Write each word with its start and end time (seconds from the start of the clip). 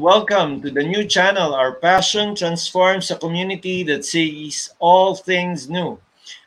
Welcome 0.00 0.60
to 0.62 0.70
the 0.70 0.82
new 0.82 1.04
channel. 1.04 1.54
Our 1.54 1.72
passion 1.72 2.34
transforms 2.34 3.10
a 3.10 3.16
community 3.16 3.82
that 3.84 4.04
sees 4.04 4.74
all 4.78 5.14
things 5.14 5.68
new. 5.68 5.98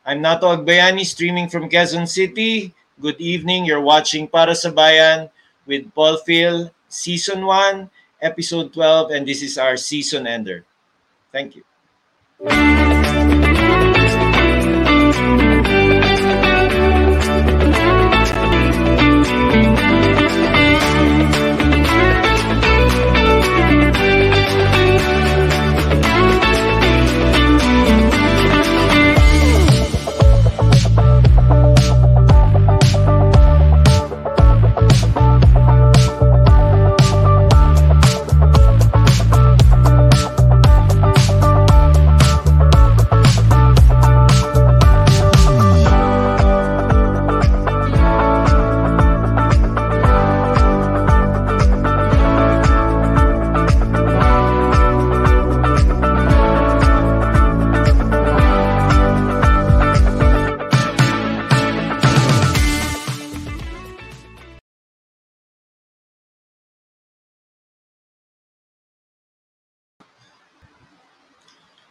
I'm 0.06 0.22
Nato 0.22 0.56
Agbayani 0.56 1.06
streaming 1.06 1.50
from 1.50 1.69
Quezon 1.69 2.08
City. 2.08 2.73
Good 3.00 3.22
evening. 3.22 3.66
You're 3.66 3.81
watching 3.81 4.28
Para 4.28 4.56
sa 4.56 4.72
Bayan 4.72 5.30
with 5.66 5.94
Paul 5.94 6.17
Phil, 6.25 6.69
Season 6.89 7.45
1, 7.45 7.89
Episode 8.22 8.73
12, 8.73 9.11
and 9.11 9.28
this 9.28 9.41
is 9.41 9.58
our 9.58 9.78
season 9.78 10.28
ender. 10.28 10.66
Thank 11.31 11.56
you. 11.56 12.98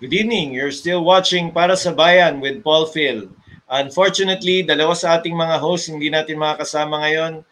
Good 0.09 0.25
evening. 0.25 0.57
You're 0.57 0.73
still 0.73 1.05
watching 1.05 1.53
Para 1.53 1.77
sa 1.77 1.93
Bayan 1.93 2.41
with 2.41 2.65
Paul 2.65 2.89
Phil. 2.89 3.29
Unfortunately, 3.69 4.65
dalawa 4.65 4.97
sa 4.97 5.21
ating 5.21 5.37
mga 5.37 5.61
hosts 5.61 5.93
hindi 5.93 6.09
natin 6.09 6.41
makakasama 6.41 7.05
ngayon. 7.05 7.45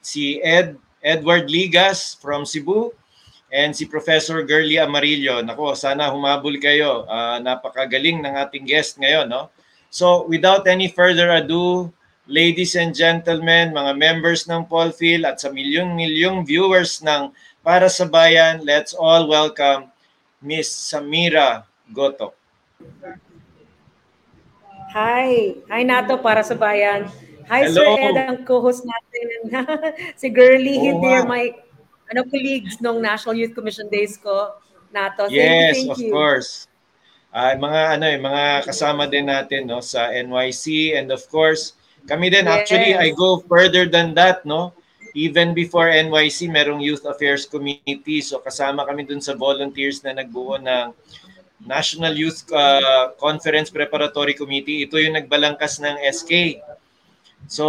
Si 0.00 0.40
Ed 0.40 0.80
Edward 1.04 1.52
Ligas 1.52 2.16
from 2.16 2.48
Cebu 2.48 2.96
and 3.52 3.76
si 3.76 3.84
Professor 3.84 4.40
Girly 4.40 4.80
Amarillo. 4.80 5.44
Nako, 5.44 5.76
sana 5.76 6.08
humabol 6.08 6.56
kayo. 6.56 7.04
Uh, 7.04 7.44
napakagaling 7.44 8.24
ng 8.24 8.40
ating 8.40 8.64
guest 8.64 8.96
ngayon, 8.96 9.28
no? 9.28 9.52
So, 9.92 10.24
without 10.32 10.64
any 10.64 10.88
further 10.88 11.28
ado, 11.28 11.92
ladies 12.24 12.72
and 12.72 12.96
gentlemen, 12.96 13.76
mga 13.76 13.92
members 14.00 14.48
ng 14.48 14.64
Paul 14.64 14.96
Phil 14.96 15.28
at 15.28 15.44
sa 15.44 15.52
milyong-milyong 15.52 16.48
viewers 16.48 17.04
ng 17.04 17.36
Para 17.60 17.92
sa 17.92 18.08
Bayan, 18.08 18.64
let's 18.64 18.96
all 18.96 19.28
welcome 19.28 19.92
Miss 20.40 20.72
Samira 20.72 21.67
Goto. 21.92 22.36
Hi. 24.92 25.56
Hi, 25.68 25.82
Nato, 25.84 26.16
para 26.20 26.40
sa 26.40 26.56
bayan. 26.56 27.08
Hi, 27.48 27.64
Hello. 27.68 27.80
Sir 27.80 27.88
Ed, 28.12 28.16
ang 28.16 28.38
co-host 28.44 28.84
natin. 28.84 29.26
si 30.20 30.28
Girly, 30.28 30.80
Oo 30.80 30.84
hindi 30.92 31.12
nga. 31.12 31.24
my 31.24 31.44
ano, 32.08 32.20
colleagues 32.28 32.80
nung 32.80 33.00
National 33.00 33.36
Youth 33.36 33.52
Commission 33.56 33.88
Days 33.88 34.16
ko. 34.16 34.56
Nato, 34.88 35.28
thank 35.28 35.36
Yes, 35.36 35.84
you, 35.84 35.92
thank 35.92 35.92
of 35.92 35.98
you. 36.00 36.12
course. 36.12 36.68
Ah, 37.28 37.52
mga 37.52 38.00
ano 38.00 38.04
eh, 38.08 38.16
mga 38.16 38.44
kasama 38.64 39.04
din 39.04 39.28
natin 39.28 39.68
no 39.68 39.84
sa 39.84 40.08
NYC 40.08 40.96
and 40.96 41.12
of 41.12 41.20
course, 41.28 41.76
kami 42.08 42.32
din 42.32 42.48
actually 42.48 42.96
Yes. 42.96 43.04
I 43.04 43.08
go 43.12 43.44
further 43.44 43.84
than 43.84 44.16
that, 44.16 44.48
no. 44.48 44.72
Even 45.12 45.52
before 45.52 45.92
NYC, 45.92 46.48
merong 46.48 46.80
Youth 46.80 47.04
Affairs 47.04 47.44
Committee. 47.44 48.24
So 48.24 48.40
kasama 48.40 48.88
kami 48.88 49.04
dun 49.04 49.20
sa 49.20 49.36
volunteers 49.36 50.00
na 50.00 50.16
nagbuo 50.16 50.56
ng 50.56 50.96
National 51.64 52.14
Youth 52.14 52.46
ah, 52.54 53.10
Conference 53.18 53.70
Preparatory 53.72 54.34
Committee. 54.38 54.86
Ito 54.86 54.98
yung 54.98 55.18
nagbalangkas 55.18 55.82
ng 55.82 55.98
SK. 56.06 56.62
So 57.50 57.64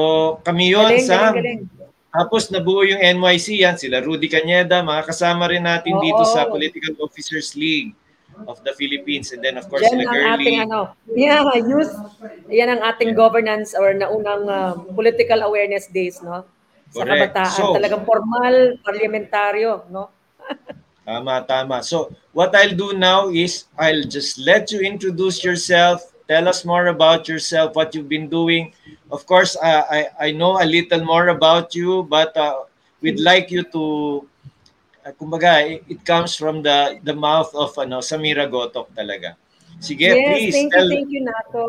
kami 0.46 0.74
galing, 0.74 1.08
galing. 1.08 1.62
Tapos 2.10 2.50
nabuo 2.50 2.82
yung 2.82 2.98
NYC 2.98 3.62
yan, 3.62 3.78
sila 3.78 4.02
Rudy 4.02 4.26
Cañeda, 4.26 4.82
mga 4.82 5.14
kasama 5.14 5.46
rin 5.46 5.62
natin 5.62 5.94
Oo. 5.94 6.02
dito 6.02 6.26
sa 6.26 6.50
Political 6.50 6.98
Officers 7.06 7.54
League 7.54 7.94
of 8.50 8.58
the 8.66 8.74
Philippines. 8.74 9.30
And 9.30 9.46
then 9.46 9.62
of 9.62 9.70
course, 9.70 9.86
Yan 9.86 10.02
sila 10.02 10.10
Girly. 10.10 10.34
ating 10.34 10.58
ano, 10.66 10.80
yeah, 11.14 11.46
youth, 11.54 11.94
yan 12.50 12.74
ang 12.74 12.82
ating 12.82 13.14
governance 13.14 13.78
or 13.78 13.94
naunang 13.94 14.50
uh, 14.50 14.74
political 14.98 15.46
awareness 15.46 15.86
days, 15.86 16.18
no? 16.26 16.50
Sa 16.90 17.06
Correct. 17.06 17.30
kabataan. 17.30 17.54
So- 17.54 17.78
Talagang 17.78 18.02
formal, 18.10 18.82
parlamentaryo, 18.82 19.86
no? 19.94 20.10
Tama, 21.10 21.42
tama. 21.50 21.82
So 21.82 22.14
what 22.38 22.54
I'll 22.54 22.78
do 22.78 22.94
now 22.94 23.34
is 23.34 23.66
I'll 23.74 24.06
just 24.06 24.38
let 24.38 24.70
you 24.70 24.86
introduce 24.86 25.42
yourself. 25.42 26.06
Tell 26.30 26.46
us 26.46 26.62
more 26.62 26.94
about 26.94 27.26
yourself, 27.26 27.74
what 27.74 27.98
you've 27.98 28.06
been 28.06 28.30
doing. 28.30 28.78
Of 29.10 29.26
course, 29.26 29.58
uh, 29.58 29.90
I, 29.90 30.30
I 30.30 30.32
know 30.38 30.62
a 30.62 30.68
little 30.70 31.02
more 31.02 31.34
about 31.34 31.74
you, 31.74 32.06
but 32.06 32.38
uh, 32.38 32.70
we'd 33.02 33.20
like 33.20 33.50
you 33.50 33.66
to, 33.74 34.22
uh, 35.02 35.10
kumbaga, 35.18 35.66
it, 35.66 35.82
it 35.90 36.06
comes 36.06 36.38
from 36.38 36.62
the 36.62 37.02
the 37.02 37.18
mouth 37.18 37.50
of 37.58 37.74
ano, 37.82 38.06
Samira 38.06 38.46
Gotok 38.46 38.94
talaga. 38.94 39.34
Sige, 39.82 40.14
yes, 40.14 40.22
please. 40.22 40.54
thank 40.54 40.70
tell, 40.70 40.86
you, 40.86 40.94
thank 40.94 41.10
you, 41.10 41.22
Nato. 41.26 41.64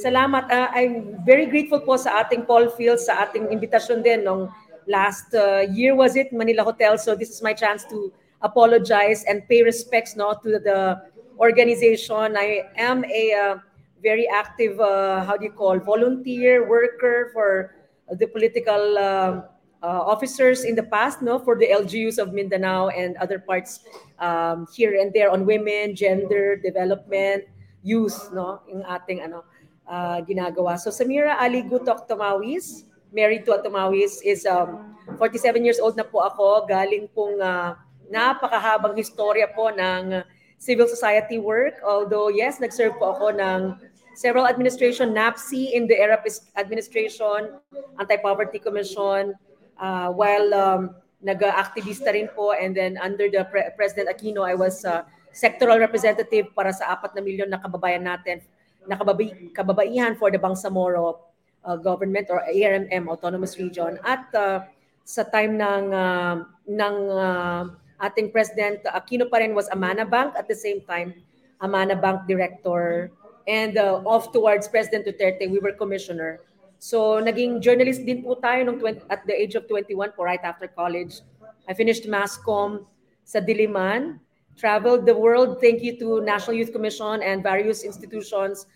Salamat. 0.00 0.48
Ah, 0.48 0.72
I'm 0.72 1.20
very 1.28 1.44
grateful 1.44 1.84
po 1.84 2.00
sa 2.00 2.24
ating 2.24 2.48
Paul 2.48 2.72
Fields, 2.72 3.04
sa 3.04 3.28
ating 3.28 3.52
invitasyon 3.52 4.00
din 4.00 4.24
nung 4.24 4.48
last 4.88 5.28
uh, 5.36 5.68
year 5.76 5.92
was 5.92 6.16
it, 6.16 6.32
Manila 6.32 6.64
Hotel. 6.64 6.96
So 6.96 7.12
this 7.12 7.28
is 7.28 7.44
my 7.44 7.52
chance 7.52 7.84
to 7.92 8.08
apologize 8.42 9.24
and 9.24 9.46
pay 9.48 9.62
respects 9.62 10.16
no, 10.16 10.34
to 10.42 10.58
the 10.58 11.00
organization. 11.38 12.36
I 12.36 12.68
am 12.76 13.04
a 13.04 13.32
uh, 13.32 13.56
very 14.02 14.28
active, 14.28 14.80
uh, 14.80 15.24
how 15.24 15.36
do 15.36 15.44
you 15.44 15.52
call, 15.52 15.78
volunteer 15.78 16.68
worker 16.68 17.30
for 17.32 17.74
the 18.12 18.26
political 18.26 18.98
um, 18.98 19.44
uh, 19.82 20.02
officers 20.02 20.64
in 20.64 20.74
the 20.74 20.82
past, 20.82 21.22
no, 21.22 21.38
for 21.38 21.56
the 21.56 21.66
LGUs 21.66 22.18
of 22.18 22.32
Mindanao 22.32 22.88
and 22.88 23.16
other 23.16 23.38
parts 23.38 23.80
um, 24.18 24.66
here 24.74 24.98
and 25.00 25.12
there 25.12 25.30
on 25.30 25.44
women, 25.44 25.94
gender, 25.94 26.56
development, 26.56 27.44
youth, 27.82 28.30
no, 28.32 28.60
yung 28.68 28.82
ating 28.82 29.22
ano 29.22 29.44
uh, 29.86 30.18
ginagawa. 30.26 30.78
So 30.78 30.90
Samira 30.90 31.38
Ali 31.38 31.62
Gutok 31.62 32.10
Tumawis, 32.10 32.84
married 33.12 33.46
to 33.46 33.54
a 33.54 33.62
Tumawis, 33.62 34.18
is 34.24 34.46
um, 34.46 34.98
47 35.18 35.64
years 35.64 35.78
old 35.78 35.96
na 35.96 36.02
po 36.02 36.26
ako. 36.26 36.66
Galing 36.66 37.06
pong 37.14 37.38
uh, 37.38 37.78
napakahabang 38.10 38.94
historya 38.94 39.50
po 39.50 39.70
ng 39.70 40.22
civil 40.56 40.88
society 40.88 41.38
work. 41.38 41.80
Although 41.84 42.32
yes, 42.32 42.58
nag-serve 42.58 42.96
po 42.96 43.12
ako 43.12 43.36
ng 43.36 43.76
several 44.16 44.48
administration, 44.48 45.12
NAPSI 45.12 45.76
in 45.76 45.84
the 45.86 45.96
Erapis 45.96 46.48
administration, 46.56 47.60
Anti-Poverty 48.00 48.58
Commission, 48.58 49.36
uh, 49.76 50.08
while 50.08 50.48
um, 50.56 50.82
nag-activista 51.20 52.12
rin 52.12 52.28
po 52.32 52.56
and 52.56 52.72
then 52.72 52.96
under 53.00 53.28
the 53.28 53.44
Pre- 53.52 53.70
President 53.76 54.08
Aquino, 54.08 54.44
I 54.44 54.56
was 54.56 54.84
uh, 54.84 55.04
sectoral 55.36 55.76
representative 55.76 56.48
para 56.56 56.72
sa 56.72 56.96
apat 56.96 57.12
na 57.12 57.20
milyon 57.20 57.52
na 57.52 57.60
kababayan 57.60 58.08
natin, 58.08 58.40
na 58.88 58.96
kababay, 58.96 59.52
kababaihan 59.52 60.16
for 60.16 60.32
the 60.32 60.40
Bangsamoro 60.40 61.20
uh, 61.66 61.76
government 61.76 62.30
or 62.30 62.40
ARMM 62.46 63.10
autonomous 63.10 63.58
region 63.58 63.98
at 64.06 64.30
uh, 64.32 64.62
sa 65.02 65.26
time 65.26 65.58
ng 65.58 65.84
uh, 65.92 66.34
ng 66.66 66.96
uh, 67.10 67.62
ating 68.00 68.32
president 68.32 68.84
Aquino 68.90 69.28
pa 69.30 69.38
rin 69.38 69.54
was 69.54 69.68
Amana 69.72 70.04
Bank 70.04 70.34
at 70.36 70.48
the 70.48 70.54
same 70.54 70.80
time 70.84 71.14
Amana 71.60 71.96
Bank 71.96 72.28
director. 72.28 73.10
And 73.46 73.78
uh, 73.78 74.02
off 74.04 74.32
towards 74.32 74.68
President 74.68 75.06
Duterte 75.06 75.50
we 75.50 75.58
were 75.58 75.72
commissioner. 75.72 76.40
So 76.78 77.22
naging 77.22 77.62
journalist 77.62 78.04
din 78.04 78.20
po 78.20 78.36
tayo 78.36 78.66
nung 78.68 78.78
20, 78.78 79.08
at 79.08 79.24
the 79.24 79.32
age 79.32 79.54
of 79.56 79.64
21 79.70 80.12
po 80.12 80.26
right 80.26 80.42
after 80.44 80.68
college. 80.68 81.24
I 81.66 81.72
finished 81.72 82.04
masscom 82.04 82.84
sa 83.24 83.40
Diliman 83.40 84.20
traveled 84.56 85.04
the 85.06 85.16
world. 85.16 85.60
Thank 85.60 85.82
you 85.82 85.96
to 86.00 86.20
National 86.20 86.56
Youth 86.56 86.72
Commission 86.72 87.22
and 87.22 87.42
various 87.42 87.84
institutions 87.84 88.66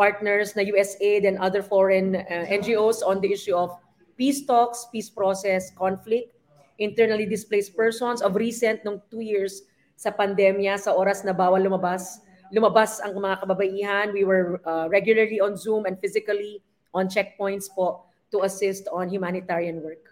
partners 0.00 0.56
na 0.56 0.64
USAID 0.64 1.28
and 1.28 1.36
other 1.36 1.60
foreign 1.60 2.16
uh, 2.16 2.48
NGOs 2.48 3.04
on 3.04 3.20
the 3.20 3.28
issue 3.28 3.52
of 3.52 3.76
peace 4.16 4.48
talks, 4.48 4.88
peace 4.88 5.12
process, 5.12 5.68
conflict, 5.76 6.32
internally 6.80 7.28
displaced 7.28 7.76
persons. 7.76 8.24
Of 8.24 8.34
recent, 8.34 8.82
nung 8.82 9.04
two 9.12 9.20
years 9.20 9.68
sa 10.00 10.10
pandemya, 10.10 10.80
sa 10.80 10.96
oras 10.96 11.22
na 11.22 11.36
bawal 11.36 11.60
lumabas, 11.60 12.24
lumabas 12.50 12.98
ang 13.04 13.14
mga 13.14 13.36
kababaihan. 13.44 14.06
We 14.16 14.24
were 14.24 14.58
uh, 14.64 14.88
regularly 14.88 15.38
on 15.38 15.54
Zoom 15.60 15.84
and 15.84 16.00
physically 16.00 16.64
on 16.96 17.06
checkpoints 17.06 17.68
po 17.70 18.08
to 18.32 18.42
assist 18.42 18.88
on 18.90 19.12
humanitarian 19.12 19.84
work. 19.84 20.10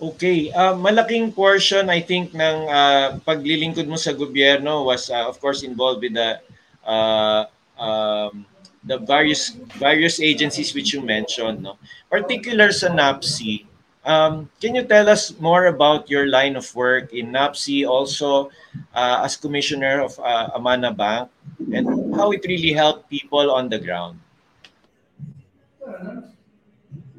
Okay, 0.00 0.48
uh, 0.56 0.72
malaking 0.72 1.28
portion 1.28 1.92
I 1.92 2.00
think 2.00 2.32
ng 2.32 2.58
uh, 2.72 3.20
paglilingkod 3.20 3.84
mo 3.84 4.00
sa 4.00 4.16
gobyerno 4.16 4.88
was 4.88 5.12
uh, 5.12 5.28
of 5.28 5.36
course 5.36 5.60
involved 5.60 6.00
with 6.00 6.16
the 6.16 6.40
uh, 6.88 7.44
um, 7.76 8.48
the 8.80 8.96
various 8.96 9.52
various 9.76 10.16
agencies 10.24 10.72
which 10.72 10.96
you 10.96 11.04
mentioned, 11.04 11.60
no? 11.60 11.76
Particular 12.08 12.72
sa 12.72 12.88
NAPSI, 12.88 13.68
um, 14.04 14.48
can 14.60 14.74
you 14.74 14.84
tell 14.84 15.08
us 15.08 15.32
more 15.40 15.66
about 15.66 16.08
your 16.08 16.26
line 16.26 16.56
of 16.56 16.64
work 16.74 17.12
in 17.12 17.32
NAPSI, 17.32 17.86
also 17.86 18.50
uh, 18.94 19.22
as 19.24 19.36
commissioner 19.36 20.00
of 20.00 20.18
uh, 20.20 20.50
Amana 20.54 20.92
Bank, 20.92 21.28
and 21.72 22.14
how 22.14 22.32
it 22.32 22.44
really 22.46 22.72
helped 22.72 23.10
people 23.10 23.50
on 23.50 23.68
the 23.68 23.78
ground? 23.78 24.18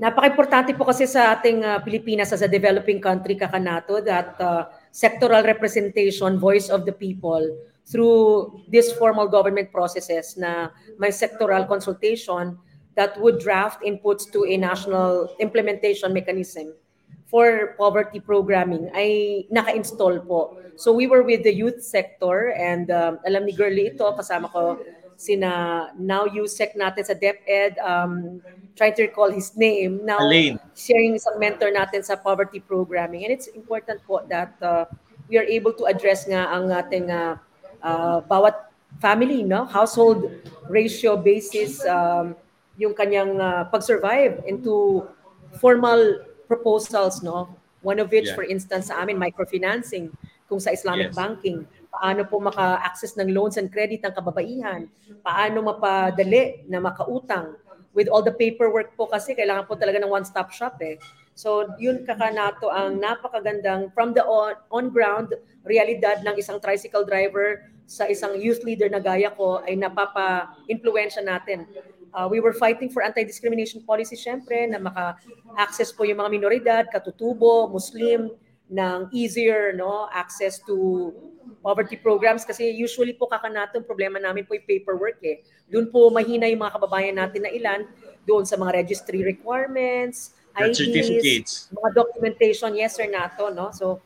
Napaka-importante 0.01 0.73
po 0.73 0.89
kasi 0.89 1.05
sa 1.05 1.37
ating 1.37 1.61
uh, 1.61 1.77
Pilipinas 1.85 2.33
as 2.33 2.41
a 2.41 2.49
developing 2.49 2.97
country, 2.97 3.37
Kakanato, 3.37 4.01
that 4.01 4.33
uh, 4.41 4.65
sectoral 4.89 5.45
representation, 5.45 6.41
voice 6.41 6.73
of 6.73 6.89
the 6.89 6.91
people, 6.91 7.45
through 7.85 8.57
these 8.65 8.89
formal 8.97 9.27
government 9.27 9.69
processes 9.69 10.37
na 10.37 10.73
may 10.97 11.13
sectoral 11.13 11.67
consultation 11.67 12.57
that 12.95 13.19
would 13.19 13.39
draft 13.39 13.83
inputs 13.83 14.29
to 14.31 14.45
a 14.45 14.57
national 14.57 15.33
implementation 15.39 16.13
mechanism 16.13 16.73
for 17.31 17.79
poverty 17.79 18.19
programming 18.19 18.91
ay 18.91 19.47
naka-install 19.47 20.19
po. 20.27 20.59
So 20.75 20.91
we 20.91 21.07
were 21.07 21.23
with 21.23 21.47
the 21.47 21.53
youth 21.55 21.79
sector 21.79 22.51
and 22.51 22.91
um, 22.91 23.23
alam 23.23 23.47
ni 23.47 23.55
Girly 23.55 23.95
ito, 23.95 24.03
kasama 24.11 24.51
ko 24.51 24.83
sina 25.15 25.93
now 25.95 26.27
USEC 26.27 26.75
natin 26.75 27.07
sa 27.07 27.15
DepEd, 27.15 27.79
um, 27.79 28.41
trying 28.75 28.97
to 28.99 29.07
recall 29.07 29.29
his 29.31 29.55
name. 29.55 30.01
Now, 30.03 30.19
Alain. 30.19 30.59
sharing 30.73 31.15
isang 31.15 31.37
mentor 31.37 31.69
natin 31.71 32.03
sa 32.03 32.17
poverty 32.17 32.59
programming. 32.59 33.23
And 33.23 33.31
it's 33.31 33.47
important 33.53 34.01
po 34.03 34.25
that 34.27 34.57
uh, 34.59 34.89
we 35.29 35.37
are 35.37 35.47
able 35.47 35.71
to 35.77 35.85
address 35.85 36.25
nga 36.25 36.49
ang 36.49 36.73
ating 36.73 37.13
uh, 37.13 37.37
uh, 37.79 38.25
bawat 38.25 38.73
family, 38.99 39.45
no? 39.45 39.63
household 39.69 40.25
ratio 40.67 41.15
basis, 41.15 41.79
um, 41.85 42.35
yung 42.79 42.95
kanyang 42.95 43.39
uh, 43.39 43.63
pag-survive 43.67 44.43
into 44.47 45.03
formal 45.59 46.23
proposals, 46.47 47.23
no? 47.23 47.51
One 47.81 47.99
of 47.99 48.11
which, 48.13 48.29
Yeah. 48.29 48.37
for 48.37 48.45
instance, 48.45 48.87
sa 48.93 49.01
amin, 49.01 49.17
microfinancing, 49.17 50.13
kung 50.45 50.59
sa 50.59 50.71
Islamic 50.75 51.11
Yes. 51.11 51.17
banking, 51.17 51.63
paano 51.91 52.27
po 52.27 52.39
maka-access 52.39 53.15
ng 53.19 53.31
loans 53.31 53.55
and 53.55 53.71
credit 53.71 54.03
ang 54.03 54.15
kababaihan, 54.15 54.87
paano 55.23 55.63
mapadali 55.63 56.63
na 56.67 56.79
makautang, 56.83 57.55
with 57.91 58.07
all 58.07 58.23
the 58.23 58.31
paperwork 58.31 58.95
po 58.95 59.03
kasi 59.07 59.35
kailangan 59.35 59.67
po 59.67 59.75
talaga 59.75 59.99
ng 59.99 60.07
one-stop 60.07 60.47
shop 60.55 60.79
eh. 60.79 60.95
So 61.35 61.75
yun 61.75 62.07
kakanato 62.07 62.71
ang 62.71 62.99
napakagandang 63.03 63.91
from 63.91 64.15
the 64.15 64.23
on, 64.23 64.55
on 64.71 64.87
ground 64.91 65.35
realidad 65.67 66.23
ng 66.23 66.39
isang 66.39 66.63
tricycle 66.63 67.03
driver 67.03 67.67
sa 67.87 68.07
isang 68.07 68.39
youth 68.39 68.63
leader 68.63 68.87
na 68.87 69.03
gaya 69.03 69.27
ko 69.35 69.59
ay 69.67 69.75
napapa-influensya 69.75 71.19
natin. 71.19 71.67
Uh, 72.11 72.27
we 72.27 72.43
were 72.43 72.51
fighting 72.51 72.91
for 72.91 73.01
anti-discrimination 73.01 73.81
policy 73.87 74.19
syempre 74.19 74.67
na 74.67 74.79
maka-access 74.79 75.95
po 75.95 76.03
yung 76.03 76.19
mga 76.19 76.31
minoridad, 76.31 76.83
katutubo, 76.91 77.71
Muslim, 77.71 78.31
ng 78.71 79.11
easier 79.11 79.75
no 79.75 80.07
access 80.15 80.63
to 80.63 81.11
poverty 81.59 81.99
programs 81.99 82.47
kasi 82.47 82.71
usually 82.71 83.11
po 83.11 83.27
kakanatong 83.27 83.83
problema 83.83 84.15
namin 84.17 84.47
po 84.47 84.55
yung 84.55 84.63
paperwork 84.63 85.19
eh. 85.21 85.43
Doon 85.67 85.91
po 85.91 86.07
mahina 86.07 86.47
yung 86.47 86.63
mga 86.63 86.79
kababayan 86.79 87.15
natin 87.19 87.43
na 87.43 87.51
ilan 87.51 87.83
doon 88.23 88.47
sa 88.47 88.55
mga 88.55 88.81
registry 88.81 89.27
requirements, 89.27 90.33
IDs, 90.55 90.77
certificates. 90.79 91.51
mga 91.75 91.89
documentation, 91.93 92.71
yes 92.73 92.95
or 92.97 93.07
nato, 93.11 93.51
no? 93.51 93.75
So, 93.75 93.99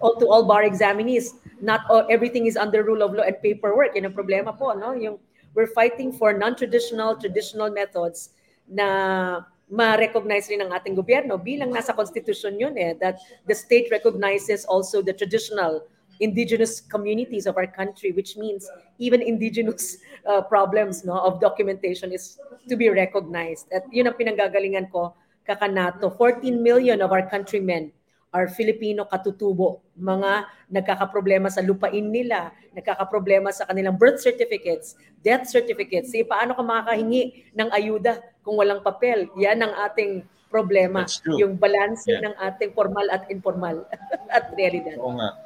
all 0.00 0.16
to 0.18 0.26
all 0.30 0.46
bar 0.46 0.62
examinees, 0.62 1.36
not 1.60 1.84
all, 1.90 2.06
everything 2.08 2.46
is 2.46 2.56
under 2.56 2.82
rule 2.82 3.02
of 3.02 3.12
law 3.12 3.26
and 3.26 3.38
paperwork. 3.42 3.94
Yan 3.98 4.08
ang 4.10 4.16
problema 4.16 4.54
po, 4.54 4.72
no? 4.72 4.94
Yung, 4.94 5.18
we're 5.54 5.70
fighting 5.70 6.12
for 6.12 6.32
non-traditional, 6.32 7.16
traditional 7.16 7.70
methods 7.70 8.30
na 8.68 9.40
ma-recognize 9.72 10.52
rin 10.52 10.60
ng 10.60 10.72
ating 10.72 10.92
gobyerno 10.92 11.40
bilang 11.40 11.72
nasa 11.72 11.96
constitution 11.96 12.60
yun 12.60 12.76
eh, 12.76 12.92
that 13.00 13.16
the 13.48 13.56
state 13.56 13.88
recognizes 13.88 14.64
also 14.68 15.00
the 15.00 15.12
traditional 15.12 15.80
indigenous 16.20 16.80
communities 16.80 17.46
of 17.48 17.56
our 17.56 17.66
country, 17.66 18.12
which 18.12 18.36
means 18.36 18.68
even 18.98 19.22
indigenous 19.22 19.98
uh, 20.28 20.40
problems 20.44 21.04
no, 21.04 21.18
of 21.18 21.40
documentation 21.40 22.12
is 22.12 22.38
to 22.68 22.76
be 22.76 22.88
recognized. 22.88 23.66
At 23.72 23.88
yun 23.90 24.06
ang 24.06 24.14
pinanggagalingan 24.14 24.92
ko, 24.92 25.16
kakanato. 25.48 26.14
14 26.16 26.62
million 26.62 27.02
of 27.02 27.10
our 27.10 27.26
countrymen 27.26 27.90
are 28.32 28.48
Filipino 28.48 29.04
katutubo, 29.04 29.84
mga 29.94 30.48
nagkakaproblema 30.72 31.52
sa 31.52 31.60
lupain 31.60 32.08
nila, 32.08 32.50
nagkakaproblema 32.72 33.52
sa 33.52 33.68
kanilang 33.68 34.00
birth 34.00 34.18
certificates, 34.24 34.96
death 35.20 35.44
certificates. 35.46 36.08
Eh, 36.16 36.24
paano 36.24 36.56
ka 36.56 36.64
makakahingi 36.64 37.52
ng 37.52 37.68
ayuda 37.70 38.24
kung 38.40 38.56
walang 38.56 38.80
papel? 38.80 39.28
Yan 39.36 39.60
ang 39.60 39.76
ating 39.84 40.24
problema. 40.48 41.04
Yung 41.36 41.60
balance 41.60 42.08
Yeah. 42.08 42.24
ng 42.24 42.34
ating 42.40 42.72
formal 42.72 43.04
at 43.12 43.28
informal 43.28 43.84
at 44.36 44.52
realidad. 44.56 44.96
Oo 44.96 45.16
nga. 45.16 45.36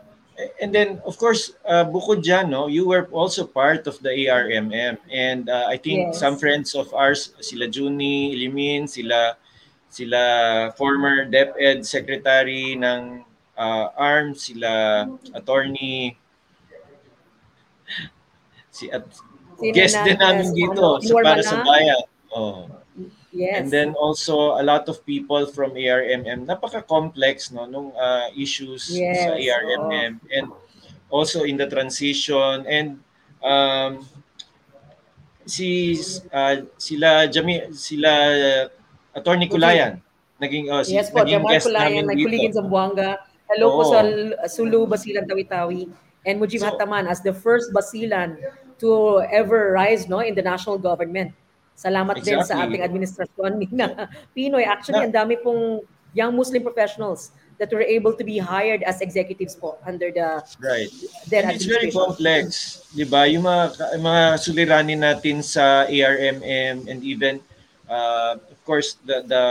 And 0.61 0.69
then, 0.69 1.01
of 1.09 1.17
course, 1.17 1.57
uh, 1.65 1.81
bukod 1.89 2.21
dyan, 2.21 2.53
no, 2.53 2.69
you 2.69 2.85
were 2.85 3.09
also 3.09 3.49
part 3.49 3.89
of 3.89 3.97
the 4.05 4.13
ARMM. 4.13 5.01
And 5.09 5.49
uh, 5.49 5.65
I 5.65 5.81
think 5.81 6.13
Yes. 6.13 6.21
some 6.21 6.37
friends 6.37 6.77
of 6.77 6.93
ours, 6.93 7.33
sila 7.41 7.73
Juni, 7.73 8.37
Ilimin, 8.37 8.85
sila 8.85 9.41
sila 9.89 10.23
former 10.75 11.25
DepEd 11.27 11.87
Secretary 11.87 12.77
ng 12.77 13.25
uh, 13.57 13.87
ARM, 13.97 14.35
sila 14.35 15.05
Attorney 15.33 16.17
si 18.77 18.93
at 18.93 19.09
Sino 19.57 19.73
guest 19.73 19.97
na- 19.97 20.05
din 20.05 20.19
namin 20.21 20.47
yes, 20.53 20.57
dito 20.57 20.85
ano, 20.85 21.01
sa 21.01 21.15
para 21.25 21.41
sa 21.41 21.57
Malang? 21.57 21.69
bayan. 21.73 22.05
Oh. 22.37 22.69
Yes. 23.33 23.57
And 23.61 23.67
then 23.69 23.91
also 23.97 24.57
a 24.57 24.65
lot 24.65 24.89
of 24.89 25.05
people 25.05 25.45
from 25.49 25.77
ARMM. 25.77 26.49
Napaka-complex 26.49 27.53
no 27.53 27.65
nung 27.69 27.93
uh, 27.97 28.29
issues 28.37 28.93
Yes, 28.93 29.29
sa 29.29 29.37
ARMM 29.37 30.21
and 30.29 30.47
also 31.09 31.45
in 31.45 31.57
the 31.57 31.69
transition 31.69 32.65
and 32.65 33.01
um, 33.45 34.05
si 35.45 36.01
uh, 36.33 36.65
sila 36.77 37.29
Jami 37.29 37.73
sila 37.77 38.13
uh, 38.13 38.65
Attorney 39.17 39.49
Kulayan 39.49 40.05
naging 40.37 40.69
oh, 40.69 40.85
si, 40.85 40.93
yes 40.93 41.09
po, 41.09 41.25
naging 41.25 41.41
Jamar 41.43 41.53
guest 41.57 41.67
Kulayan, 41.73 42.05
namin 42.05 42.17
dito. 42.17 42.27
kuligin 42.29 42.53
Zamboanga. 42.53 43.11
Hello 43.49 43.67
po 43.73 43.83
Oo. 43.87 43.93
sa 43.95 43.99
Sulu, 44.51 44.85
Basilan, 44.85 45.25
Tawi-Tawi. 45.25 45.89
And 46.27 46.43
Mujib 46.43 46.61
So- 46.61 46.69
Hataman 46.69 47.07
as 47.07 47.23
the 47.23 47.33
first 47.33 47.71
Basilan 47.73 48.37
to 48.77 49.23
ever 49.33 49.73
rise 49.73 50.11
no 50.11 50.21
in 50.21 50.35
the 50.37 50.45
national 50.45 50.77
government. 50.77 51.33
Salamat 51.73 52.21
din 52.21 52.41
sa 52.45 52.53
Exactly. 52.57 52.77
ating 52.77 52.83
administrasyon 52.85 53.53
na 53.79 53.87
Pinoy. 54.37 54.65
Actually, 54.65 55.09
ang 55.09 55.15
dami 55.15 55.41
pong 55.41 55.81
young 56.13 56.33
Muslim 56.33 56.65
professionals 56.65 57.33
that 57.57 57.73
were 57.73 57.85
able 57.85 58.13
to 58.13 58.25
be 58.25 58.37
hired 58.37 58.85
as 58.85 59.01
executives 59.01 59.57
po 59.57 59.81
under 59.89 60.13
the 60.13 60.41
Right. 60.61 60.93
their 61.29 61.49
And 61.49 61.57
it's 61.57 61.65
very 61.65 61.89
complex, 61.89 62.81
'di 62.93 63.09
ba? 63.09 63.25
Yung 63.29 63.45
mga 63.49 63.97
mga 63.97 64.23
suliranin 64.37 65.01
natin 65.01 65.41
sa 65.41 65.89
ARMM 65.89 66.85
and 66.89 67.01
even 67.01 67.41
uh, 67.89 68.37
course 68.67 68.99
the 69.07 69.23
the 69.23 69.45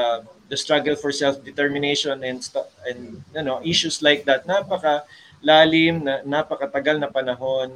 the 0.51 0.57
struggle 0.59 0.93
for 0.99 1.09
self-determination 1.09 2.21
and 2.21 2.43
stu- 2.43 2.69
and 2.85 3.23
you 3.33 3.41
know 3.41 3.63
issues 3.65 4.03
like 4.03 4.27
that 4.27 4.45
napaka 4.45 5.07
lalim 5.41 6.03
na 6.03 6.21
napakatagal 6.21 6.99
na 6.99 7.09
panahon 7.09 7.73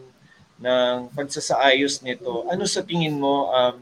ng 0.59 1.07
pagsasaayos 1.15 2.03
nito. 2.03 2.43
Ano 2.51 2.67
sa 2.67 2.83
tingin 2.83 3.15
mo 3.15 3.47
um, 3.49 3.77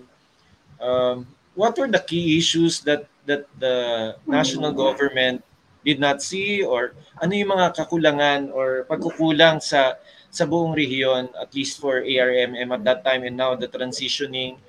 um, 0.77 1.17
what 1.57 1.73
were 1.73 1.89
the 1.89 2.01
key 2.01 2.37
issues 2.37 2.85
that 2.85 3.09
that 3.25 3.49
the 3.57 4.13
national 4.29 4.71
government 4.71 5.41
did 5.81 5.99
not 5.99 6.21
see 6.21 6.61
or 6.61 6.93
ano 7.17 7.33
yung 7.33 7.51
mga 7.57 7.73
kakulangan 7.75 8.53
or 8.53 8.85
pagkukulang 8.85 9.57
sa 9.57 9.97
sa 10.29 10.43
buong 10.45 10.75
rehiyon 10.75 11.31
at 11.33 11.49
least 11.55 11.81
for 11.81 12.03
ARMM 12.03 12.69
at 12.75 12.83
that 12.83 12.99
time 13.01 13.25
and 13.25 13.35
now 13.35 13.55
the 13.57 13.67
transitioning 13.67 14.59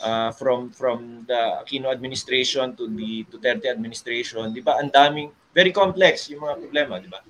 uh, 0.00 0.30
from 0.34 0.70
from 0.74 1.28
the 1.28 1.62
Aquino 1.62 1.92
administration 1.92 2.74
to 2.74 2.88
the 2.90 3.26
Duterte 3.30 3.70
administration, 3.70 4.50
'di 4.50 4.62
ba? 4.64 4.80
Ang 4.80 4.90
daming 4.90 5.28
very 5.54 5.70
complex 5.70 6.26
yung 6.30 6.42
mga 6.42 6.56
problema, 6.58 6.98
'di 6.98 7.10
ba? 7.10 7.20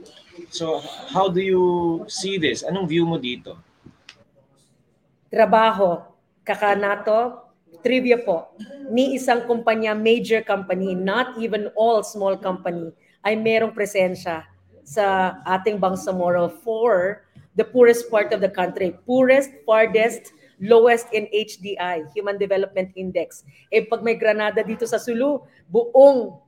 So 0.48 0.80
how 1.12 1.28
do 1.28 1.42
you 1.42 2.04
see 2.08 2.40
this? 2.40 2.64
Anong 2.64 2.88
view 2.88 3.04
mo 3.04 3.20
dito? 3.20 3.58
Trabaho, 5.28 6.06
kakanato, 6.46 7.50
trivia 7.82 8.22
po. 8.22 8.54
Ni 8.88 9.18
isang 9.18 9.44
kumpanya, 9.44 9.92
major 9.92 10.40
company, 10.40 10.94
not 10.94 11.34
even 11.42 11.68
all 11.74 12.06
small 12.06 12.38
company, 12.38 12.94
ay 13.26 13.34
merong 13.34 13.74
presensya 13.74 14.46
sa 14.84 15.36
ating 15.48 15.80
Bangsamoro 15.80 16.52
for 16.62 17.24
the 17.56 17.64
poorest 17.64 18.06
part 18.12 18.30
of 18.30 18.38
the 18.44 18.48
country. 18.48 18.94
Poorest, 19.08 19.50
farthest, 19.64 20.30
lowest 20.60 21.10
in 21.14 21.26
HDI, 21.30 22.10
Human 22.14 22.38
Development 22.38 22.90
Index. 22.94 23.42
Eh 23.72 23.86
pag 23.86 24.02
may 24.02 24.14
Granada 24.18 24.62
dito 24.62 24.84
sa 24.86 24.98
Sulu, 25.00 25.42
buong 25.66 26.38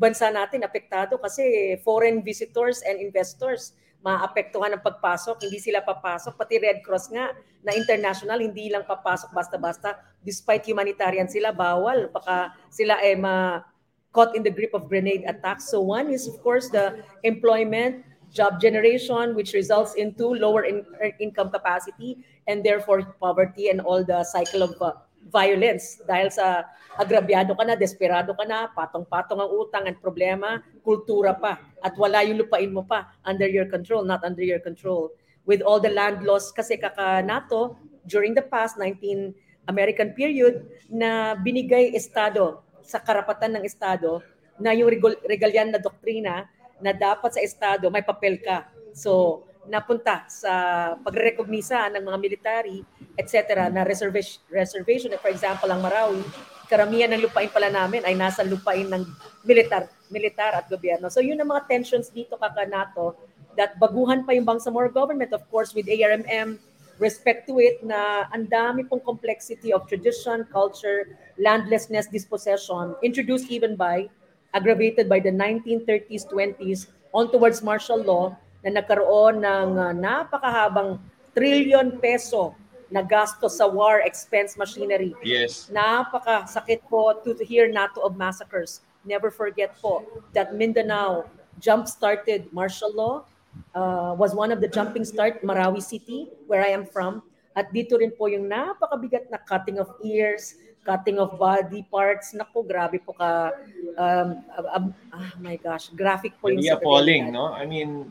bansa 0.00 0.32
natin 0.32 0.64
apektado 0.64 1.20
kasi 1.20 1.76
foreign 1.84 2.24
visitors 2.24 2.80
and 2.88 2.96
investors 3.00 3.76
maapektuhan 4.04 4.76
ng 4.76 4.84
pagpasok, 4.84 5.48
hindi 5.48 5.56
sila 5.56 5.80
papasok, 5.80 6.36
pati 6.36 6.60
Red 6.60 6.84
Cross 6.84 7.08
nga 7.08 7.32
na 7.64 7.72
international, 7.72 8.44
hindi 8.44 8.68
lang 8.68 8.84
papasok 8.84 9.32
basta-basta, 9.32 9.96
despite 10.20 10.68
humanitarian 10.68 11.24
sila, 11.24 11.56
bawal, 11.56 12.12
baka 12.12 12.52
sila 12.68 13.00
eh 13.00 13.16
ma 13.16 13.64
caught 14.12 14.36
in 14.36 14.44
the 14.44 14.52
grip 14.52 14.76
of 14.76 14.92
grenade 14.92 15.24
attacks. 15.24 15.72
So 15.72 15.80
one 15.80 16.12
is 16.12 16.28
of 16.28 16.36
course 16.44 16.68
the 16.68 17.00
employment, 17.24 18.04
job 18.28 18.60
generation, 18.60 19.32
which 19.32 19.56
results 19.56 19.96
into 19.96 20.36
lower 20.36 20.68
in, 20.68 20.84
income 21.16 21.48
capacity 21.48 22.20
and 22.48 22.64
therefore 22.64 23.02
poverty 23.20 23.68
and 23.68 23.80
all 23.80 24.04
the 24.04 24.24
cycle 24.24 24.62
of 24.64 24.76
uh, 24.80 24.92
violence 25.32 26.00
dahil 26.04 26.28
sa 26.28 26.68
agrabyado 27.00 27.56
ka 27.56 27.64
na, 27.64 27.74
desperado 27.74 28.36
ka 28.36 28.44
na, 28.44 28.68
patong-patong 28.70 29.40
ang 29.40 29.50
utang 29.50 29.84
at 29.88 29.96
problema, 29.98 30.60
kultura 30.84 31.32
pa 31.34 31.58
at 31.80 31.96
wala 31.96 32.22
yung 32.22 32.44
lupain 32.44 32.70
mo 32.70 32.84
pa 32.84 33.08
under 33.24 33.48
your 33.48 33.66
control, 33.66 34.04
not 34.04 34.20
under 34.22 34.44
your 34.44 34.60
control. 34.60 35.10
With 35.44 35.60
all 35.60 35.80
the 35.80 35.92
land 35.92 36.24
laws 36.24 36.52
kasi 36.52 36.80
kaka-NATO 36.80 37.76
during 38.08 38.32
the 38.36 38.44
past 38.44 38.76
19 38.80 39.32
American 39.68 40.12
period 40.12 40.64
na 40.92 41.36
binigay 41.36 41.92
Estado 41.96 42.64
sa 42.84 43.00
karapatan 43.00 43.60
ng 43.60 43.64
Estado 43.64 44.20
na 44.60 44.76
yung 44.76 44.92
regalyan 45.24 45.72
na 45.72 45.80
doktrina 45.80 46.48
na 46.80 46.92
dapat 46.92 47.32
sa 47.32 47.40
Estado 47.40 47.88
may 47.88 48.04
papel 48.04 48.38
ka. 48.40 48.68
So, 48.92 49.42
napunta 49.68 50.24
sa 50.28 50.52
pagrekognisa 51.00 51.88
ng 51.92 52.02
mga 52.04 52.18
military, 52.20 52.78
etc. 53.16 53.68
na 53.72 53.84
reservation, 53.84 54.40
reservation. 54.52 55.10
For 55.20 55.30
example, 55.32 55.70
ang 55.72 55.80
Marawi, 55.80 56.20
karamihan 56.68 57.12
ng 57.12 57.24
lupain 57.24 57.48
pala 57.52 57.68
namin 57.68 58.04
ay 58.04 58.16
nasa 58.16 58.44
lupain 58.44 58.88
ng 58.88 59.04
militar, 59.44 59.88
militar 60.08 60.56
at 60.56 60.66
gobyerno. 60.68 61.08
So 61.12 61.20
yun 61.20 61.40
ang 61.40 61.52
mga 61.52 61.68
tensions 61.68 62.08
dito 62.08 62.36
kakanato 62.36 63.16
that 63.54 63.78
baguhan 63.78 64.26
pa 64.26 64.34
yung 64.34 64.44
Bangsamoro 64.44 64.90
government, 64.90 65.30
of 65.32 65.46
course, 65.48 65.72
with 65.72 65.86
ARMM, 65.86 66.58
respect 66.98 67.46
to 67.50 67.58
it 67.58 67.82
na 67.82 68.26
ang 68.30 68.46
dami 68.46 68.86
pong 68.86 69.02
complexity 69.02 69.74
of 69.74 69.86
tradition, 69.90 70.46
culture, 70.50 71.18
landlessness, 71.38 72.06
dispossession, 72.06 72.94
introduced 73.02 73.50
even 73.50 73.74
by, 73.74 74.06
aggravated 74.54 75.10
by 75.10 75.18
the 75.18 75.30
1930s, 75.30 76.26
20s, 76.30 76.86
on 77.14 77.30
towards 77.30 77.62
martial 77.62 77.98
law, 78.02 78.34
na 78.64 78.80
nagkaroon 78.80 79.44
ng 79.44 79.68
uh, 79.76 79.92
napakahabang 79.92 80.96
trillion 81.36 82.00
peso 82.00 82.56
na 82.88 83.04
gasto 83.04 83.50
sa 83.52 83.68
war 83.68 84.00
expense 84.00 84.56
machinery. 84.56 85.12
Yes. 85.20 85.68
Napakasakit 85.68 86.80
po 86.88 87.12
to, 87.20 87.36
to 87.36 87.44
hear 87.44 87.68
NATO 87.68 88.00
of 88.00 88.16
massacres. 88.16 88.80
Never 89.04 89.28
forget 89.28 89.76
po 89.78 90.00
that 90.32 90.56
Mindanao 90.56 91.28
jump-started 91.60 92.48
martial 92.52 92.90
law, 92.94 93.28
uh, 93.74 94.14
was 94.16 94.34
one 94.34 94.50
of 94.50 94.60
the 94.60 94.68
jumping 94.68 95.04
start, 95.04 95.42
Marawi 95.42 95.82
City, 95.82 96.30
where 96.46 96.64
I 96.64 96.72
am 96.72 96.86
from. 96.86 97.22
At 97.54 97.70
dito 97.70 98.00
rin 98.00 98.10
po 98.10 98.26
yung 98.26 98.50
napakabigat 98.50 99.30
na 99.30 99.38
cutting 99.38 99.78
of 99.78 99.92
ears, 100.02 100.58
cutting 100.82 101.22
of 101.22 101.38
body 101.38 101.86
parts. 101.86 102.34
Naku, 102.34 102.66
grabe 102.66 102.98
po 102.98 103.14
ka, 103.14 103.54
um, 103.94 104.42
um, 104.74 104.84
oh 105.14 105.32
my 105.38 105.54
gosh, 105.60 105.90
graphic 105.94 106.34
po 106.42 106.50
yung 106.50 106.62
sa 106.62 106.80
appalling, 106.80 107.30
no? 107.30 107.54
I 107.54 107.66
mean, 107.66 108.10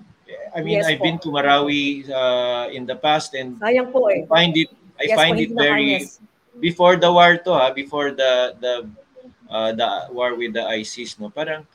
I 0.55 0.61
mean, 0.61 0.79
yes, 0.81 0.87
I've 0.87 0.99
po. 0.99 1.05
been 1.05 1.17
to 1.19 1.29
Marawi 1.29 2.09
uh, 2.09 2.69
in 2.69 2.85
the 2.85 2.95
past 2.95 3.33
and 3.33 3.57
Sayang 3.59 3.91
po 3.91 4.07
eh. 4.07 4.23
I 4.23 4.29
find 4.29 4.53
it 4.57 4.69
I 4.99 5.05
yes, 5.09 5.17
find 5.17 5.35
it 5.39 5.51
very 5.51 6.05
before 6.61 6.95
the 6.95 7.11
war 7.11 7.37
to 7.37 7.51
ha, 7.53 7.73
before 7.73 8.13
the 8.13 8.53
the 8.61 8.73
uh, 9.49 9.71
the 9.73 10.13
war 10.13 10.37
with 10.37 10.53
the 10.53 10.65
ISIS 10.65 11.17
no. 11.17 11.33
Parang 11.33 11.65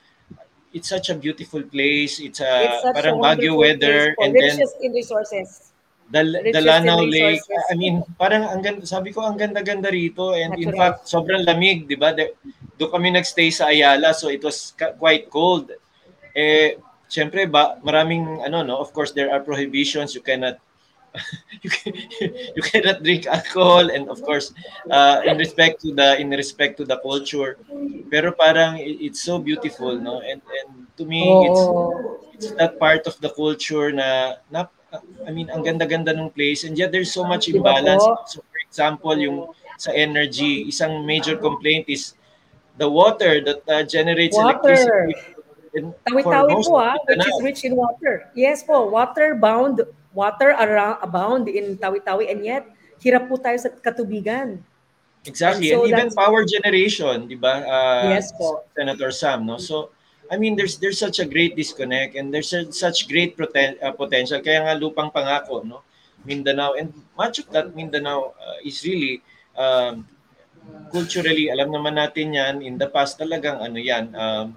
it's 0.73 0.89
such 0.89 1.11
a 1.11 1.17
beautiful 1.17 1.63
place. 1.63 2.21
It's 2.21 2.41
a 2.41 2.79
it's 2.79 2.83
parang 2.95 3.19
Baguio 3.19 3.59
weather 3.59 4.15
and 4.23 4.35
then 4.35 4.63
in 4.81 4.91
resources. 4.93 5.73
The, 6.09 6.25
the 6.25 6.65
Lanao 6.65 7.05
Lake, 7.05 7.45
I 7.69 7.77
mean, 7.77 8.01
parang 8.17 8.49
ang 8.49 8.65
ganda, 8.65 8.81
sabi 8.89 9.13
ko 9.13 9.29
ang 9.29 9.37
ganda-ganda 9.37 9.93
rito 9.93 10.33
and 10.33 10.57
Natural. 10.57 10.65
in 10.65 10.71
fact 10.73 10.99
sobrang 11.05 11.45
lamig, 11.45 11.85
'di 11.85 12.01
ba? 12.01 12.17
Doon 12.81 12.89
kami 12.89 13.13
nagstay 13.13 13.53
sa 13.53 13.69
Ayala 13.69 14.17
so 14.17 14.33
it 14.33 14.41
was 14.41 14.73
quite 14.97 15.29
cold. 15.29 15.69
Eh 16.33 16.81
syempre 17.09 17.49
ba 17.49 17.81
maraming 17.81 18.45
ano 18.45 18.61
no 18.63 18.77
of 18.77 18.93
course 18.93 19.11
there 19.17 19.33
are 19.33 19.41
prohibitions. 19.41 20.15
You 20.15 20.21
cannot 20.21 20.61
you, 21.65 21.71
can, 21.73 21.93
you 22.55 22.63
cannot 22.63 23.03
drink 23.03 23.27
alcohol. 23.27 23.89
And 23.91 24.09
of 24.13 24.21
course 24.23 24.53
uh, 24.93 25.25
in 25.25 25.41
respect 25.41 25.81
to 25.83 25.97
the 25.97 26.21
in 26.21 26.31
respect 26.31 26.77
to 26.79 26.85
the 26.85 27.01
culture. 27.01 27.57
Pero 28.13 28.33
parang 28.37 28.77
it's 28.79 29.25
so 29.25 29.41
beautiful 29.41 29.97
no? 29.97 30.21
And 30.21 30.45
and 30.45 30.87
to 31.01 31.09
me 31.09 31.25
oh. 31.25 31.49
it's 32.37 32.47
it's 32.47 32.49
that 32.61 32.79
part 32.79 33.09
of 33.09 33.17
the 33.25 33.33
culture 33.33 33.91
na, 33.91 34.39
na 34.53 34.69
I 35.25 35.33
mean 35.33 35.49
ang 35.49 35.65
ganda-ganda 35.65 36.13
ng 36.13 36.31
place. 36.31 36.63
And 36.69 36.77
yet 36.77 36.93
there's 36.93 37.11
so 37.11 37.25
much 37.25 37.49
imbalance. 37.49 38.05
so 38.29 38.45
for 38.45 38.61
example 38.61 39.17
yung 39.17 39.49
sa 39.81 39.97
energy 39.97 40.69
isang 40.69 41.09
major 41.09 41.41
complaint 41.41 41.89
is 41.89 42.19
the 42.77 42.87
water 42.87 43.41
that 43.43 43.63
uh, 43.67 43.83
generates 43.87 44.35
water. 44.37 44.75
electricity 44.77 45.38
Tawi-tawi 46.05 46.53
po 46.65 46.75
ah, 46.81 46.97
which 47.07 47.27
is 47.27 47.39
rich 47.43 47.61
in 47.65 47.75
water. 47.77 48.31
Yes 48.33 48.65
po, 48.65 48.89
water 48.89 49.35
bound, 49.35 49.85
water 50.15 50.57
around, 50.57 50.99
abound 51.03 51.47
in 51.49 51.77
Tawi-Tawi 51.77 52.29
and 52.31 52.41
yet 52.45 52.65
hirap 52.99 53.29
po 53.29 53.37
tayo 53.39 53.57
sa 53.61 53.71
katubigan. 53.71 54.59
Exactly, 55.27 55.71
and, 55.71 55.79
so 55.79 55.85
and 55.85 55.93
even 55.93 56.09
power 56.15 56.43
generation, 56.47 57.29
di 57.29 57.37
ba? 57.37 57.63
Uh, 57.63 58.17
yes 58.17 58.33
po. 58.33 58.65
Senator 58.73 59.11
Sam, 59.11 59.45
no? 59.45 59.59
So, 59.59 59.91
I 60.31 60.37
mean, 60.37 60.57
there's 60.57 60.79
there's 60.79 60.99
such 60.99 61.19
a 61.21 61.27
great 61.27 61.57
disconnect 61.57 62.17
and 62.17 62.33
there's 62.33 62.53
a, 62.57 62.71
such 62.73 63.09
great 63.09 63.37
poten- 63.37 63.77
uh, 63.83 63.93
potential. 63.93 64.41
Kaya 64.41 64.65
nga 64.65 64.75
lupang 64.79 65.13
pangako, 65.13 65.67
no? 65.67 65.85
Mindanao 66.25 66.75
and 66.75 66.91
much 67.15 67.39
of 67.39 67.47
that 67.55 67.73
Mindanao 67.77 68.35
uh, 68.35 68.59
is 68.67 68.83
really 68.83 69.23
um, 69.55 70.07
culturally, 70.93 71.51
alam 71.53 71.69
naman 71.69 71.97
natin 71.97 72.33
yan, 72.33 72.55
in 72.65 72.79
the 72.79 72.89
past 72.89 73.19
talagang 73.21 73.61
ano 73.61 73.77
yan, 73.77 74.13
um, 74.17 74.57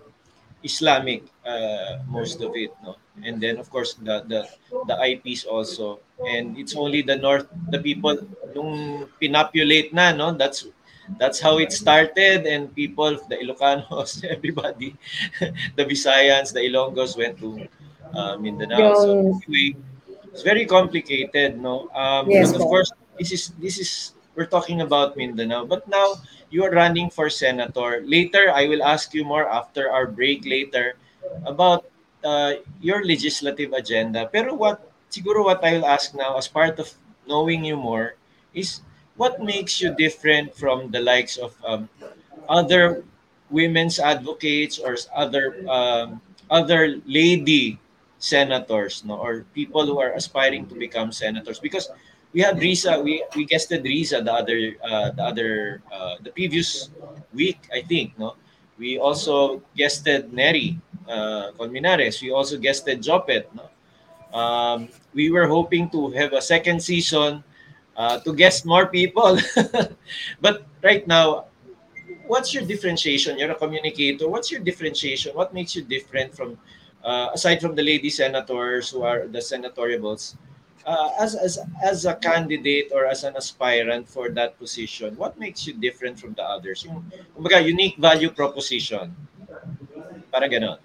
Islamic 0.64 1.24
uh, 1.46 2.00
most 2.08 2.42
of 2.42 2.56
it 2.56 2.72
no? 2.84 2.96
And 3.24 3.42
then 3.42 3.58
of 3.58 3.70
course 3.70 3.94
the 3.96 4.24
the 4.28 4.42
the 4.88 4.96
IPs 4.98 5.46
also. 5.46 6.00
And 6.22 6.58
it's 6.58 6.76
only 6.76 7.02
the 7.02 7.18
north 7.18 7.48
the 7.70 7.80
people 7.80 8.18
nung 8.56 9.08
pinopulate 9.22 9.94
na 9.94 10.12
no? 10.14 10.32
That's 10.34 10.68
that's 11.18 11.40
how 11.42 11.58
it 11.58 11.72
started. 11.74 12.46
And 12.46 12.74
people 12.74 13.18
the 13.30 13.38
Ilocanos 13.42 14.24
everybody 14.36 14.96
the 15.78 15.84
Visayans 15.86 16.54
the 16.54 16.62
Ilonggos 16.62 17.18
went 17.18 17.38
to 17.40 17.68
uh, 18.14 18.38
Mindanao. 18.38 18.94
So 18.96 19.12
anyway 19.48 19.76
it's 20.32 20.44
very 20.44 20.66
complicated 20.66 21.60
no? 21.60 21.90
Um 21.92 22.30
yes, 22.30 22.54
but 22.54 22.62
of 22.62 22.68
course 22.70 22.92
this 23.20 23.32
is 23.32 23.44
this 23.60 23.78
is 23.80 23.92
we're 24.36 24.50
talking 24.50 24.82
about 24.82 25.18
Mindanao 25.18 25.66
but 25.66 25.88
now 25.88 26.16
you 26.52 26.64
are 26.68 26.72
running 26.72 27.10
for 27.10 27.32
senator. 27.32 28.04
Later, 28.06 28.52
I 28.52 28.68
will 28.68 28.84
ask 28.84 29.16
you 29.16 29.24
more 29.24 29.48
after 29.48 29.90
our 29.90 30.06
break 30.06 30.46
later 30.46 31.00
about 31.48 31.88
uh, 32.24 32.60
your 32.80 33.04
legislative 33.04 33.72
agenda. 33.74 34.30
Pero 34.32 34.54
what, 34.54 34.92
siguro 35.10 35.46
what 35.48 35.64
I 35.64 35.80
will 35.80 35.88
ask 35.88 36.14
now 36.14 36.38
as 36.38 36.48
part 36.48 36.78
of 36.78 36.92
knowing 37.26 37.64
you 37.64 37.78
more 37.78 38.16
is 38.54 38.82
what 39.16 39.42
makes 39.42 39.82
you 39.82 39.96
different 39.96 40.54
from 40.54 40.92
the 40.92 41.00
likes 41.00 41.38
of 41.38 41.56
um, 41.66 41.90
other 42.50 43.04
women's 43.50 43.98
advocates 43.98 44.78
or 44.78 44.98
other 45.16 45.56
um, 45.72 46.22
other 46.52 47.00
lady 47.08 47.80
senators, 48.20 49.04
no, 49.06 49.16
or 49.16 49.48
people 49.56 49.86
who 49.86 50.00
are 50.00 50.12
aspiring 50.14 50.68
to 50.68 50.76
become 50.76 51.12
senators. 51.12 51.60
Because 51.60 51.90
we 52.34 52.42
had 52.42 52.58
Risa, 52.58 53.04
we 53.04 53.24
we 53.36 53.46
guested 53.46 53.84
Risa 53.84 54.24
the 54.24 54.34
other 54.34 54.60
uh, 54.84 55.12
the 55.12 55.24
other 55.24 55.82
uh, 55.92 56.16
the 56.22 56.32
previous 56.32 56.90
week, 57.34 57.60
I 57.74 57.82
think, 57.82 58.18
no. 58.18 58.36
We 58.78 58.98
also 58.98 59.62
guested 59.78 60.34
Neri 60.34 60.80
uh, 61.08 61.52
Colmenares. 61.54 62.22
We 62.22 62.32
also 62.32 62.58
guested 62.58 63.02
Jopet, 63.02 63.46
no. 63.54 63.70
Um, 64.32 64.90
we 65.14 65.30
were 65.30 65.46
hoping 65.46 65.90
to 65.92 66.10
have 66.12 66.34
a 66.34 66.42
second 66.42 66.82
season 66.82 67.44
uh, 67.98 68.20
to 68.24 68.34
guest 68.34 68.66
more 68.66 68.88
people, 68.88 69.38
but 70.42 70.66
right 70.82 71.06
now 71.06 71.52
what's 72.32 72.54
your 72.54 72.64
differentiation? 72.64 73.38
You're 73.38 73.52
a 73.52 73.56
communicator. 73.56 74.30
What's 74.30 74.50
your 74.50 74.62
differentiation? 74.62 75.36
What 75.36 75.54
makes 75.54 75.76
you 75.76 75.84
different 75.84 76.34
from, 76.34 76.58
uh, 77.04 77.30
aside 77.34 77.60
from 77.60 77.76
the 77.76 77.84
lady 77.84 78.10
senators 78.10 78.90
who 78.90 79.04
are 79.04 79.28
the 79.28 79.42
senatoriables, 79.42 80.38
uh, 80.86 81.10
as, 81.20 81.36
as, 81.36 81.60
as 81.84 82.06
a 82.06 82.16
candidate 82.16 82.92
or 82.94 83.06
as 83.06 83.24
an 83.24 83.36
aspirant 83.36 84.08
for 84.08 84.30
that 84.30 84.58
position, 84.58 85.16
what 85.18 85.38
makes 85.40 85.68
you 85.68 85.74
different 85.74 86.20
from 86.20 86.34
the 86.34 86.44
others? 86.44 86.86
Yung, 86.86 87.06
kumbaga, 87.38 87.64
unique 87.64 87.98
value 87.98 88.30
proposition. 88.30 89.14
Para 90.32 90.48
ganon. 90.48 90.80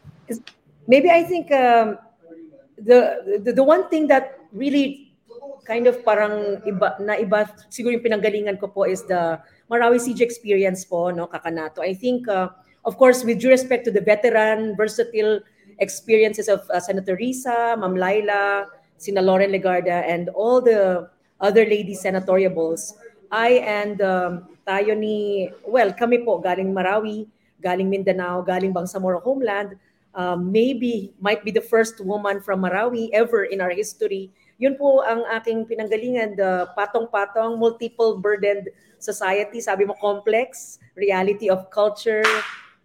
Maybe 0.88 1.11
I 1.11 1.23
think 1.23 1.50
um, 1.53 1.99
the, 2.79 3.41
the 3.43 3.53
the 3.53 3.62
one 3.62 3.88
thing 3.88 4.07
that 4.09 4.38
really 4.53 5.15
kind 5.67 5.87
of 5.87 6.03
parang 6.07 6.62
iba 6.62 6.99
na 7.03 7.19
iba 7.19 7.47
siguro 7.71 7.95
yung 7.95 8.05
pinanggalingan 8.07 8.59
ko 8.59 8.71
po 8.71 8.87
is 8.87 9.03
the 9.11 9.38
Marawi 9.71 9.99
Siege 9.99 10.23
experience 10.23 10.87
po 10.87 11.11
no 11.11 11.26
Kakanato. 11.26 11.83
I 11.83 11.95
think 11.95 12.26
uh, 12.31 12.50
of 12.87 12.99
course 12.99 13.26
with 13.26 13.43
due 13.43 13.50
respect 13.50 13.87
to 13.87 13.93
the 13.95 14.03
veteran 14.03 14.79
versatile 14.79 15.43
experiences 15.79 16.47
of 16.47 16.62
uh, 16.71 16.79
Senator 16.79 17.19
Risa, 17.19 17.75
Ma'am 17.79 17.99
Laila, 17.99 18.67
Sina 18.97 19.23
Lauren 19.23 19.53
Legarda 19.53 20.05
and 20.09 20.29
all 20.31 20.61
the 20.61 21.09
other 21.41 21.65
lady 21.65 21.95
senatoriables, 21.95 22.97
I 23.31 23.61
and 23.65 24.00
um, 24.00 24.49
tayo 24.65 24.97
ni 24.97 25.49
well 25.69 25.93
kami 25.93 26.25
po 26.25 26.41
galing 26.41 26.73
Marawi, 26.73 27.29
galing 27.61 27.88
Mindanao, 27.88 28.41
galing 28.43 28.73
Bangsamoro 28.73 29.21
homeland, 29.21 29.76
um, 30.17 30.50
maybe 30.50 31.12
might 31.21 31.45
be 31.45 31.53
the 31.53 31.65
first 31.65 32.00
woman 32.00 32.41
from 32.41 32.65
Marawi 32.65 33.12
ever 33.12 33.45
in 33.45 33.61
our 33.61 33.73
history 33.73 34.33
yun 34.57 34.76
po 34.76 35.05
ang 35.05 35.25
aking 35.37 35.69
pinanggalingan, 35.69 36.37
the 36.37 36.69
patong-patong, 36.73 37.61
multiple 37.61 38.17
burdened 38.17 38.73
society. 38.97 39.61
Sabi 39.61 39.85
mo, 39.85 39.93
complex, 40.00 40.81
reality 40.97 41.53
of 41.53 41.69
culture, 41.69 42.25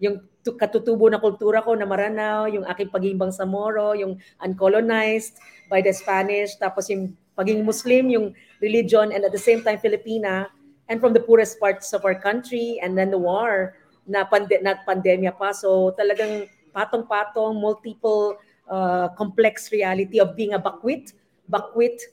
yung 0.04 0.20
katutubo 0.44 1.08
na 1.08 1.22
kultura 1.22 1.64
ko 1.64 1.72
na 1.78 1.88
Maranao, 1.88 2.52
yung 2.52 2.68
aking 2.68 2.92
pagiging 2.92 3.20
Bangsamoro, 3.20 3.96
yung 3.96 4.20
uncolonized 4.44 5.40
by 5.72 5.80
the 5.80 5.96
Spanish, 5.96 6.60
tapos 6.60 6.92
yung 6.92 7.16
pagiging 7.40 7.64
Muslim, 7.64 8.12
yung 8.12 8.36
religion, 8.60 9.16
and 9.16 9.24
at 9.24 9.32
the 9.32 9.40
same 9.40 9.64
time 9.64 9.80
Filipina, 9.80 10.52
and 10.92 11.00
from 11.00 11.16
the 11.16 11.24
poorest 11.24 11.56
parts 11.64 11.96
of 11.96 12.04
our 12.04 12.20
country, 12.20 12.76
and 12.84 13.00
then 13.00 13.08
the 13.08 13.18
war 13.18 13.80
na, 14.04 14.28
pande- 14.28 14.60
na 14.60 14.76
pandemya 14.84 15.32
pa. 15.40 15.56
So 15.56 15.96
talagang 15.96 16.52
patong-patong, 16.76 17.56
multiple 17.56 18.36
uh, 18.68 19.08
complex 19.16 19.72
reality 19.72 20.20
of 20.20 20.36
being 20.36 20.52
a 20.54 20.60
bakwit, 20.60 21.16
bakwit 21.48 22.04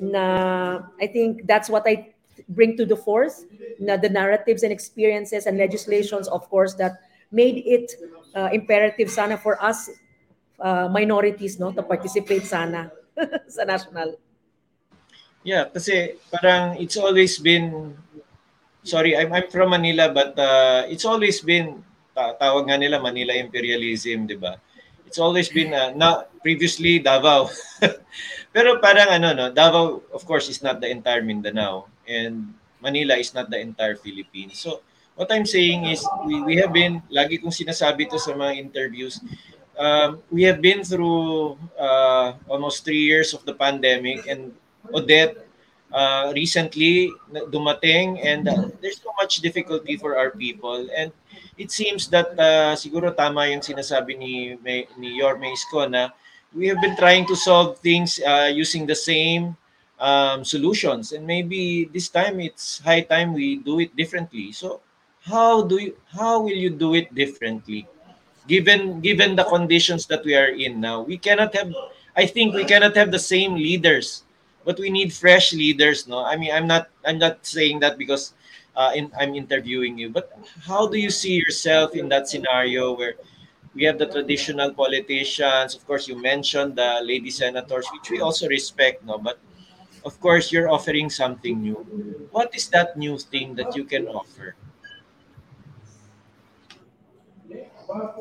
na 0.00 0.82
I 1.00 1.06
think 1.06 1.46
that's 1.46 1.68
what 1.68 1.84
I 1.86 2.12
bring 2.48 2.76
to 2.76 2.84
the 2.84 2.96
force 2.96 3.44
na 3.80 3.96
the 3.96 4.08
narratives 4.08 4.62
and 4.62 4.72
experiences 4.72 5.46
and 5.46 5.56
legislations 5.56 6.28
of 6.28 6.48
course 6.48 6.74
that 6.74 7.00
made 7.32 7.64
it 7.64 7.92
uh, 8.34 8.48
imperative 8.52 9.10
sana 9.10 9.36
for 9.36 9.60
us 9.62 9.90
uh, 10.60 10.88
minorities 10.88 11.58
no 11.58 11.72
to 11.72 11.82
participate 11.82 12.44
sana 12.44 12.92
sa 13.54 13.64
national 13.64 14.16
yeah 15.42 15.66
kasi 15.70 16.20
parang 16.28 16.76
it's 16.76 16.96
always 17.00 17.40
been 17.40 17.96
sorry 18.86 19.16
I'm 19.16 19.32
I'm 19.32 19.48
from 19.48 19.72
Manila 19.72 20.12
but 20.12 20.36
uh, 20.38 20.84
it's 20.86 21.04
always 21.04 21.40
been 21.40 21.82
tawag 22.16 22.68
nga 22.68 22.80
nila 22.80 23.02
Manila 23.02 23.36
imperialism 23.36 24.24
di 24.24 24.36
ba 24.36 24.56
it's 25.06 25.22
always 25.22 25.48
been 25.48 25.72
uh, 25.72 25.94
na 25.94 26.26
previously 26.42 26.98
Davao. 26.98 27.48
Pero 28.54 28.82
parang 28.82 29.08
ano 29.14 29.32
no, 29.32 29.46
Davao 29.54 30.02
of 30.12 30.22
course 30.26 30.50
is 30.50 30.60
not 30.60 30.82
the 30.82 30.90
entire 30.90 31.22
Mindanao 31.22 31.86
and 32.04 32.52
Manila 32.82 33.14
is 33.16 33.32
not 33.32 33.48
the 33.48 33.56
entire 33.56 33.94
Philippines. 33.96 34.58
So 34.58 34.82
what 35.14 35.30
I'm 35.30 35.46
saying 35.46 35.86
is 35.86 36.04
we, 36.26 36.42
we 36.42 36.54
have 36.60 36.74
been 36.74 37.00
lagi 37.08 37.40
kong 37.40 37.54
sinasabi 37.54 38.10
to 38.10 38.18
sa 38.18 38.34
mga 38.34 38.58
interviews 38.58 39.22
um, 39.78 40.22
we 40.30 40.42
have 40.42 40.60
been 40.60 40.84
through 40.84 41.58
uh, 41.78 42.34
almost 42.48 42.84
three 42.84 43.02
years 43.02 43.34
of 43.34 43.44
the 43.44 43.54
pandemic 43.54 44.26
and 44.26 44.52
Odette 44.92 45.46
uh, 45.92 46.32
recently 46.34 47.12
dumating 47.52 48.20
and 48.24 48.48
uh, 48.48 48.68
there's 48.80 49.00
so 49.00 49.12
much 49.20 49.38
difficulty 49.40 49.96
for 49.96 50.16
our 50.18 50.30
people 50.30 50.88
and 50.96 51.12
it 51.58 51.70
seems 51.70 52.08
that 52.08 52.32
uh, 52.38 52.74
siguro 52.76 53.14
tama 53.14 53.48
yung 53.48 53.60
sinasabi 53.64 54.18
ni 54.18 54.32
ni 54.98 55.08
Yorme 55.20 55.52
Isko 55.52 55.88
na 55.90 56.10
we 56.54 56.68
have 56.68 56.80
been 56.80 56.96
trying 56.96 57.26
to 57.26 57.36
solve 57.36 57.78
things 57.80 58.18
uh, 58.24 58.48
using 58.52 58.86
the 58.86 58.96
same 58.96 59.56
um, 60.00 60.44
solutions 60.44 61.12
and 61.12 61.26
maybe 61.26 61.88
this 61.92 62.08
time 62.08 62.40
it's 62.40 62.80
high 62.80 63.00
time 63.02 63.32
we 63.32 63.56
do 63.64 63.80
it 63.80 63.94
differently. 63.96 64.52
So 64.52 64.80
how 65.24 65.62
do 65.62 65.78
you 65.82 65.96
how 66.14 66.40
will 66.40 66.54
you 66.56 66.70
do 66.70 66.94
it 66.94 67.10
differently 67.14 67.88
given 68.46 69.00
given 69.00 69.36
the 69.36 69.44
conditions 69.44 70.06
that 70.06 70.24
we 70.24 70.34
are 70.34 70.48
in 70.54 70.80
now 70.80 71.02
we 71.02 71.18
cannot 71.18 71.54
have 71.54 71.72
i 72.16 72.26
think 72.26 72.54
we 72.54 72.64
cannot 72.64 72.94
have 72.96 73.10
the 73.10 73.18
same 73.18 73.54
leaders 73.54 74.24
but 74.64 74.78
we 74.78 74.90
need 74.90 75.12
fresh 75.12 75.52
leaders 75.52 76.06
no? 76.08 76.24
I 76.24 76.36
mean 76.36 76.52
i'm 76.52 76.66
not 76.66 76.88
i'm 77.04 77.18
not 77.18 77.44
saying 77.46 77.80
that 77.80 77.98
because 77.98 78.34
uh, 78.76 78.92
in, 78.94 79.10
i'm 79.18 79.34
interviewing 79.34 79.98
you 79.98 80.10
but 80.10 80.38
how 80.62 80.86
do 80.86 80.98
you 80.98 81.10
see 81.10 81.34
yourself 81.34 81.94
in 81.94 82.08
that 82.08 82.28
scenario 82.28 82.94
where 82.94 83.14
we 83.76 83.84
have 83.84 83.98
the 83.98 84.06
traditional 84.06 84.72
politicians? 84.72 85.76
Of 85.76 85.86
course 85.86 86.08
you 86.08 86.16
mentioned 86.16 86.76
the 86.76 87.00
lady 87.04 87.30
senators 87.30 87.86
which 87.92 88.10
we 88.10 88.20
also 88.20 88.48
respect 88.48 89.04
no? 89.04 89.18
But 89.18 89.38
of 90.04 90.18
course 90.18 90.50
you're 90.50 90.70
offering 90.70 91.10
something 91.10 91.60
new. 91.60 91.84
What 92.32 92.56
is 92.56 92.68
that 92.70 92.96
new 92.96 93.18
thing 93.18 93.54
that 93.56 93.76
you 93.76 93.84
can 93.84 94.08
offer 94.08 94.56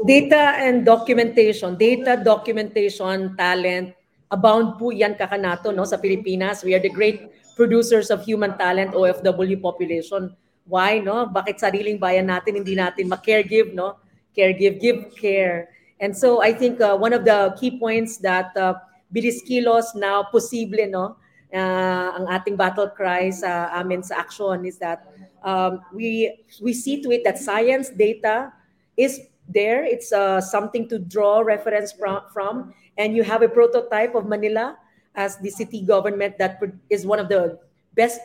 data 0.05 0.59
and 0.61 0.85
documentation 0.85 1.75
data 1.75 2.19
documentation 2.19 3.35
talent 3.35 3.95
abound 4.31 4.75
po 4.81 4.89
yan 4.89 5.13
kakanato 5.13 5.69
no 5.69 5.85
sa 5.85 5.97
Pilipinas. 5.97 6.65
We 6.65 6.73
are 6.73 6.81
the 6.81 6.91
great 6.91 7.29
producers 7.55 8.09
of 8.11 8.25
human 8.25 8.57
talent 8.57 8.91
OFW 8.91 9.61
population. 9.61 10.33
Why 10.65 10.99
no? 10.99 11.29
Bakit 11.29 11.61
sariling 11.61 12.01
bayan 12.01 12.27
natin 12.27 12.59
hindi 12.59 12.73
natin 12.73 13.07
ma-caregive 13.07 13.71
no? 13.71 14.01
Caregive, 14.35 14.81
give 14.81 14.99
care. 15.15 15.71
And 16.01 16.11
so 16.11 16.43
I 16.43 16.51
think 16.51 16.81
uh, 16.83 16.97
one 16.97 17.15
of 17.15 17.23
the 17.23 17.55
key 17.55 17.79
points 17.79 18.19
that 18.19 18.51
uh, 18.59 18.75
bilis 19.13 19.39
kilos 19.45 19.95
now 19.95 20.27
posible 20.27 20.83
no 20.91 21.15
uh, 21.55 22.09
ang 22.19 22.25
ating 22.27 22.59
battle 22.59 22.91
cry 22.91 23.31
sa 23.31 23.71
amin 23.71 24.03
sa 24.03 24.19
action 24.19 24.67
is 24.67 24.75
that 24.75 25.07
um, 25.39 25.79
we 25.95 26.35
we 26.59 26.75
see 26.75 26.99
to 26.99 27.07
it 27.15 27.23
that 27.23 27.39
science 27.39 27.87
data 27.95 28.51
is 28.99 29.23
there 29.47 29.83
it's 29.83 30.11
uh, 30.11 30.41
something 30.41 30.89
to 30.89 30.99
draw 30.99 31.39
reference 31.39 31.91
from, 31.91 32.21
from 32.33 32.73
and 32.97 33.15
you 33.15 33.23
have 33.23 33.41
a 33.41 33.49
prototype 33.49 34.15
of 34.15 34.27
Manila 34.27 34.77
as 35.15 35.37
the 35.39 35.49
city 35.49 35.81
government 35.81 36.37
that 36.37 36.59
is 36.89 37.05
one 37.05 37.19
of 37.19 37.29
the 37.29 37.59
best. 37.95 38.19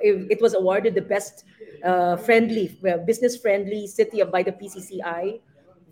It 0.00 0.40
was 0.40 0.54
awarded 0.54 0.94
the 0.94 1.02
best 1.02 1.44
uh, 1.84 2.16
friendly, 2.16 2.76
business 3.06 3.36
friendly 3.36 3.86
city 3.86 4.22
by 4.24 4.42
the 4.42 4.52
PCCI. 4.52 5.40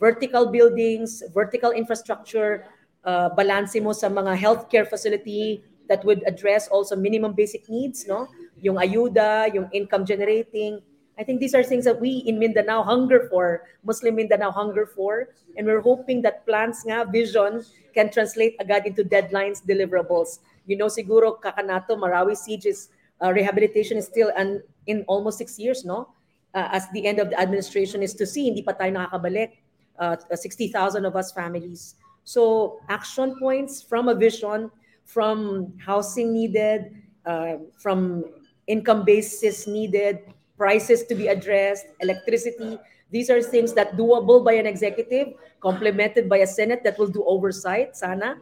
Vertical 0.01 0.51
buildings, 0.51 1.23
vertical 1.33 1.71
infrastructure, 1.71 2.67
uh, 3.05 3.31
balanse 3.31 3.81
mo 3.81 3.93
sa 3.93 4.09
mga 4.09 4.35
healthcare 4.37 4.87
facility 4.87 5.63
that 5.89 6.05
would 6.05 6.23
address 6.27 6.67
also 6.69 6.97
minimum 6.97 7.33
basic 7.33 7.69
needs, 7.69 8.07
no? 8.07 8.27
Yung 8.59 8.77
ayuda, 8.83 9.55
yung 9.55 9.71
income 9.71 10.05
generating, 10.05 10.83
I 11.19 11.25
think 11.25 11.41
these 11.41 11.55
are 11.55 11.63
things 11.63 11.85
that 11.85 12.01
we 12.01 12.25
in 12.27 12.39
Mindanao 12.39 12.83
hunger 12.83 13.29
for, 13.29 13.69
Muslim 13.85 14.17
Mindanao 14.17 14.51
hunger 14.51 14.87
for, 14.87 15.29
and 15.57 15.67
we're 15.67 15.81
hoping 15.81 16.23
that 16.23 16.47
plans 16.47 16.85
nga, 16.87 17.05
vision, 17.05 17.63
can 17.95 18.11
translate 18.11 18.57
agad 18.61 18.87
into 18.87 19.05
deadlines, 19.05 19.61
deliverables. 19.61 20.41
You 20.67 20.77
know, 20.77 20.87
siguro 20.87 21.41
kakanato, 21.41 22.01
Marawi 22.01 22.37
Siege's 22.37 22.89
uh, 23.21 23.33
rehabilitation 23.33 23.99
is 23.99 24.07
still 24.07 24.33
an, 24.37 24.63
in 24.87 25.05
almost 25.07 25.39
six 25.39 25.59
years, 25.59 25.85
no? 25.85 26.09
Uh, 26.55 26.69
as 26.73 26.89
the 26.93 27.07
end 27.07 27.19
of 27.19 27.31
the 27.31 27.41
administration 27.41 28.03
is 28.03 28.15
to 28.15 28.27
see, 28.27 28.47
hindi 28.47 28.63
pa 28.63 28.73
tayo 28.73 28.93
nakakabalik. 28.97 29.61
Uh, 29.99 30.17
60,000 30.35 31.05
of 31.05 31.15
us 31.17 31.31
families. 31.33 31.95
So 32.25 32.81
action 32.89 33.37
points 33.39 33.83
from 33.83 34.09
a 34.09 34.15
vision, 34.15 34.71
from 35.05 35.73
housing 35.79 36.33
needed, 36.33 36.97
uh, 37.27 37.61
from 37.79 38.25
income 38.67 39.05
basis 39.05 39.67
needed, 39.67 40.21
prices 40.63 41.03
to 41.11 41.19
be 41.19 41.27
addressed, 41.27 41.91
electricity. 41.99 42.79
These 43.11 43.35
are 43.35 43.43
things 43.43 43.75
that 43.75 43.99
doable 43.99 44.45
by 44.47 44.55
an 44.55 44.65
executive, 44.65 45.35
complemented 45.59 46.29
by 46.31 46.39
a 46.39 46.47
Senate 46.47 46.87
that 46.87 46.97
will 47.03 47.11
do 47.11 47.27
oversight, 47.27 47.97
sana. 47.99 48.39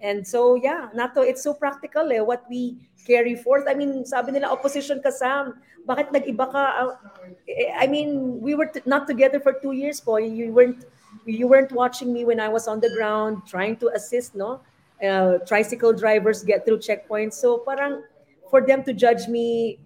And 0.00 0.26
so, 0.26 0.54
yeah, 0.54 0.88
Nato, 0.94 1.20
it's 1.20 1.44
so 1.44 1.52
practical 1.52 2.10
eh, 2.10 2.20
what 2.24 2.48
we 2.48 2.88
carry 3.06 3.36
forth. 3.36 3.68
I 3.68 3.74
mean, 3.74 4.06
sabi 4.06 4.32
nila, 4.32 4.48
opposition 4.48 5.04
ka, 5.04 5.12
Sam. 5.12 5.60
Bakit 5.84 6.16
nag-iba 6.16 6.48
ka? 6.48 6.96
I 7.76 7.86
mean, 7.86 8.40
we 8.40 8.56
were 8.56 8.72
t- 8.72 8.80
not 8.86 9.04
together 9.06 9.38
for 9.38 9.52
two 9.60 9.76
years 9.76 10.00
po. 10.00 10.16
You 10.16 10.56
weren't, 10.56 10.88
you 11.28 11.44
weren't 11.44 11.72
watching 11.72 12.08
me 12.08 12.24
when 12.24 12.40
I 12.40 12.48
was 12.48 12.64
on 12.68 12.80
the 12.80 12.88
ground 12.96 13.44
trying 13.44 13.76
to 13.84 13.92
assist, 13.92 14.32
no? 14.32 14.64
Uh, 15.04 15.44
tricycle 15.44 15.92
drivers 15.92 16.40
get 16.40 16.64
through 16.64 16.80
checkpoints. 16.80 17.36
So 17.36 17.58
parang 17.68 18.00
for 18.48 18.64
them 18.64 18.80
to 18.88 18.96
judge 18.96 19.28
me 19.28 19.76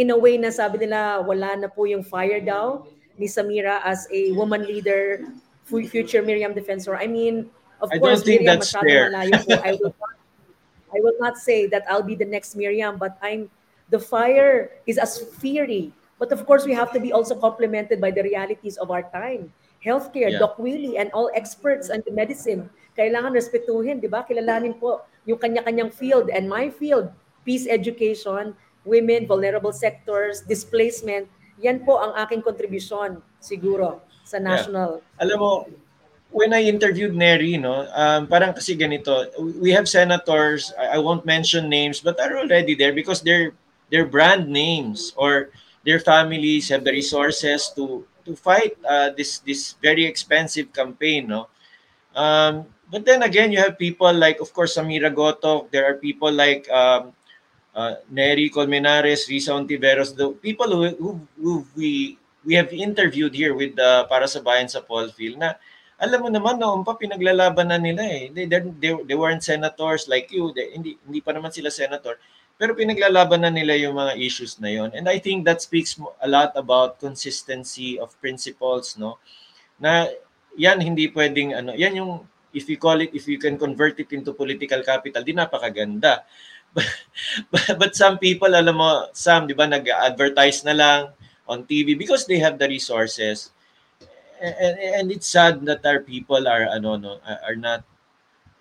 in 0.00 0.08
a 0.08 0.16
way 0.16 0.40
na 0.40 0.48
sabi 0.48 0.80
nila, 0.80 1.20
wala 1.20 1.60
na 1.60 1.68
po 1.68 1.84
yung 1.84 2.00
fire 2.00 2.40
daw 2.40 2.80
ni 3.20 3.28
Samira 3.28 3.84
as 3.84 4.08
a 4.08 4.32
woman 4.32 4.64
leader, 4.64 5.28
future 5.68 6.24
Miriam 6.24 6.56
defensor. 6.56 6.96
I 6.96 7.04
mean, 7.04 7.52
of 7.84 7.92
I 7.92 8.00
course, 8.00 8.24
don't 8.24 8.26
think 8.26 8.40
Miriam 8.48 8.56
that's 8.64 8.72
masyado 8.72 8.88
fair. 8.88 9.04
malayo 9.12 9.36
po. 9.44 9.52
I 9.60 9.72
will, 9.76 9.92
not, 10.00 10.14
I 10.88 10.98
will 11.04 11.18
not 11.20 11.34
say 11.36 11.68
that 11.68 11.84
I'll 11.84 12.02
be 12.06 12.16
the 12.16 12.24
next 12.24 12.56
Miriam, 12.56 12.96
but 12.96 13.20
I'm 13.20 13.52
the 13.92 14.00
fire 14.00 14.72
is 14.88 14.96
as 14.96 15.20
fiery. 15.36 15.92
But 16.16 16.32
of 16.32 16.44
course, 16.48 16.64
we 16.64 16.72
have 16.72 16.92
to 16.96 17.00
be 17.00 17.12
also 17.12 17.36
complemented 17.36 18.00
by 18.00 18.10
the 18.10 18.24
realities 18.24 18.76
of 18.80 18.88
our 18.88 19.04
time. 19.12 19.52
Healthcare, 19.84 20.32
Yeah. 20.32 20.40
Doc 20.40 20.60
Willie, 20.60 20.96
and 21.00 21.08
all 21.12 21.32
experts 21.32 21.88
on 21.88 22.04
the 22.04 22.12
medicine, 22.12 22.68
kailangan 22.96 23.32
respetuhin, 23.32 24.00
di 24.00 24.08
ba? 24.08 24.20
Kilalanin 24.28 24.76
po 24.76 25.00
yung 25.24 25.40
kanya-kanyang 25.40 25.88
field 25.88 26.28
and 26.28 26.44
my 26.48 26.68
field, 26.68 27.08
peace 27.48 27.64
education, 27.64 28.52
women, 28.90 29.30
vulnerable 29.30 29.70
sectors, 29.70 30.42
displacement. 30.42 31.30
Yan 31.62 31.86
po 31.86 32.02
ang 32.02 32.18
aking 32.18 32.42
kontribusyon 32.42 33.22
siguro 33.38 34.02
sa 34.26 34.42
national. 34.42 34.98
alam 35.22 35.38
mo, 35.38 35.70
when 36.34 36.50
I 36.54 36.66
interviewed 36.66 37.14
Neri, 37.14 37.58
no, 37.58 37.86
um, 37.94 38.26
parang 38.26 38.54
kasi 38.54 38.74
ganito, 38.74 39.30
we 39.58 39.70
have 39.70 39.86
senators, 39.86 40.74
I, 40.74 40.96
I 40.96 40.98
won't 40.98 41.26
mention 41.26 41.70
names, 41.70 42.02
but 42.02 42.18
are 42.18 42.38
already 42.38 42.74
there 42.74 42.94
because 42.94 43.22
they're 43.22 43.54
they're 43.90 44.06
brand 44.06 44.46
names 44.46 45.12
or 45.18 45.50
their 45.82 45.98
families 45.98 46.70
have 46.70 46.86
the 46.86 46.94
resources 46.94 47.70
to 47.74 48.06
to 48.24 48.38
fight 48.38 48.78
uh, 48.86 49.10
this 49.14 49.42
this 49.42 49.74
very 49.82 50.06
expensive 50.06 50.72
campaign, 50.72 51.26
no. 51.26 51.50
Um, 52.14 52.66
but 52.90 53.06
then 53.06 53.22
again, 53.22 53.50
you 53.50 53.58
have 53.58 53.78
people 53.78 54.10
like, 54.12 54.40
of 54.40 54.50
course, 54.54 54.74
Samira 54.76 55.14
Gotok. 55.14 55.70
There 55.70 55.86
are 55.86 55.94
people 55.94 56.30
like 56.30 56.66
um, 56.70 57.14
uh, 57.74 57.94
Neri 58.10 58.50
Colmenares, 58.50 59.28
Risa 59.28 59.54
Ontiveros, 59.54 60.16
the 60.16 60.30
people 60.42 60.70
who, 60.70 60.96
who, 60.96 61.10
who 61.40 61.66
we 61.76 62.18
we 62.44 62.54
have 62.54 62.72
interviewed 62.72 63.34
here 63.34 63.52
with 63.52 63.76
uh, 63.78 64.08
para 64.08 64.24
sa 64.24 64.40
bayan 64.40 64.68
sa 64.68 64.80
Paulfield 64.80 65.36
na 65.36 65.60
alam 66.00 66.24
mo 66.24 66.28
naman 66.32 66.56
noon 66.56 66.80
pa 66.80 66.96
pinaglalaban 66.96 67.68
na 67.68 67.76
nila 67.76 68.00
eh. 68.00 68.32
They, 68.32 68.48
they, 68.48 68.96
they, 69.04 69.16
weren't 69.16 69.44
senators 69.44 70.08
like 70.08 70.32
you. 70.32 70.48
They, 70.56 70.72
hindi, 70.72 70.96
hindi 71.04 71.20
pa 71.20 71.36
naman 71.36 71.52
sila 71.52 71.68
senator. 71.68 72.16
Pero 72.56 72.72
pinaglalaban 72.72 73.44
na 73.44 73.52
nila 73.52 73.76
yung 73.76 74.00
mga 74.00 74.16
issues 74.16 74.56
na 74.56 74.72
yon. 74.72 74.96
And 74.96 75.12
I 75.12 75.20
think 75.20 75.44
that 75.44 75.60
speaks 75.60 76.00
a 76.24 76.28
lot 76.28 76.56
about 76.56 76.96
consistency 77.04 78.00
of 78.00 78.16
principles, 78.16 78.96
no? 78.96 79.20
Na 79.76 80.08
yan 80.56 80.80
hindi 80.80 81.12
pwedeng 81.12 81.52
ano, 81.52 81.76
yan 81.76 82.00
yung 82.00 82.24
if 82.56 82.64
you 82.68 82.80
call 82.80 82.98
it 83.04 83.12
if 83.12 83.28
you 83.28 83.36
can 83.36 83.60
convert 83.60 84.00
it 84.00 84.08
into 84.16 84.32
political 84.32 84.80
capital, 84.80 85.20
di 85.20 85.36
napakaganda. 85.36 86.24
But, 86.74 87.66
but 87.78 87.92
some 87.96 88.18
people, 88.18 88.54
alam 88.54 88.76
mo, 88.76 89.06
Sam, 89.12 89.46
di 89.46 89.54
ba, 89.54 89.66
nag-advertise 89.66 90.64
na 90.64 90.74
lang 90.74 91.00
on 91.50 91.66
TV 91.66 91.98
because 91.98 92.26
they 92.26 92.38
have 92.38 92.58
the 92.58 92.68
resources. 92.70 93.50
And, 94.40 94.78
and 94.78 95.06
it's 95.12 95.26
sad 95.26 95.66
that 95.66 95.84
our 95.84 96.00
people 96.00 96.48
are 96.48 96.64
ano 96.72 96.96
no 96.96 97.20
are 97.44 97.60
not 97.60 97.84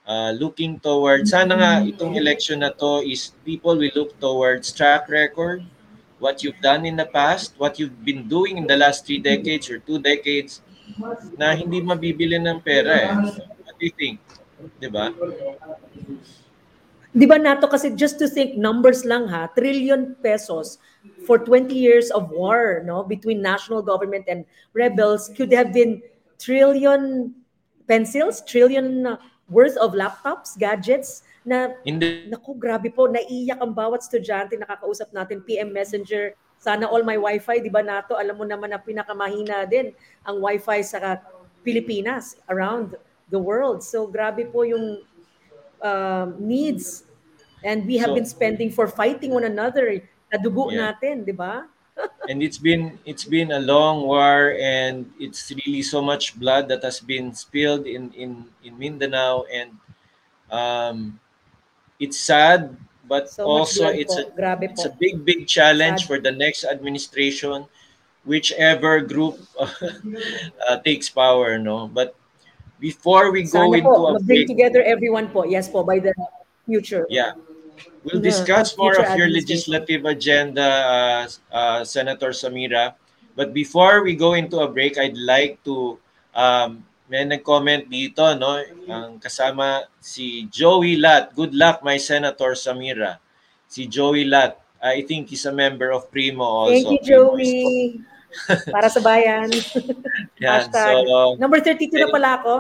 uh, 0.04 0.36
looking 0.36 0.76
towards 0.76 1.32
sana 1.32 1.56
nga 1.56 1.72
itong 1.88 2.20
election 2.20 2.68
na 2.68 2.76
to 2.76 3.00
is 3.00 3.32
people 3.48 3.80
will 3.80 3.96
look 3.96 4.12
towards 4.20 4.76
track 4.76 5.08
record 5.08 5.64
what 6.20 6.44
you've 6.44 6.60
done 6.60 6.84
in 6.84 7.00
the 7.00 7.08
past 7.08 7.56
what 7.56 7.80
you've 7.80 8.04
been 8.04 8.28
doing 8.28 8.60
in 8.60 8.68
the 8.68 8.76
last 8.76 9.08
three 9.08 9.24
decades 9.24 9.72
or 9.72 9.80
two 9.80 10.04
decades 10.04 10.60
na 11.40 11.56
hindi 11.56 11.80
mabibili 11.80 12.36
ng 12.36 12.60
pera 12.60 12.94
eh. 13.00 13.16
What 13.64 13.80
do 13.80 13.84
you 13.88 13.96
think? 13.96 14.20
'Di 14.84 14.90
ba? 14.92 15.16
Di 17.10 17.26
ba 17.26 17.42
nato 17.42 17.66
kasi 17.66 17.98
just 17.98 18.22
to 18.22 18.30
think 18.30 18.54
numbers 18.54 19.02
lang 19.02 19.26
ha, 19.26 19.50
trillion 19.58 20.14
pesos 20.22 20.78
for 21.26 21.42
20 21.42 21.74
years 21.74 22.14
of 22.14 22.30
war 22.30 22.86
no 22.86 23.02
between 23.02 23.42
national 23.42 23.82
government 23.82 24.30
and 24.30 24.46
rebels 24.78 25.34
could 25.34 25.50
have 25.50 25.74
been 25.74 26.02
trillion 26.38 27.34
pencils, 27.90 28.46
trillion 28.46 29.10
uh, 29.10 29.18
worth 29.50 29.74
of 29.82 29.98
laptops, 29.98 30.54
gadgets 30.54 31.26
na 31.42 31.74
Hindi. 31.82 32.30
naku 32.30 32.54
grabe 32.54 32.94
po 32.94 33.10
naiiyak 33.10 33.58
ang 33.58 33.74
bawat 33.74 34.06
estudyante 34.06 34.54
nakakausap 34.54 35.10
natin 35.10 35.42
PM 35.42 35.74
Messenger 35.74 36.38
sana 36.62 36.86
all 36.86 37.02
my 37.02 37.18
wifi 37.18 37.58
di 37.64 37.72
ba 37.72 37.82
nato 37.82 38.14
alam 38.20 38.38
mo 38.38 38.46
naman 38.46 38.70
na 38.70 38.78
pinakamahina 38.78 39.66
din 39.66 39.96
ang 40.28 40.38
wifi 40.38 40.86
sa 40.86 41.18
Pilipinas 41.66 42.38
around 42.48 42.94
the 43.34 43.40
world. 43.40 43.82
So 43.82 44.06
grabe 44.06 44.46
po 44.48 44.64
yung 44.64 45.02
um, 45.82 46.36
needs 46.40 47.04
and 47.64 47.86
we 47.86 47.98
have 47.98 48.10
So- 48.12 48.16
been 48.16 48.26
spending 48.30 48.70
for 48.72 48.88
fighting 48.88 49.32
one 49.36 49.44
another 49.44 50.02
na 50.32 50.38
dugo 50.40 50.70
Yeah. 50.70 50.94
natin 50.94 51.26
di 51.26 51.34
ba 51.34 51.66
and 52.32 52.40
it's 52.40 52.56
been 52.62 52.96
it's 53.04 53.28
been 53.28 53.52
a 53.52 53.60
long 53.60 54.08
war 54.08 54.56
and 54.56 55.10
it's 55.20 55.52
really 55.52 55.84
so 55.84 56.00
much 56.00 56.38
blood 56.40 56.72
that 56.72 56.80
has 56.80 57.04
been 57.04 57.36
spilled 57.36 57.84
in 57.90 58.08
in 58.16 58.48
in 58.64 58.78
Mindanao 58.80 59.44
and 59.52 59.76
um 60.48 61.20
it's 62.00 62.16
sad 62.16 62.72
but 63.10 63.28
So 63.28 63.44
also 63.44 63.90
it's 63.92 64.16
po. 64.16 64.22
a 64.22 64.32
Grabe 64.32 64.72
it's 64.72 64.86
po. 64.86 64.90
a 64.90 64.94
big 64.96 65.26
big 65.28 65.44
challenge 65.50 66.06
Sad. 66.06 66.08
for 66.08 66.18
the 66.24 66.32
next 66.32 66.64
administration 66.64 67.68
whichever 68.24 69.02
group 69.04 69.40
uh, 69.60 70.78
takes 70.84 71.10
power 71.10 71.58
no 71.60 71.88
but 71.92 72.16
before 72.80 73.32
we 73.32 73.44
go 73.44 73.68
sana 73.68 73.78
into 73.78 73.92
po 73.92 74.16
a 74.16 74.20
bring 74.24 74.48
together 74.48 74.82
everyone 74.84 75.28
po 75.30 75.44
yes 75.44 75.68
po 75.68 75.84
by 75.84 76.00
the 76.00 76.16
future 76.66 77.06
Yeah. 77.10 77.34
We'll 78.04 78.24
discuss 78.24 78.78
more 78.78 78.96
of 78.96 79.16
your 79.20 79.28
legislative 79.28 80.06
agenda, 80.06 80.64
uh, 80.64 81.24
uh, 81.52 81.82
Senator 81.84 82.32
Samira. 82.32 82.96
But 83.36 83.54
before 83.54 84.04
we 84.04 84.16
go 84.16 84.34
into 84.34 84.60
a 84.60 84.68
break, 84.68 84.98
I'd 84.98 85.20
like 85.20 85.64
to, 85.64 86.00
um, 86.36 86.84
may 87.08 87.24
nag-comment 87.24 87.92
dito, 87.92 88.36
no? 88.40 88.60
Ang 88.88 89.20
kasama 89.20 89.88
si 90.00 90.48
Joey 90.52 90.96
Lat. 90.96 91.36
Good 91.36 91.56
luck, 91.56 91.84
my 91.84 91.98
Senator 91.98 92.56
Samira. 92.56 93.20
Si 93.68 93.88
Joey 93.88 94.28
Lat. 94.28 94.60
I 94.80 95.04
think 95.04 95.28
he's 95.28 95.44
a 95.44 95.52
member 95.52 95.92
of 95.92 96.08
Primo 96.08 96.44
also. 96.44 96.72
thank 96.72 96.88
you 96.88 97.00
Primo 97.04 97.36
Joey 97.36 98.00
para 98.70 98.88
sa 98.90 99.02
bayan 99.02 99.50
Yan, 100.44 100.70
Hashtag. 100.70 101.06
so, 101.06 101.36
number 101.42 101.60
32 101.62 101.92
na 101.98 102.10
pala 102.10 102.30
ako 102.42 102.54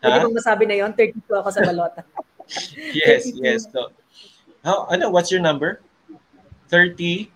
pwede 0.00 0.16
Ha? 0.18 0.22
bang 0.24 0.34
masabi 0.34 0.64
na 0.66 0.76
yon 0.78 0.92
32 0.92 1.22
ako 1.30 1.48
sa 1.50 1.62
balota 1.62 2.00
yes, 2.98 3.30
32. 3.30 3.46
yes. 3.46 3.60
So, 3.70 3.94
how, 4.66 4.90
ano, 4.90 5.14
what's 5.14 5.30
your 5.30 5.38
number? 5.38 5.78
30? 6.68 7.30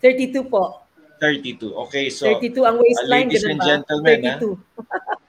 32 0.00 0.48
po 0.48 0.80
32. 1.20 1.72
Okay, 1.88 2.08
so 2.08 2.28
32 2.28 2.64
ang 2.64 2.76
waistline 2.80 3.28
ladies 3.28 3.44
and 3.44 3.60
gentlemen, 3.60 4.18
ah. 4.24 4.40
32 4.40 4.56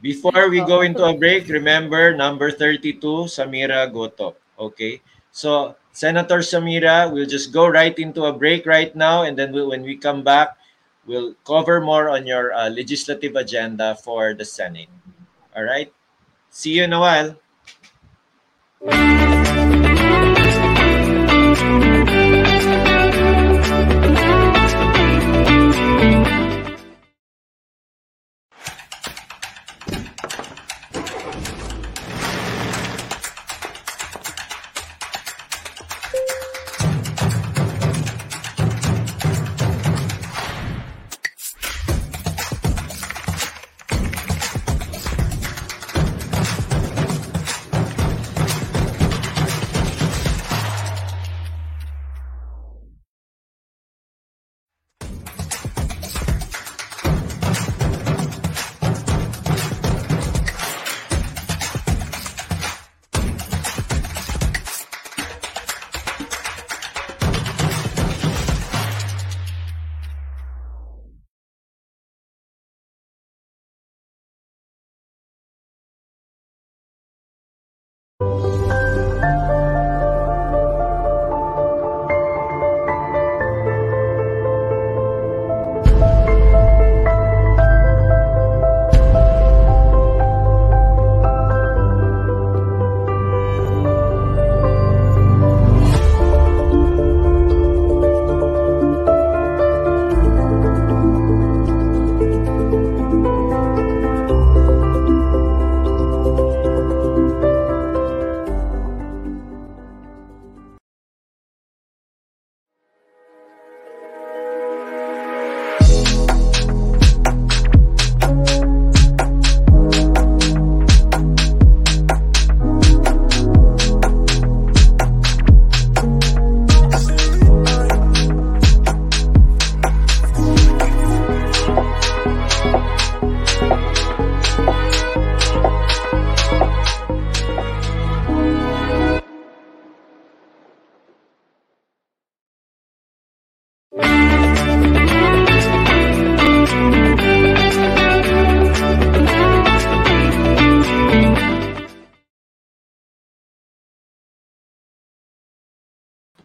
Before 0.00 0.48
we 0.48 0.64
go 0.64 0.80
into 0.80 1.04
a 1.04 1.12
break, 1.12 1.44
remember 1.52 2.16
number 2.16 2.48
32, 2.48 3.28
Samira 3.28 3.84
Gotok. 3.92 4.32
Okay? 4.56 5.04
So, 5.28 5.76
Senator 5.92 6.40
Samira, 6.40 7.12
we'll 7.12 7.28
just 7.28 7.52
go 7.52 7.68
right 7.68 7.92
into 8.00 8.24
a 8.24 8.32
break 8.32 8.64
right 8.64 8.96
now. 8.96 9.28
And 9.28 9.36
then 9.36 9.52
we'll, 9.52 9.68
when 9.68 9.84
we 9.84 10.00
come 10.00 10.24
back, 10.24 10.56
we'll 11.06 11.34
cover 11.44 11.80
more 11.80 12.08
on 12.08 12.26
your 12.26 12.52
uh, 12.52 12.68
legislative 12.68 13.36
agenda 13.36 13.94
for 13.96 14.34
the 14.34 14.44
Senate. 14.44 14.88
All 15.56 15.64
right? 15.64 15.92
See 16.50 16.76
you 16.76 16.84
in 16.84 16.92
a 16.92 17.00
while. 17.00 17.36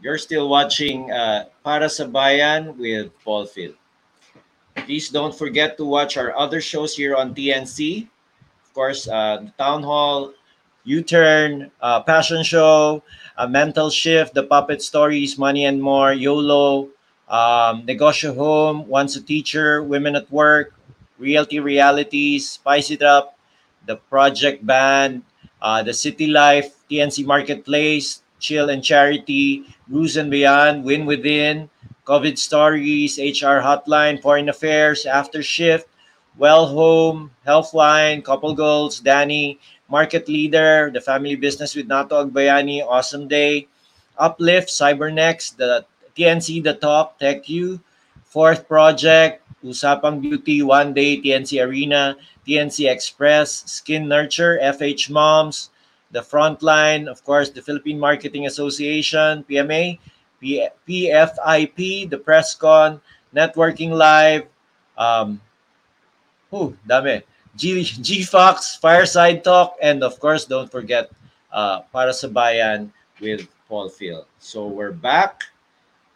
You're 0.06 0.22
still 0.22 0.54
watching 0.54 1.10
uh, 1.10 1.50
Para 1.66 1.90
sa 1.90 2.06
Bayan 2.06 2.78
with 2.78 3.10
Paul 3.26 3.50
Phil. 3.50 3.74
Please 4.86 5.10
don't 5.10 5.34
forget 5.34 5.82
to 5.82 5.84
watch 5.90 6.14
our 6.14 6.30
other 6.38 6.62
shows 6.62 6.94
here 6.94 7.18
on 7.18 7.34
TNC. 7.34 8.06
Of 8.06 8.70
course, 8.78 9.10
uh, 9.10 9.50
the 9.50 9.54
Town 9.58 9.82
Hall, 9.82 10.30
U-Turn, 10.86 11.74
uh, 11.82 12.06
Passion 12.06 12.46
Show, 12.46 13.02
uh, 13.34 13.50
Mental 13.50 13.90
Shift, 13.90 14.38
The 14.38 14.46
Puppet 14.46 14.86
Stories, 14.86 15.42
Money 15.42 15.66
and 15.66 15.82
More, 15.82 16.14
YOLO, 16.14 16.94
um, 17.26 17.82
Negosyo 17.90 18.38
Home, 18.38 18.86
Once 18.86 19.18
a 19.18 19.24
Teacher, 19.26 19.82
Women 19.82 20.14
at 20.14 20.30
Work, 20.30 20.78
Realty 21.18 21.58
Realities, 21.58 22.62
Spice 22.62 22.94
It 22.94 23.02
Up, 23.02 23.42
The 23.90 23.98
Project 23.98 24.62
Band, 24.62 25.26
uh, 25.64 25.82
The 25.82 25.98
City 25.98 26.30
Life, 26.30 26.78
TNC 26.94 27.26
Marketplace, 27.26 28.22
Chill 28.40 28.70
and 28.70 28.84
Charity, 28.84 29.64
Bruce 29.88 30.16
and 30.16 30.32
Beyond, 30.32 30.84
Win 30.84 31.06
Within, 31.06 31.70
COVID 32.06 32.38
Stories, 32.38 33.18
HR 33.18 33.62
Hotline, 33.62 34.22
Foreign 34.22 34.50
Affairs, 34.50 35.06
After 35.06 35.42
Shift, 35.42 35.88
Well 36.38 36.68
Home, 36.68 37.32
Healthline, 37.48 38.24
Couple 38.24 38.54
Goals, 38.54 39.00
Danny, 39.00 39.60
Market 39.90 40.28
Leader, 40.28 40.92
The 40.94 41.02
Family 41.02 41.36
Business 41.36 41.76
with 41.76 41.88
Nato 41.88 42.26
Agbayani, 42.26 42.86
Awesome 42.86 43.28
Day, 43.28 43.68
Uplift, 44.18 44.70
Cybernext, 44.70 45.58
the 45.58 45.86
TNC 46.16 46.64
The 46.64 46.74
Talk, 46.76 47.20
Tech 47.20 47.50
You, 47.50 47.80
Fourth 48.26 48.68
Project, 48.68 49.42
Usapang 49.64 50.22
Beauty, 50.22 50.62
One 50.62 50.94
Day, 50.94 51.18
TNC 51.18 51.66
Arena, 51.66 52.16
TNC 52.48 52.90
Express, 52.90 53.66
Skin 53.66 54.08
Nurture, 54.08 54.60
FH 54.62 55.10
Moms, 55.10 55.70
The 56.16 56.24
Frontline, 56.24 57.12
of 57.12 57.20
course, 57.28 57.52
the 57.52 57.60
Philippine 57.60 58.00
Marketing 58.00 58.48
Association, 58.48 59.44
PMA, 59.52 60.00
P- 60.40 60.64
PFIP, 60.88 62.10
the 62.10 62.16
PressCon, 62.16 63.02
Networking 63.36 63.92
Live, 63.92 64.48
um, 64.96 65.42
whew, 66.50 66.72
dami. 66.88 67.20
G, 67.60 67.84
GFox, 67.84 68.80
Fireside 68.80 69.44
Talk, 69.44 69.76
and 69.82 70.04
of 70.08 70.16
course, 70.24 70.46
don't 70.48 70.72
forget 70.72 71.12
uh, 71.52 71.84
Para 71.92 72.16
sa 72.16 72.32
Bayan 72.32 72.96
with 73.20 73.48
Paul 73.68 73.92
Phil. 73.92 74.24
So 74.40 74.68
we're 74.68 74.96
back. 74.96 75.44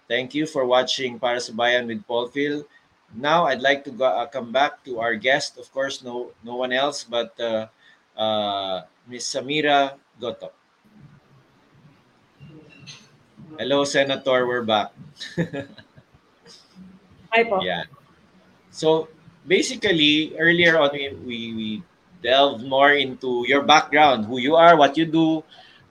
Thank 0.07 0.31
you 0.31 0.47
for 0.47 0.63
watching 0.63 1.19
Para 1.19 1.43
sa 1.43 1.51
Bayan 1.51 1.87
with 1.91 2.07
Paul 2.07 2.31
Phil. 2.31 2.63
Now 3.15 3.51
I'd 3.51 3.59
like 3.59 3.83
to 3.83 3.91
go, 3.91 4.07
uh, 4.07 4.27
come 4.31 4.55
back 4.55 4.79
to 4.87 5.03
our 5.03 5.15
guest. 5.15 5.59
Of 5.59 5.67
course, 5.75 6.03
no 6.03 6.31
no 6.43 6.55
one 6.55 6.71
else 6.71 7.03
but 7.03 7.35
uh, 7.39 7.67
uh, 8.19 8.87
Miss 9.09 9.25
Samira 9.25 9.97
Goto. 10.21 10.53
Hello, 13.57 13.83
Senator. 13.83 14.45
We're 14.45 14.61
back. 14.61 14.93
Hi 17.33 17.41
po. 17.41 17.57
Yeah. 17.65 17.89
So 18.69 19.09
basically, 19.49 20.37
earlier 20.37 20.77
on, 20.77 20.93
we, 20.93 21.09
we, 21.25 21.37
we 21.57 21.69
delved 22.21 22.61
more 22.69 22.93
into 22.93 23.49
your 23.49 23.65
background, 23.65 24.29
who 24.29 24.37
you 24.37 24.55
are, 24.55 24.77
what 24.77 24.93
you 24.93 25.09
do, 25.09 25.41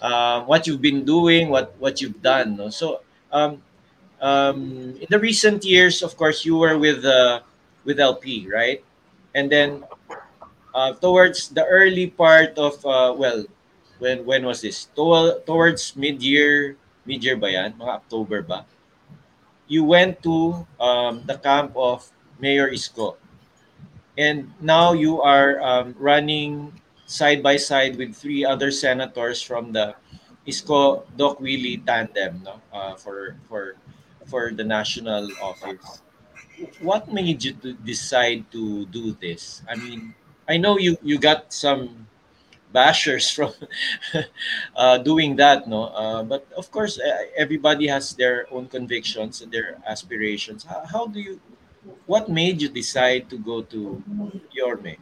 uh, 0.01 0.47
what 0.47 0.71
you've 0.71 0.81
been 0.81 1.05
doing, 1.05 1.51
what 1.51 1.75
what 1.83 1.99
you've 1.99 2.23
done. 2.23 2.55
No? 2.55 2.71
So 2.71 3.03
um, 3.35 3.59
um, 4.23 4.95
in 4.95 5.11
the 5.11 5.19
recent 5.19 5.67
years, 5.67 6.07
of 6.07 6.17
course, 6.17 6.47
you 6.47 6.55
were 6.55 6.79
with 6.79 7.03
uh, 7.03 7.43
with 7.83 7.99
LP, 7.99 8.47
right? 8.47 8.79
And 9.35 9.51
then 9.51 9.83
uh, 10.79 10.95
towards 10.95 11.51
the 11.51 11.67
early 11.67 12.07
part 12.07 12.55
of 12.55 12.79
uh, 12.87 13.11
well, 13.11 13.43
when 13.99 14.23
when 14.23 14.47
was 14.47 14.63
this? 14.63 14.87
To- 14.95 15.43
towards 15.43 15.99
mid 15.99 16.23
year, 16.23 16.79
mid 17.03 17.27
year 17.27 17.35
ba 17.35 17.51
yan? 17.51 17.75
Mga 17.75 18.07
October 18.07 18.39
ba? 18.47 18.63
You 19.67 19.83
went 19.83 20.23
to 20.23 20.65
um, 20.79 21.27
the 21.27 21.37
camp 21.37 21.75
of 21.75 22.07
Mayor 22.39 22.71
Isko, 22.71 23.19
and 24.17 24.55
now 24.63 24.95
you 24.95 25.21
are 25.21 25.59
um, 25.61 25.99
running 25.99 26.73
side 27.11 27.43
by 27.43 27.59
side 27.59 27.99
with 27.99 28.15
three 28.15 28.47
other 28.47 28.71
senators 28.71 29.43
from 29.43 29.75
the 29.75 29.99
Isko 30.47 31.05
Doc 31.19 31.43
Willie 31.43 31.83
tandem, 31.83 32.47
no, 32.47 32.63
uh, 32.73 32.95
for 32.95 33.37
for 33.51 33.77
for 34.31 34.55
the 34.55 34.65
national 34.65 35.27
office. 35.43 36.01
What 36.81 37.11
made 37.13 37.43
you 37.45 37.53
to 37.67 37.75
decide 37.75 38.47
to 38.55 38.87
do 38.91 39.15
this? 39.21 39.63
I 39.71 39.77
mean, 39.79 40.15
I 40.49 40.57
know 40.57 40.79
you 40.79 40.97
you 41.05 41.21
got 41.21 41.53
some 41.53 42.09
bashers 42.73 43.29
from 43.29 43.53
uh, 44.77 44.99
doing 44.99 45.37
that, 45.37 45.69
no. 45.69 45.93
Uh, 45.93 46.23
but 46.23 46.49
of 46.57 46.71
course, 46.71 46.99
everybody 47.37 47.87
has 47.87 48.17
their 48.17 48.49
own 48.51 48.67
convictions 48.69 49.41
and 49.43 49.53
their 49.53 49.77
aspirations. 49.87 50.65
How, 50.65 50.83
how 50.85 51.05
do 51.07 51.21
you? 51.21 51.41
What 52.07 52.29
made 52.29 52.61
you 52.61 52.69
decide 52.69 53.31
to 53.31 53.37
go 53.39 53.63
to 53.73 54.03
Yorme? 54.53 54.97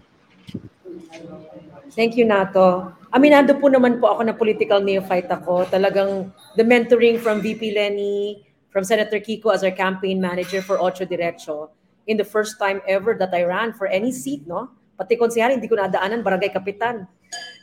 Thank 1.91 2.15
you, 2.15 2.27
Nato. 2.27 2.95
Aminado 3.11 3.59
po 3.59 3.67
naman 3.71 3.99
po 3.99 4.15
ako 4.15 4.23
na 4.27 4.35
political 4.35 4.83
neophyte 4.83 5.31
ako. 5.31 5.67
Talagang 5.67 6.31
the 6.55 6.63
mentoring 6.63 7.19
from 7.19 7.43
VP 7.43 7.75
Lenny, 7.75 8.47
from 8.71 8.85
Senator 8.85 9.19
Kiko 9.19 9.55
as 9.55 9.65
our 9.65 9.75
campaign 9.75 10.21
manager 10.21 10.63
for 10.63 10.79
Ocho 10.79 11.07
Derecho 11.07 11.71
in 12.07 12.17
the 12.17 12.27
first 12.27 12.59
time 12.59 12.83
ever 12.87 13.15
that 13.19 13.35
I 13.35 13.43
ran 13.43 13.73
for 13.73 13.87
any 13.87 14.13
seat, 14.13 14.47
no? 14.47 14.71
Pati 14.97 15.15
konsehal, 15.21 15.55
hindi 15.57 15.69
ko 15.69 15.77
nadaanan, 15.77 16.25
barangay 16.25 16.51
kapitan. 16.51 17.05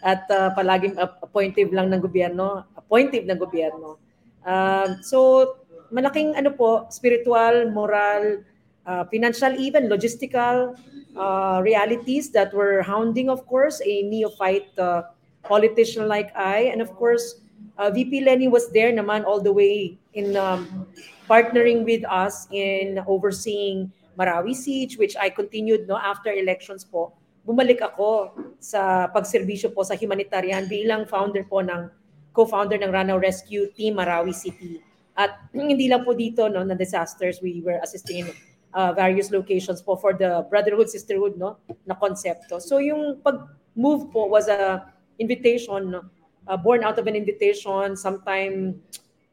At 0.06 0.30
uh, 0.30 0.54
palaging 0.54 1.00
appointive 1.00 1.74
lang 1.74 1.89
ng 1.89 2.02
gobyerno, 2.04 2.67
appointive 2.78 3.26
ng 3.26 3.39
gobyerno. 3.39 3.98
Uh, 4.46 5.00
so, 5.02 5.58
malaking 5.89 6.38
ano 6.38 6.54
po, 6.54 6.86
spiritual, 6.93 7.72
moral, 7.72 8.43
uh, 8.86 9.04
financial 9.10 9.56
even, 9.56 9.88
logistical 9.88 10.76
uh, 11.15 11.62
realities 11.63 12.30
that 12.32 12.54
were 12.54 12.82
hounding, 12.82 13.30
of 13.30 13.46
course, 13.48 13.82
a 13.86 14.04
neophyte 14.04 14.69
uh, 14.78 15.04
politician 15.43 16.08
like 16.08 16.36
I. 16.36 16.69
And 16.72 16.82
of 16.82 16.91
course, 16.96 17.41
uh, 17.78 17.89
VP 17.89 18.22
Lenny 18.22 18.48
was 18.48 18.72
there 18.72 18.91
naman 18.91 19.26
all 19.26 19.41
the 19.41 19.54
way 19.54 19.98
in 20.13 20.36
um, 20.38 20.88
partnering 21.30 21.86
with 21.86 22.04
us 22.06 22.48
in 22.52 23.00
overseeing 23.08 23.91
Marawi 24.17 24.56
Siege, 24.56 24.98
which 24.98 25.15
I 25.17 25.30
continued 25.30 25.88
no 25.88 25.98
after 25.98 26.32
elections 26.32 26.84
po. 26.84 27.13
Bumalik 27.43 27.84
ako 27.84 28.32
sa 28.63 29.12
pagserbisyo 29.12 29.75
po 29.75 29.84
sa 29.84 29.99
humanitarian 29.99 30.63
bilang 30.63 31.03
founder 31.03 31.43
po 31.43 31.60
ng 31.60 31.91
co-founder 32.32 32.79
ng 32.79 32.91
Ranaw 32.91 33.19
Rescue 33.19 33.67
Team 33.75 33.99
Marawi 33.99 34.32
City. 34.32 34.79
At 35.19 35.38
hindi 35.53 35.91
lang 35.91 36.08
po 36.08 36.15
dito 36.15 36.47
no 36.47 36.63
na 36.63 36.73
disasters, 36.73 37.43
we 37.43 37.60
were 37.60 37.84
assisting 37.84 38.25
in 38.25 38.27
uh, 38.71 38.95
various 38.95 39.29
locations 39.29 39.84
po 39.84 39.99
for 39.99 40.15
the 40.15 40.47
brotherhood 40.47 40.88
sisterhood 40.88 41.36
no 41.36 41.60
na 41.84 41.99
konsepto. 41.99 42.63
So 42.63 42.79
yung 42.79 43.19
pag-move 43.19 44.10
po 44.10 44.32
was 44.32 44.47
a 44.47 44.88
invitation 45.19 45.99
uh, 46.47 46.58
born 46.58 46.84
out 46.84 46.97
of 46.97 47.08
an 47.08 47.15
invitation 47.15 47.95
sometime 47.95 48.79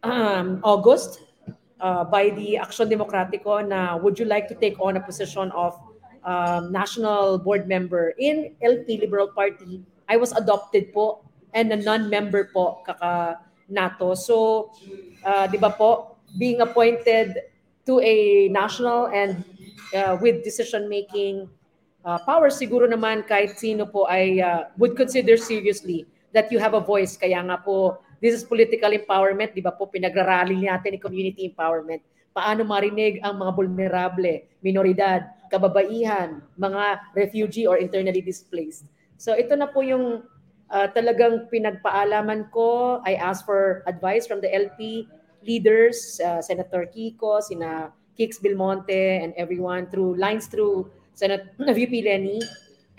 um, 0.02 0.60
August 0.62 1.22
uh, 1.80 2.04
by 2.04 2.30
the 2.30 2.58
Action 2.58 2.88
Democratico 2.88 3.62
na 3.66 3.96
would 3.96 4.18
you 4.18 4.26
like 4.26 4.48
to 4.48 4.54
take 4.54 4.76
on 4.80 4.96
a 4.96 5.02
position 5.02 5.50
of 5.52 5.78
um, 6.24 6.72
national 6.72 7.38
board 7.38 7.68
member 7.68 8.14
in 8.18 8.54
LP 8.62 8.98
Liberal 9.00 9.28
Party. 9.28 9.82
I 10.08 10.16
was 10.16 10.32
adopted 10.32 10.92
po 10.92 11.24
and 11.54 11.72
a 11.72 11.78
non-member 11.78 12.50
po 12.52 12.82
kaka 12.86 13.38
NATO. 13.70 14.14
So, 14.14 14.70
uh, 15.22 15.46
'di 15.46 15.58
ba 15.58 15.70
po, 15.70 16.18
being 16.38 16.60
appointed 16.60 17.38
to 17.86 17.98
a 18.02 18.48
national 18.50 19.10
and 19.10 19.42
uh, 19.94 20.18
with 20.18 20.42
decision 20.42 20.86
making 20.86 21.48
uh, 22.04 22.18
power 22.22 22.50
siguro 22.50 22.86
naman 22.86 23.26
kahit 23.26 23.58
sino 23.58 23.86
po 23.86 24.06
ay 24.06 24.38
uh, 24.42 24.70
would 24.78 24.94
consider 24.94 25.38
seriously 25.38 26.06
that 26.30 26.50
you 26.54 26.58
have 26.62 26.74
a 26.74 26.82
voice 26.82 27.18
kaya 27.18 27.42
nga 27.42 27.58
po 27.58 27.98
this 28.20 28.36
is 28.36 28.44
political 28.44 28.92
empowerment, 28.92 29.56
'di 29.56 29.64
ba 29.64 29.72
po 29.72 29.88
pinagrarally 29.88 30.68
natin 30.68 30.94
ni 30.94 31.00
community 31.00 31.48
empowerment. 31.48 32.04
Paano 32.30 32.62
marinig 32.62 33.18
ang 33.26 33.42
mga 33.42 33.52
vulnerable, 33.58 34.46
minoridad, 34.62 35.26
kababaihan, 35.50 36.38
mga 36.54 36.84
refugee 37.18 37.66
or 37.66 37.76
internally 37.76 38.22
displaced. 38.22 38.86
So 39.18 39.34
ito 39.34 39.58
na 39.58 39.66
po 39.66 39.82
yung 39.82 40.22
uh, 40.70 40.88
talagang 40.94 41.50
pinagpaalaman 41.50 42.48
ko. 42.54 43.02
I 43.02 43.18
asked 43.18 43.44
for 43.44 43.82
advice 43.84 44.24
from 44.24 44.40
the 44.40 44.48
LP 44.48 45.10
leaders, 45.42 46.22
uh, 46.22 46.40
Senator 46.40 46.86
Kiko, 46.86 47.42
sina 47.42 47.90
Kix 48.14 48.38
Belmonte, 48.38 49.20
and 49.20 49.34
everyone 49.36 49.90
through 49.90 50.16
lines 50.16 50.46
through 50.46 50.88
Senate 51.18 51.50
VP 51.58 52.06
Lenny. 52.06 52.40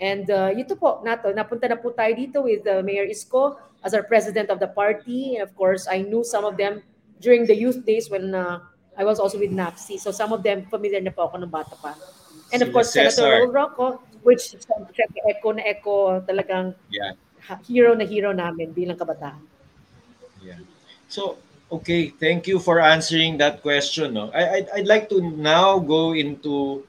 And 0.02 0.26
uh, 0.30 0.50
ito 0.50 0.74
po, 0.74 0.98
nato, 1.06 1.30
napunta 1.30 1.70
na 1.70 1.78
po 1.78 1.94
tayo 1.94 2.10
dito 2.14 2.42
with 2.42 2.66
uh, 2.66 2.82
Mayor 2.82 3.06
Isko 3.06 3.54
as 3.86 3.94
our 3.94 4.02
president 4.02 4.50
of 4.50 4.58
the 4.58 4.66
party. 4.66 5.38
And 5.38 5.46
of 5.46 5.54
course, 5.54 5.86
I 5.86 6.02
knew 6.02 6.26
some 6.26 6.42
of 6.42 6.58
them 6.58 6.82
during 7.22 7.46
the 7.46 7.54
youth 7.54 7.86
days 7.86 8.10
when 8.10 8.34
uh, 8.34 8.66
I 8.96 9.04
was 9.04 9.18
also 9.18 9.38
with 9.38 9.50
NAPSI. 9.50 9.98
So 9.98 10.12
some 10.12 10.32
of 10.32 10.42
them 10.42 10.68
familiar 10.68 11.00
na 11.00 11.10
po 11.10 11.28
ako 11.28 11.40
ng 11.40 11.52
bata 11.52 11.76
pa. 11.80 11.96
And 12.52 12.60
of 12.60 12.72
course, 12.72 12.92
Senator 12.92 13.24
Cesar. 13.24 13.40
Raul 13.40 13.52
Rocco, 13.52 14.04
which 14.20 14.52
syempre 14.60 14.92
echo 15.24 15.48
na 15.56 15.62
echo 15.64 16.20
talagang 16.28 16.76
Yeah. 16.92 17.16
hero 17.66 17.96
na 17.96 18.04
hero 18.04 18.36
namin 18.36 18.70
bilang 18.76 19.00
kabataan. 19.00 19.40
Yeah. 20.44 20.60
So, 21.08 21.40
Okay, 21.72 22.12
thank 22.20 22.44
you 22.44 22.60
for 22.60 22.84
answering 22.84 23.40
that 23.40 23.64
question. 23.64 24.12
No, 24.12 24.28
I, 24.36 24.60
I'd, 24.60 24.68
I'd 24.76 24.86
like 24.86 25.08
to 25.08 25.24
now 25.24 25.80
go 25.80 26.12
into 26.12 26.84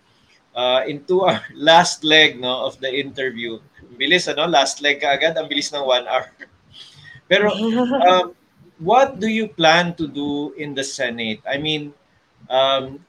uh, 0.51 0.83
into 0.83 1.23
our 1.23 1.39
last 1.55 2.03
leg 2.03 2.35
no 2.35 2.67
of 2.67 2.75
the 2.83 2.91
interview. 2.91 3.63
Bilis 3.95 4.27
ano, 4.27 4.43
last 4.43 4.83
leg 4.83 4.99
agad, 4.99 5.39
ang 5.39 5.47
bilis 5.47 5.71
ng 5.71 5.87
one 5.87 6.03
hour. 6.03 6.27
Pero 7.31 7.55
um, 7.55 8.35
what 8.83 9.19
do 9.19 9.27
you 9.27 9.47
plan 9.47 9.95
to 9.95 10.07
do 10.07 10.53
in 10.53 10.75
the 10.75 10.83
Senate? 10.83 11.39
I 11.47 11.57
mean, 11.57 11.93
um, 12.49 13.05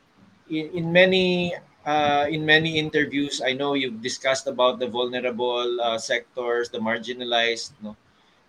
in, 0.48 0.70
in 0.70 0.92
many 0.92 1.54
uh, 1.84 2.26
in 2.30 2.46
many 2.46 2.78
interviews, 2.78 3.42
I 3.44 3.52
know 3.52 3.74
you've 3.74 4.00
discussed 4.00 4.46
about 4.46 4.78
the 4.78 4.88
vulnerable 4.88 5.80
uh, 5.80 5.98
sectors, 5.98 6.70
the 6.70 6.78
marginalized. 6.78 7.72
No, 7.82 7.96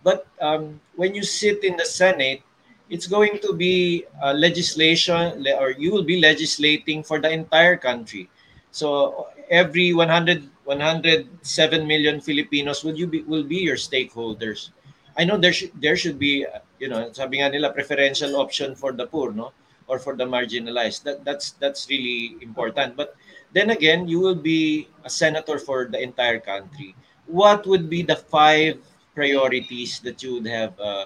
but 0.03 0.27
um, 0.39 0.79
when 0.95 1.15
you 1.15 1.23
sit 1.23 1.63
in 1.63 1.75
the 1.75 1.85
Senate, 1.85 2.41
it's 2.89 3.07
going 3.07 3.39
to 3.41 3.53
be 3.53 4.05
uh, 4.21 4.33
legislation 4.33 5.45
or 5.57 5.71
you 5.71 5.91
will 5.91 6.03
be 6.03 6.21
legislating 6.21 7.03
for 7.03 7.19
the 7.19 7.29
entire 7.29 7.75
country 7.75 8.29
so 8.71 9.27
every 9.49 9.93
100 9.93 10.49
107 10.65 11.87
million 11.87 12.21
filipinos 12.21 12.83
will 12.83 12.95
you 12.95 13.07
be 13.07 13.21
will 13.23 13.43
be 13.43 13.57
your 13.57 13.75
stakeholders 13.75 14.69
i 15.17 15.23
know 15.23 15.37
there 15.37 15.53
should 15.53 15.71
there 15.79 15.95
should 15.95 16.19
be 16.19 16.45
you 16.79 16.87
know 16.87 17.11
sabi 17.11 17.39
nga 17.39 17.49
nila 17.49 17.71
preferential 17.71 18.35
option 18.35 18.75
for 18.75 18.91
the 18.91 19.07
poor 19.07 19.31
no 19.31 19.51
or 19.87 19.99
for 19.99 20.15
the 20.17 20.25
marginalized 20.25 21.03
that 21.03 21.23
that's 21.23 21.55
that's 21.61 21.87
really 21.89 22.35
important 22.41 22.95
but 22.95 23.15
then 23.53 23.69
again 23.69 24.07
you 24.07 24.19
will 24.19 24.37
be 24.37 24.89
a 25.05 25.09
senator 25.09 25.57
for 25.59 25.85
the 25.85 25.99
entire 26.01 26.39
country 26.39 26.95
what 27.25 27.65
would 27.65 27.89
be 27.89 28.01
the 28.01 28.15
five 28.15 28.77
priorities 29.15 29.99
that 30.03 30.21
you 30.21 30.37
would 30.37 30.47
have 30.47 30.75
uh, 30.79 31.05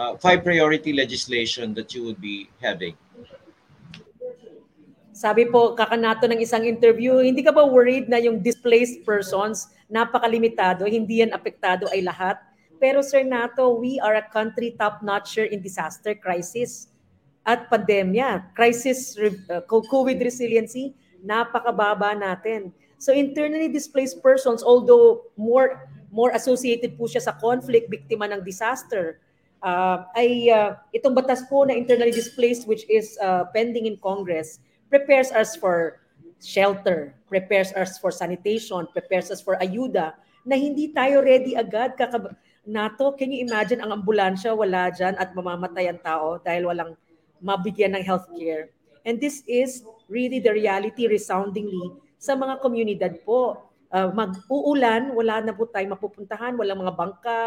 uh, 0.00 0.16
five 0.16 0.40
priority 0.40 0.92
legislation 0.92 1.74
that 1.74 1.92
you 1.92 2.04
would 2.04 2.20
be 2.20 2.48
having? 2.62 2.96
Sabi 5.12 5.44
po, 5.52 5.76
kakanato 5.76 6.24
ng 6.24 6.40
isang 6.40 6.64
interview, 6.64 7.20
hindi 7.20 7.44
ka 7.44 7.52
ba 7.52 7.66
worried 7.66 8.08
na 8.08 8.16
yung 8.16 8.40
displaced 8.40 9.04
persons, 9.04 9.68
napakalimitado, 9.92 10.88
hindi 10.88 11.20
yan 11.20 11.36
apektado 11.36 11.84
ay 11.92 12.00
lahat? 12.00 12.40
Pero 12.80 13.04
Sir 13.04 13.22
Nato, 13.22 13.76
we 13.76 14.00
are 14.00 14.16
a 14.16 14.24
country 14.24 14.72
top-notcher 14.74 15.44
in 15.44 15.60
disaster 15.60 16.16
crisis 16.16 16.88
at 17.44 17.68
pandemya. 17.68 18.56
Crisis, 18.56 19.14
uh, 19.20 19.60
COVID 19.68 20.16
resiliency, 20.18 20.96
napakababa 21.20 22.16
natin. 22.16 22.72
So 22.96 23.12
internally 23.12 23.68
displaced 23.68 24.24
persons, 24.24 24.64
although 24.64 25.28
more 25.36 25.88
more 26.10 26.32
associated 26.34 26.98
po 26.98 27.06
siya 27.06 27.22
sa 27.22 27.36
conflict, 27.38 27.86
biktima 27.86 28.26
ng 28.32 28.42
disaster, 28.42 29.22
uh, 29.62 30.08
ay 30.16 30.50
uh, 30.50 30.80
itong 30.96 31.14
batas 31.14 31.44
po 31.46 31.62
na 31.68 31.76
internally 31.76 32.12
displaced 32.12 32.66
which 32.66 32.82
is 32.90 33.14
uh, 33.20 33.46
pending 33.52 33.86
in 33.86 34.00
Congress 34.00 34.58
prepares 34.90 35.30
us 35.30 35.54
for 35.54 36.02
shelter, 36.42 37.14
prepares 37.30 37.72
us 37.78 37.96
for 37.96 38.10
sanitation, 38.10 38.84
prepares 38.90 39.30
us 39.30 39.40
for 39.40 39.56
ayuda 39.62 40.12
na 40.42 40.58
hindi 40.58 40.90
tayo 40.90 41.22
ready 41.22 41.54
agad 41.54 41.94
kakab 41.94 42.34
NATO, 42.66 43.16
can 43.16 43.32
you 43.32 43.40
imagine 43.44 43.80
ang 43.80 44.02
ambulansya 44.02 44.52
wala 44.52 44.92
dyan 44.92 45.16
at 45.16 45.32
mamamatay 45.32 45.88
ang 45.88 46.00
tao 46.04 46.36
dahil 46.40 46.68
walang 46.68 46.92
mabigyan 47.40 47.96
ng 47.96 48.04
healthcare. 48.04 48.68
And 49.08 49.16
this 49.16 49.40
is 49.48 49.80
really 50.12 50.44
the 50.44 50.52
reality 50.52 51.08
resoundingly 51.08 51.96
sa 52.20 52.36
mga 52.36 52.60
komunidad 52.60 53.12
po. 53.24 53.64
Uh, 53.90 54.12
mag-uulan, 54.12 55.16
wala 55.16 55.42
na 55.42 55.56
po 55.56 55.66
tayo 55.66 55.88
mapupuntahan, 55.90 56.54
walang 56.54 56.78
mga 56.78 56.94
bangka, 56.94 57.40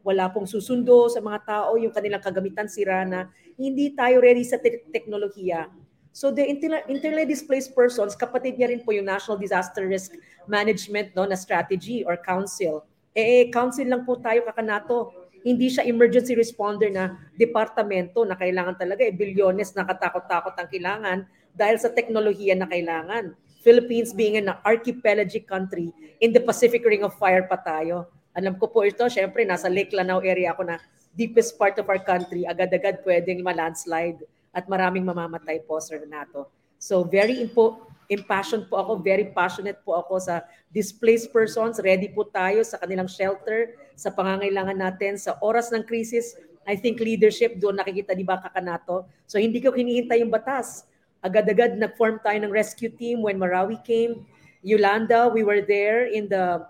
wala 0.00 0.32
pong 0.32 0.48
susundo 0.48 1.12
sa 1.12 1.20
mga 1.20 1.44
tao, 1.44 1.76
yung 1.76 1.92
kanilang 1.92 2.24
kagamitan 2.24 2.64
sira 2.70 3.04
na, 3.04 3.28
hindi 3.60 3.92
tayo 3.92 4.24
ready 4.24 4.40
sa 4.40 4.56
te- 4.56 4.86
teknolohiya. 4.88 5.68
So 6.10 6.32
the 6.32 6.42
internally 6.88 7.28
displaced 7.28 7.76
persons, 7.76 8.16
kapatid 8.16 8.56
niya 8.56 8.72
rin 8.72 8.82
po 8.82 8.90
yung 8.90 9.06
National 9.06 9.38
Disaster 9.38 9.86
Risk 9.86 10.16
Management 10.48 11.14
no, 11.14 11.28
na 11.28 11.38
strategy 11.38 12.02
or 12.02 12.18
council. 12.18 12.88
Eh, 13.20 13.44
council 13.52 13.86
lang 13.86 14.02
po 14.08 14.16
tayo 14.18 14.42
kakanato. 14.48 15.12
Hindi 15.40 15.72
siya 15.72 15.88
emergency 15.88 16.36
responder 16.36 16.92
na 16.92 17.16
departamento 17.36 18.24
na 18.28 18.36
kailangan 18.36 18.76
talaga 18.76 19.04
eh, 19.04 19.12
bilyones 19.12 19.72
na 19.72 19.88
katakot-takot 19.88 20.52
ang 20.56 20.68
kailangan 20.68 21.18
dahil 21.56 21.76
sa 21.80 21.88
teknolohiya 21.92 22.56
na 22.56 22.68
kailangan. 22.68 23.32
Philippines 23.60 24.16
being 24.16 24.40
an 24.40 24.56
archipelagic 24.64 25.44
country 25.44 25.92
in 26.20 26.32
the 26.32 26.40
Pacific 26.40 26.80
Ring 26.84 27.04
of 27.04 27.16
Fire 27.16 27.44
pa 27.44 27.60
tayo. 27.60 28.08
Alam 28.32 28.56
ko 28.56 28.68
po 28.72 28.84
ito, 28.84 29.04
syempre 29.08 29.44
nasa 29.44 29.68
Lake 29.68 29.92
Lanao 29.92 30.24
area 30.24 30.56
ako 30.56 30.64
na 30.64 30.76
deepest 31.12 31.58
part 31.60 31.76
of 31.76 31.88
our 31.90 32.00
country, 32.00 32.46
agad-agad 32.46 33.02
pwedeng 33.04 33.42
ma-landslide 33.42 34.22
at 34.54 34.64
maraming 34.70 35.04
mamamatay 35.04 35.60
po, 35.66 35.82
Sir 35.82 36.00
Renato. 36.02 36.48
So 36.80 37.04
very 37.04 37.42
impo- 37.42 37.89
impassioned 38.10 38.66
po 38.66 38.82
ako, 38.82 38.98
very 38.98 39.30
passionate 39.30 39.78
po 39.86 39.94
ako 39.94 40.18
sa 40.18 40.42
displaced 40.74 41.30
persons. 41.30 41.78
Ready 41.78 42.10
po 42.10 42.26
tayo 42.26 42.66
sa 42.66 42.76
kanilang 42.82 43.06
shelter, 43.06 43.78
sa 43.94 44.10
pangangailangan 44.10 44.74
natin, 44.74 45.14
sa 45.14 45.38
oras 45.38 45.70
ng 45.70 45.86
krisis. 45.86 46.34
I 46.66 46.74
think 46.74 46.98
leadership 46.98 47.56
doon 47.62 47.78
nakikita 47.78 48.12
di 48.12 48.26
ba 48.26 48.42
kakanato. 48.42 49.06
So 49.30 49.38
hindi 49.38 49.62
ko 49.62 49.70
hinihintay 49.70 50.26
yung 50.26 50.34
batas. 50.34 50.84
Agad-agad 51.22 51.78
nag-form 51.78 52.18
tayo 52.20 52.36
ng 52.42 52.52
rescue 52.52 52.90
team 52.90 53.22
when 53.22 53.38
Marawi 53.38 53.78
came. 53.86 54.26
Yolanda, 54.66 55.30
we 55.30 55.46
were 55.46 55.62
there 55.62 56.10
in 56.10 56.26
the 56.28 56.60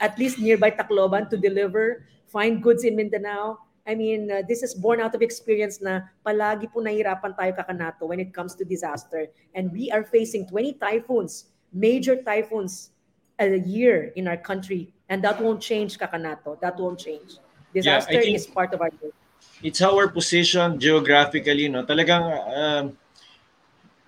at 0.00 0.16
least 0.16 0.40
nearby 0.40 0.72
Tacloban 0.72 1.28
to 1.28 1.36
deliver 1.36 2.08
fine 2.24 2.58
goods 2.64 2.88
in 2.88 2.96
Mindanao. 2.96 3.60
I 3.86 3.94
mean, 3.94 4.30
uh, 4.30 4.42
this 4.46 4.62
is 4.62 4.74
born 4.74 5.00
out 5.00 5.14
of 5.14 5.22
experience 5.22 5.80
na 5.80 6.10
palagi 6.26 6.66
po 6.66 6.82
nahirapan 6.82 7.38
tayo 7.38 7.54
kakanato 7.54 8.10
when 8.10 8.18
it 8.18 8.34
comes 8.34 8.58
to 8.58 8.66
disaster. 8.66 9.30
And 9.54 9.70
we 9.70 9.94
are 9.94 10.02
facing 10.02 10.50
20 10.50 10.74
typhoons, 10.82 11.54
major 11.72 12.18
typhoons 12.18 12.90
a 13.38 13.62
year 13.62 14.10
in 14.18 14.26
our 14.26 14.36
country. 14.36 14.90
And 15.08 15.22
that 15.22 15.38
won't 15.38 15.62
change 15.62 15.98
kakanato. 15.98 16.58
That 16.60 16.82
won't 16.82 16.98
change. 16.98 17.38
Disaster 17.72 18.18
yeah, 18.18 18.34
is 18.34 18.46
part 18.46 18.74
of 18.74 18.82
our 18.82 18.90
day. 18.90 19.14
It's 19.62 19.80
our 19.80 20.08
position 20.08 20.80
geographically, 20.80 21.68
no? 21.68 21.86
Talagang, 21.86 22.26
uh, 22.26 22.82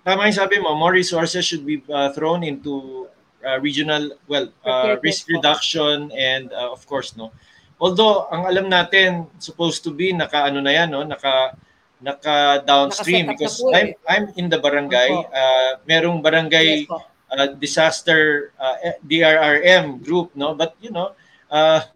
tama 0.02 0.26
yung 0.26 0.34
sabi 0.34 0.58
mo, 0.58 0.74
more 0.74 0.92
resources 0.92 1.46
should 1.46 1.62
be 1.62 1.84
uh, 1.86 2.10
thrown 2.10 2.42
into 2.42 3.06
uh, 3.46 3.60
regional 3.60 4.10
well 4.26 4.50
uh, 4.64 4.96
risk 5.02 5.28
reduction 5.28 6.10
and 6.16 6.52
uh, 6.52 6.72
of 6.72 6.86
course 6.86 7.16
no 7.16 7.30
although 7.78 8.26
ang 8.28 8.46
alam 8.46 8.66
natin 8.66 9.26
supposed 9.38 9.86
to 9.86 9.94
be 9.94 10.10
naka 10.12 10.50
ano 10.50 10.58
na 10.58 10.74
yan 10.74 10.90
no? 10.90 11.02
Naka 11.06 11.54
naka 12.02 12.62
downstream 12.66 13.30
because 13.30 13.62
I'm 13.74 13.94
I'm 14.06 14.26
in 14.34 14.50
the 14.50 14.58
barangay. 14.58 15.10
Uh, 15.30 15.70
merong 15.86 16.22
barangay 16.22 16.86
uh, 17.30 17.48
disaster 17.58 18.52
uh, 18.58 18.98
DRRM 19.06 20.02
group 20.02 20.34
no? 20.34 20.54
But 20.54 20.74
you 20.82 20.90
know 20.90 21.14
uh, 21.50 21.86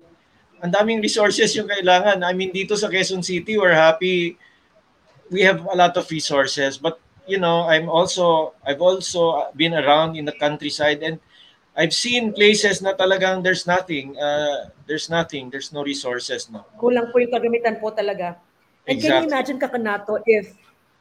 ang 0.63 0.71
daming 0.71 1.03
resources 1.03 1.55
yung 1.59 1.67
kailangan. 1.67 2.23
I 2.23 2.33
mean 2.33 2.55
dito 2.55 2.79
sa 2.79 2.87
Quezon 2.87 3.27
City 3.27 3.59
we're 3.59 3.77
happy. 3.77 4.39
We 5.35 5.43
have 5.43 5.67
a 5.67 5.75
lot 5.75 5.99
of 5.99 6.07
resources 6.11 6.79
but 6.79 7.03
you 7.27 7.43
know 7.43 7.67
I'm 7.67 7.91
also 7.91 8.55
I've 8.63 8.83
also 8.83 9.51
been 9.59 9.75
around 9.75 10.15
in 10.15 10.31
the 10.31 10.37
countryside 10.39 11.03
and 11.03 11.19
I've 11.73 11.97
seen 11.97 12.37
places 12.37 12.85
na 12.85 12.93
talagang 12.93 13.41
there's 13.41 13.65
nothing, 13.65 14.13
uh, 14.21 14.69
there's 14.85 15.09
nothing, 15.09 15.49
there's 15.49 15.73
no 15.73 15.81
resources 15.81 16.53
no. 16.53 16.69
Kulang 16.77 17.09
po 17.09 17.17
yung 17.17 17.33
kagamitan 17.33 17.81
po 17.81 17.89
talaga. 17.89 18.37
And 18.85 19.01
exactly. 19.01 19.09
can 19.09 19.23
you 19.25 19.29
imagine 19.33 19.57
kakanato 19.57 20.21
if, 20.29 20.53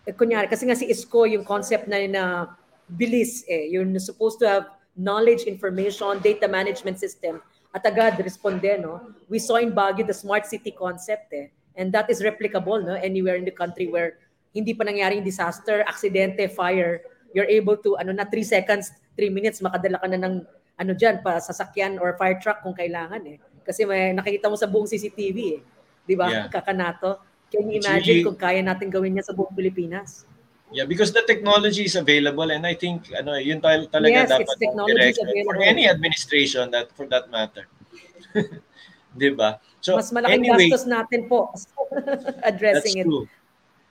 eh, 0.08 0.16
kunyari, 0.16 0.48
kasi 0.48 0.64
nga 0.64 0.78
si 0.78 0.88
ISCO, 0.88 1.28
yung 1.28 1.44
concept 1.44 1.92
na 1.92 2.00
na 2.08 2.24
bilis 2.88 3.44
eh, 3.52 3.68
you're 3.68 3.88
supposed 4.00 4.40
to 4.40 4.48
have 4.48 4.66
knowledge, 4.96 5.44
information, 5.44 6.20
data 6.24 6.48
management 6.48 7.00
system, 7.00 7.44
at 7.72 7.84
agad 7.88 8.20
responde, 8.20 8.80
no? 8.80 9.00
We 9.32 9.40
saw 9.40 9.56
in 9.56 9.72
Baguio 9.72 10.08
the 10.08 10.16
smart 10.16 10.46
city 10.46 10.72
concept 10.72 11.32
eh. 11.32 11.48
And 11.76 11.92
that 11.96 12.12
is 12.12 12.20
replicable 12.20 12.84
no? 12.84 13.00
anywhere 13.00 13.40
in 13.40 13.48
the 13.48 13.56
country 13.56 13.88
where 13.88 14.20
hindi 14.52 14.76
pa 14.76 14.84
nangyaring 14.84 15.24
disaster, 15.24 15.84
aksidente, 15.88 16.52
fire, 16.52 17.00
you're 17.32 17.48
able 17.48 17.80
to, 17.80 17.96
ano 17.96 18.12
na, 18.12 18.28
3 18.28 18.44
seconds, 18.44 18.92
3 19.16 19.32
minutes, 19.32 19.64
makadala 19.64 20.04
ka 20.04 20.08
na 20.12 20.20
ng 20.20 20.44
ano 20.82 20.98
dyan, 20.98 21.22
pa 21.22 21.38
sasakyan 21.38 22.02
or 22.02 22.18
fire 22.18 22.42
truck 22.42 22.66
kung 22.66 22.74
kailangan 22.74 23.22
eh. 23.30 23.38
Kasi 23.62 23.86
may 23.86 24.18
nakikita 24.18 24.50
mo 24.50 24.58
sa 24.58 24.66
buong 24.66 24.90
CCTV 24.90 25.38
eh. 25.54 25.62
Di 26.02 26.18
ba? 26.18 26.28
Yeah. 26.28 26.50
Kakanato. 26.50 27.22
Can 27.54 27.70
you 27.70 27.78
imagine 27.78 28.24
really, 28.24 28.26
kung 28.26 28.40
kaya 28.40 28.66
natin 28.66 28.90
gawin 28.90 29.14
niya 29.14 29.30
sa 29.30 29.38
buong 29.38 29.54
Pilipinas? 29.54 30.26
Yeah, 30.72 30.88
because 30.88 31.12
the 31.12 31.22
technology 31.28 31.84
is 31.84 32.00
available 32.00 32.48
and 32.48 32.64
I 32.64 32.80
think 32.80 33.12
ano 33.12 33.36
yun 33.36 33.60
tal 33.60 33.92
talaga 33.92 34.24
yes, 34.24 34.32
dapat 34.32 34.56
direct 34.88 35.20
for 35.44 35.60
any 35.60 35.84
administration 35.84 36.72
that 36.72 36.88
for 36.96 37.12
that 37.12 37.28
matter. 37.28 37.68
'Di 39.20 39.36
ba? 39.36 39.60
So 39.84 40.00
mas 40.00 40.16
malaking 40.16 40.48
anyway, 40.48 40.72
gastos 40.72 40.88
natin 40.88 41.28
po 41.28 41.52
addressing 42.50 43.04
it. 43.04 43.06
True. 43.06 43.28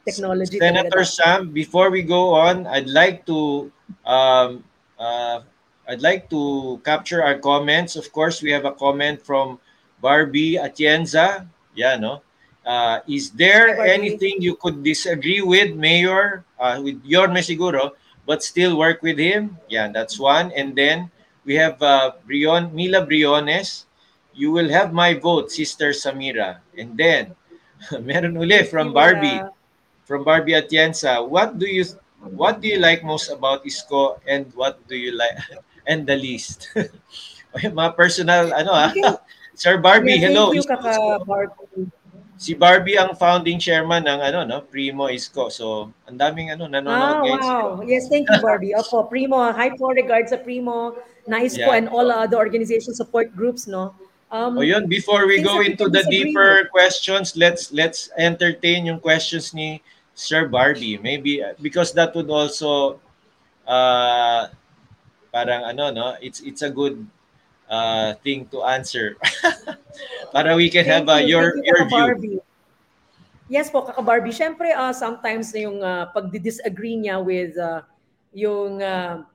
Technology. 0.08 0.56
Senator 0.56 1.04
Sam, 1.04 1.52
before 1.52 1.92
we 1.92 2.00
go 2.00 2.32
on, 2.32 2.64
I'd 2.64 2.88
like 2.88 3.28
to 3.28 3.68
um, 4.08 4.64
uh, 4.96 5.44
I'd 5.90 6.06
like 6.06 6.30
to 6.30 6.78
capture 6.86 7.18
our 7.18 7.42
comments. 7.42 7.98
Of 7.98 8.14
course, 8.14 8.46
we 8.46 8.54
have 8.54 8.62
a 8.62 8.70
comment 8.70 9.26
from 9.26 9.58
Barbie 9.98 10.54
Atienza. 10.54 11.50
Yeah, 11.74 11.98
no? 11.98 12.22
Uh, 12.62 13.02
is 13.10 13.34
there 13.34 13.74
Barbie. 13.74 13.90
anything 13.90 14.38
you 14.38 14.54
could 14.54 14.86
disagree 14.86 15.42
with, 15.42 15.74
Mayor, 15.74 16.46
uh, 16.62 16.78
with 16.78 17.02
Yorme 17.02 17.42
siguro, 17.42 17.98
but 18.22 18.46
still 18.46 18.78
work 18.78 19.02
with 19.02 19.18
him? 19.18 19.58
Yeah, 19.66 19.90
that's 19.90 20.14
one. 20.14 20.54
And 20.54 20.78
then 20.78 21.10
we 21.42 21.58
have 21.58 21.82
uh, 21.82 22.14
Brion, 22.22 22.70
Mila 22.70 23.02
Briones. 23.02 23.90
You 24.30 24.54
will 24.54 24.70
have 24.70 24.94
my 24.94 25.18
vote, 25.18 25.50
Sister 25.50 25.90
Samira. 25.90 26.62
And 26.78 26.94
then, 26.94 27.34
meron 28.06 28.38
uli 28.38 28.62
from 28.62 28.94
Barbie, 28.94 29.42
from 30.06 30.22
Barbie 30.22 30.54
Atienza. 30.54 31.18
What 31.18 31.58
do 31.58 31.66
you 31.66 31.82
what 32.20 32.60
do 32.60 32.68
you 32.68 32.78
like 32.78 33.02
most 33.02 33.26
about 33.26 33.64
Isko 33.64 34.20
and 34.28 34.52
what 34.54 34.78
do 34.86 34.94
you 34.94 35.16
like 35.16 35.34
and 35.86 36.06
the 36.06 36.16
least? 36.16 36.68
mga 37.54 37.96
personal 37.96 38.52
ano 38.54 38.72
ah. 38.72 38.90
Sir 39.60 39.76
Barbie, 39.76 40.16
Yeah, 40.16 40.32
hello. 40.32 40.54
Thank 40.54 40.56
you, 40.56 40.64
Kaka 40.64 40.92
Barbie. 41.28 41.90
Si 42.40 42.56
Barbie 42.56 42.96
ang 42.96 43.12
founding 43.12 43.60
chairman 43.60 44.00
ng 44.08 44.16
ano 44.24 44.40
no, 44.48 44.64
Primo 44.64 45.12
Isko. 45.12 45.52
So, 45.52 45.92
ang 46.08 46.16
daming 46.16 46.48
ano 46.48 46.64
nanonood 46.64 46.96
Ah, 46.96 47.20
ngayon. 47.20 47.40
wow. 47.44 47.66
Yes, 47.84 48.08
thank 48.08 48.24
you, 48.32 48.40
Barbie. 48.40 48.72
Opo, 48.72 49.04
Primo, 49.12 49.36
high 49.52 49.76
po 49.76 49.92
regards 49.92 50.32
sa 50.32 50.40
Primo, 50.40 50.96
NICE 51.28 51.60
po, 51.60 51.68
Yeah. 51.68 51.76
and 51.76 51.92
all 51.92 52.08
other 52.08 52.40
organization 52.40 52.96
support 52.96 53.36
groups, 53.36 53.68
no? 53.68 53.92
Um, 54.32 54.56
O 54.56 54.64
yun, 54.64 54.88
before 54.88 55.28
we 55.28 55.44
go 55.44 55.60
into 55.60 55.90
the 55.92 56.00
deeper 56.08 56.64
questions, 56.72 57.36
let's 57.36 57.68
let's 57.76 58.08
entertain 58.16 58.88
yung 58.88 59.02
questions 59.04 59.52
ni 59.52 59.84
Sir 60.16 60.48
Barbie. 60.48 60.96
Maybe 60.96 61.44
uh, 61.44 61.52
because 61.60 61.92
that 61.98 62.16
would 62.16 62.30
also 62.32 63.02
uh 63.68 64.48
parang 65.30 65.66
ano 65.66 65.90
no, 65.90 66.06
it's 66.18 66.42
it's 66.42 66.62
a 66.62 66.70
good 66.70 67.02
uh 67.70 68.14
thing 68.22 68.46
to 68.50 68.62
answer. 68.66 69.16
Para 70.34 70.54
we 70.54 70.70
can 70.70 70.86
have 70.86 71.06
uh, 71.08 71.22
your 71.22 71.56
you, 71.62 71.62
your 71.66 72.18
view. 72.18 72.42
Yes 73.50 73.66
po, 73.66 73.82
Kaka 73.82 73.98
Barbie. 73.98 74.30
Siyempre, 74.30 74.70
uh, 74.70 74.94
sometimes 74.94 75.50
na 75.50 75.58
yung 75.66 75.78
uh, 75.82 76.06
pagdi-disagree 76.14 77.02
niya 77.02 77.18
with 77.18 77.58
uh, 77.58 77.82
yung 78.30 78.78
uh, 78.78 79.26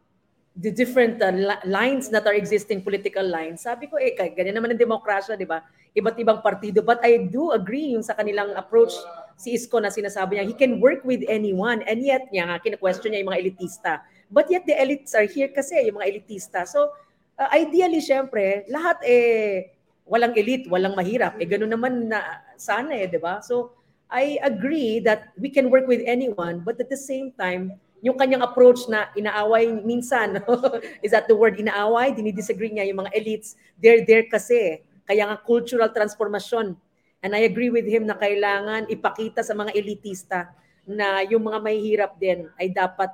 the 0.55 0.71
different 0.71 1.19
uh, 1.19 1.35
li- 1.35 1.63
lines 1.67 2.07
that 2.07 2.23
are 2.23 2.31
existing 2.31 2.79
political 2.79 3.27
lines. 3.27 3.67
Sabi 3.67 3.91
ko, 3.91 3.99
eh, 3.99 4.15
kaya 4.15 4.31
ganyan 4.31 4.55
naman 4.55 4.71
ang 4.71 4.79
demokrasya, 4.79 5.35
di 5.35 5.43
ba? 5.43 5.59
Iba't 5.91 6.15
ibang 6.15 6.39
partido. 6.39 6.79
But 6.79 7.03
I 7.03 7.27
do 7.27 7.51
agree 7.51 7.91
yung 7.91 8.07
sa 8.07 8.15
kanilang 8.15 8.55
approach 8.55 8.95
si 9.35 9.51
Isko 9.51 9.83
na 9.83 9.91
sinasabi 9.91 10.39
niya, 10.39 10.47
he 10.47 10.55
can 10.55 10.79
work 10.79 11.03
with 11.03 11.19
anyone. 11.27 11.83
And 11.83 11.99
yet, 11.99 12.31
niya 12.31 12.47
nga, 12.47 12.63
kina-question 12.63 13.11
niya 13.11 13.19
yung 13.19 13.35
mga 13.35 13.41
elitista. 13.43 13.93
But 14.29 14.49
yet, 14.49 14.65
the 14.65 14.75
elites 14.75 15.13
are 15.13 15.29
here 15.29 15.49
kasi, 15.49 15.89
yung 15.89 16.01
mga 16.01 16.09
elitista. 16.11 16.65
So, 16.65 16.91
uh, 17.37 17.49
ideally, 17.53 18.01
syempre, 18.01 18.65
lahat 18.67 19.01
eh, 19.05 19.75
walang 20.05 20.33
elite, 20.37 20.69
walang 20.69 20.93
mahirap. 20.97 21.37
Eh, 21.41 21.47
ganun 21.49 21.73
naman 21.73 22.09
na 22.09 22.45
sana 22.57 22.93
eh, 22.93 23.09
di 23.09 23.17
ba? 23.21 23.41
So, 23.41 23.73
I 24.09 24.37
agree 24.45 25.01
that 25.01 25.33
we 25.37 25.49
can 25.49 25.73
work 25.73 25.89
with 25.89 26.05
anyone, 26.05 26.61
but 26.61 26.77
at 26.77 26.93
the 26.93 26.99
same 26.99 27.33
time, 27.33 27.73
yung 28.05 28.21
kanyang 28.21 28.45
approach 28.45 28.85
na 28.85 29.09
inaaway 29.17 29.81
minsan, 29.81 30.37
is 31.05 31.09
that 31.09 31.25
the 31.25 31.33
word 31.33 31.57
inaaway? 31.57 32.13
Dinidisagree 32.13 32.69
niya 32.69 32.85
yung 32.85 33.01
mga 33.01 33.17
elites. 33.17 33.57
They're 33.81 34.05
there 34.05 34.29
kasi. 34.29 34.85
Kaya 35.09 35.25
nga 35.25 35.41
cultural 35.41 35.89
transformation. 35.89 36.77
And 37.25 37.33
I 37.33 37.49
agree 37.49 37.73
with 37.73 37.89
him 37.89 38.05
na 38.05 38.13
kailangan 38.13 38.93
ipakita 38.93 39.41
sa 39.41 39.57
mga 39.57 39.73
elitista 39.73 40.53
na 40.85 41.25
yung 41.25 41.49
mga 41.49 41.57
mahihirap 41.65 42.11
din 42.21 42.45
ay 42.61 42.69
dapat 42.69 43.09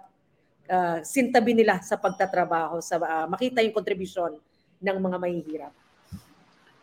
uh, 0.69 0.99
sintabi 1.01 1.55
nila 1.55 1.79
sa 1.81 1.97
pagtatrabaho, 1.97 2.83
sa 2.83 2.99
uh, 2.99 3.25
makita 3.25 3.63
yung 3.63 3.73
kontribusyon 3.73 4.37
ng 4.81 4.97
mga 4.97 5.17
mahihirap. 5.17 5.73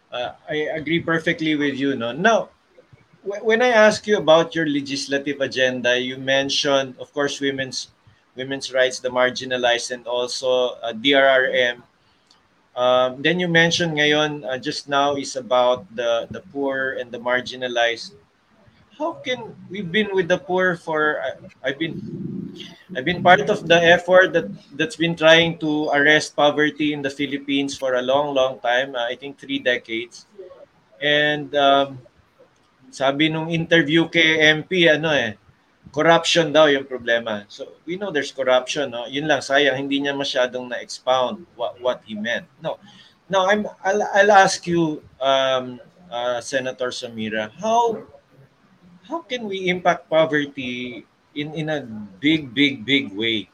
Uh, 0.09 0.33
I 0.49 0.73
agree 0.73 1.05
perfectly 1.05 1.53
with 1.55 1.77
you. 1.77 1.93
No, 1.93 2.17
now 2.17 2.49
wh- 3.29 3.45
when 3.45 3.61
I 3.61 3.69
ask 3.69 4.07
you 4.07 4.17
about 4.17 4.55
your 4.55 4.67
legislative 4.67 5.41
agenda, 5.41 6.01
you 6.01 6.17
mentioned, 6.17 6.97
of 6.99 7.13
course, 7.13 7.41
women's 7.41 7.93
women's 8.37 8.73
rights, 8.73 9.01
the 9.01 9.11
marginalized, 9.11 9.91
and 9.91 10.07
also 10.07 10.79
uh, 10.81 10.95
DRRM. 10.95 11.83
Um, 12.79 13.21
then 13.21 13.43
you 13.43 13.49
mentioned 13.49 13.99
ngayon 13.99 14.47
uh, 14.47 14.57
just 14.57 14.89
now 14.89 15.19
is 15.19 15.35
about 15.35 15.83
the 15.91 16.31
the 16.31 16.41
poor 16.55 16.95
and 16.95 17.11
the 17.11 17.19
marginalized. 17.19 18.15
How 18.95 19.19
can 19.19 19.55
we've 19.67 19.91
been 19.91 20.15
with 20.15 20.31
the 20.31 20.39
poor 20.39 20.79
for 20.79 21.19
uh, 21.19 21.43
I've 21.67 21.83
been 21.83 21.99
I've 22.97 23.05
been 23.05 23.23
part 23.23 23.49
of 23.51 23.69
the 23.69 23.77
effort 23.77 24.33
that 24.33 24.49
that's 24.73 24.97
been 24.97 25.15
trying 25.15 25.59
to 25.61 25.93
arrest 25.93 26.35
poverty 26.35 26.93
in 26.93 27.03
the 27.03 27.11
Philippines 27.11 27.77
for 27.77 27.95
a 27.95 28.03
long, 28.03 28.35
long 28.35 28.61
time. 28.61 28.97
uh, 28.97 29.05
I 29.05 29.15
think 29.15 29.39
three 29.39 29.59
decades. 29.59 30.27
And 31.01 31.55
um, 31.55 32.01
sabi 32.91 33.29
nung 33.29 33.53
interview 33.53 34.09
kay 34.09 34.41
MP, 34.57 34.89
ano 34.89 35.13
eh, 35.13 35.37
corruption 35.93 36.53
daw 36.53 36.67
yung 36.67 36.85
problema. 36.85 37.45
So 37.49 37.81
we 37.85 37.97
know 37.97 38.11
there's 38.11 38.33
corruption, 38.33 38.93
no? 38.93 39.05
Yun 39.07 39.29
lang 39.29 39.41
sayang 39.41 39.77
hindi 39.77 40.01
niya 40.01 40.17
masyadong 40.17 40.69
na-expound 40.69 41.45
what 41.57 41.77
what 41.81 42.01
he 42.05 42.17
meant. 42.17 42.49
No. 42.61 42.81
Now 43.29 43.49
I'm 43.49 43.69
I'll, 43.85 44.03
I'll 44.17 44.33
ask 44.33 44.65
you 44.65 45.05
um, 45.21 45.81
uh, 46.09 46.41
Senator 46.41 46.89
Samira, 46.89 47.53
how 47.61 48.01
how 49.05 49.21
can 49.25 49.49
we 49.49 49.69
impact 49.69 50.09
poverty 50.09 51.05
in 51.39 51.55
in 51.55 51.71
a 51.71 51.87
big 52.19 52.53
big 52.53 52.85
big 52.85 53.15
way? 53.15 53.49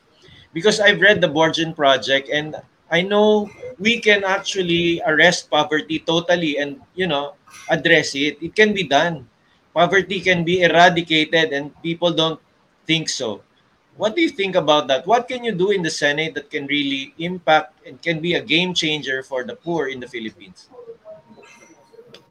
Because 0.57 0.80
I've 0.80 1.01
read 1.01 1.20
the 1.20 1.28
Borgen 1.28 1.76
project 1.76 2.32
and 2.32 2.57
I 2.91 3.03
know 3.03 3.51
we 3.78 4.01
can 4.01 4.24
actually 4.24 5.03
arrest 5.05 5.51
poverty 5.51 6.01
totally 6.01 6.59
and 6.59 6.80
you 6.95 7.07
know 7.07 7.37
address 7.68 8.16
it. 8.16 8.41
It 8.41 8.57
can 8.57 8.72
be 8.72 8.89
done. 8.89 9.28
Poverty 9.74 10.20
can 10.20 10.45
be 10.45 10.62
eradicated 10.62 11.53
and 11.53 11.74
people 11.82 12.12
don't 12.14 12.41
think 12.87 13.09
so. 13.09 13.43
What 13.97 14.16
do 14.16 14.22
you 14.22 14.30
think 14.30 14.57
about 14.57 14.89
that? 14.89 15.07
What 15.07 15.28
can 15.28 15.45
you 15.45 15.55
do 15.55 15.70
in 15.70 15.82
the 15.82 15.91
Senate 15.91 16.35
that 16.35 16.51
can 16.51 16.66
really 16.66 17.14
impact 17.18 17.78
and 17.87 18.01
can 18.03 18.18
be 18.18 18.35
a 18.35 18.43
game 18.43 18.74
changer 18.74 19.22
for 19.22 19.45
the 19.45 19.55
poor 19.55 19.87
in 19.87 20.01
the 20.01 20.11
Philippines? 20.11 20.66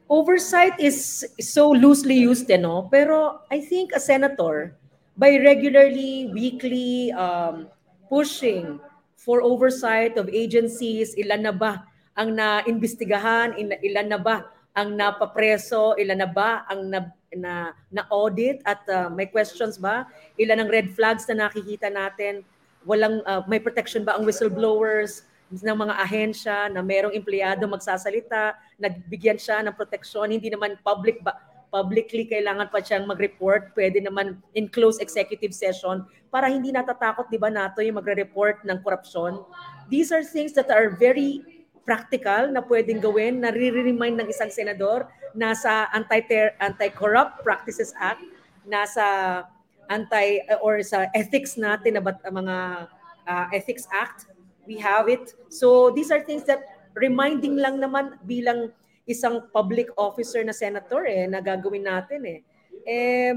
oversight 0.08 0.78
is 0.78 1.24
so 1.40 1.70
loosely 1.70 2.14
used, 2.14 2.50
eh, 2.50 2.56
no? 2.56 2.88
Pero 2.90 3.40
I 3.50 3.60
think 3.60 3.92
a 3.94 4.00
senator, 4.00 4.76
by 5.14 5.38
regularly, 5.38 6.30
weekly 6.34 7.12
um, 7.14 7.70
pushing 8.10 8.78
for 9.14 9.40
oversight 9.40 10.18
of 10.18 10.28
agencies, 10.28 11.14
ilan 11.16 11.48
na 11.48 11.54
ba 11.54 11.86
ang 12.14 12.34
naimbestigahan, 12.34 13.56
il- 13.58 13.80
ilan 13.82 14.10
na 14.10 14.20
ba 14.20 14.50
ang 14.74 14.98
napapreso, 14.98 15.94
ilan 15.96 16.18
na 16.18 16.28
ba 16.28 16.66
ang 16.66 16.90
na, 16.90 17.00
na, 17.34 17.54
na 17.90 18.02
audit 18.10 18.58
at 18.66 18.82
uh, 18.90 19.06
may 19.10 19.26
questions 19.26 19.78
ba? 19.78 20.06
Ilan 20.38 20.66
ang 20.66 20.70
red 20.70 20.90
flags 20.92 21.26
na 21.30 21.46
nakikita 21.46 21.88
natin? 21.90 22.42
Walang 22.84 23.22
uh, 23.24 23.42
may 23.46 23.62
protection 23.62 24.02
ba 24.02 24.18
ang 24.18 24.26
whistleblowers? 24.26 25.26
ng 25.54 25.76
mga 25.76 25.94
ahensya 26.02 26.66
na 26.66 26.82
merong 26.82 27.14
empleyado 27.14 27.68
magsasalita, 27.70 28.58
nagbigyan 28.74 29.38
siya 29.38 29.62
ng 29.62 29.76
proteksyon, 29.76 30.34
hindi 30.34 30.50
naman 30.50 30.74
public 30.82 31.22
ba 31.22 31.38
publicly 31.74 32.22
kailangan 32.30 32.70
pa 32.70 32.78
siyang 32.78 33.10
mag-report, 33.10 33.74
pwede 33.74 33.98
naman 33.98 34.38
in 34.54 34.70
close 34.70 35.02
executive 35.02 35.50
session 35.50 36.06
para 36.30 36.46
hindi 36.46 36.70
natatakot 36.70 37.26
'di 37.26 37.42
ba 37.42 37.50
nato 37.50 37.82
yung 37.82 37.98
magre-report 37.98 38.62
ng 38.62 38.78
korupsyon. 38.86 39.42
These 39.90 40.14
are 40.14 40.22
things 40.22 40.54
that 40.54 40.70
are 40.70 40.94
very 40.94 41.42
practical 41.82 42.48
na 42.54 42.62
pwedeng 42.62 43.02
gawin, 43.02 43.42
na 43.42 43.50
remind 43.50 44.22
ng 44.22 44.30
isang 44.30 44.54
senador 44.54 45.10
nasa 45.34 45.90
anti 45.90 46.22
Anti-Corrupt 46.62 47.42
Practices 47.42 47.90
Act, 47.98 48.22
nasa 48.62 49.42
anti 49.90 50.46
or 50.62 50.80
sa 50.80 51.10
ethics 51.12 51.58
natin 51.58 51.98
na 51.98 52.02
bat- 52.06 52.22
mga 52.24 52.88
uh, 53.26 53.46
Ethics 53.52 53.84
Act 53.90 54.30
we 54.66 54.80
have 54.80 55.08
it. 55.08 55.36
So 55.52 55.92
these 55.92 56.10
are 56.10 56.24
things 56.24 56.44
that 56.48 56.64
reminding 56.96 57.60
lang 57.60 57.80
naman 57.80 58.16
bilang 58.24 58.72
isang 59.04 59.44
public 59.52 59.92
officer 60.00 60.40
na 60.40 60.52
senator 60.52 61.04
eh 61.04 61.28
na 61.28 61.40
gagawin 61.40 61.84
natin 61.84 62.20
eh. 62.24 62.40
eh 62.88 63.32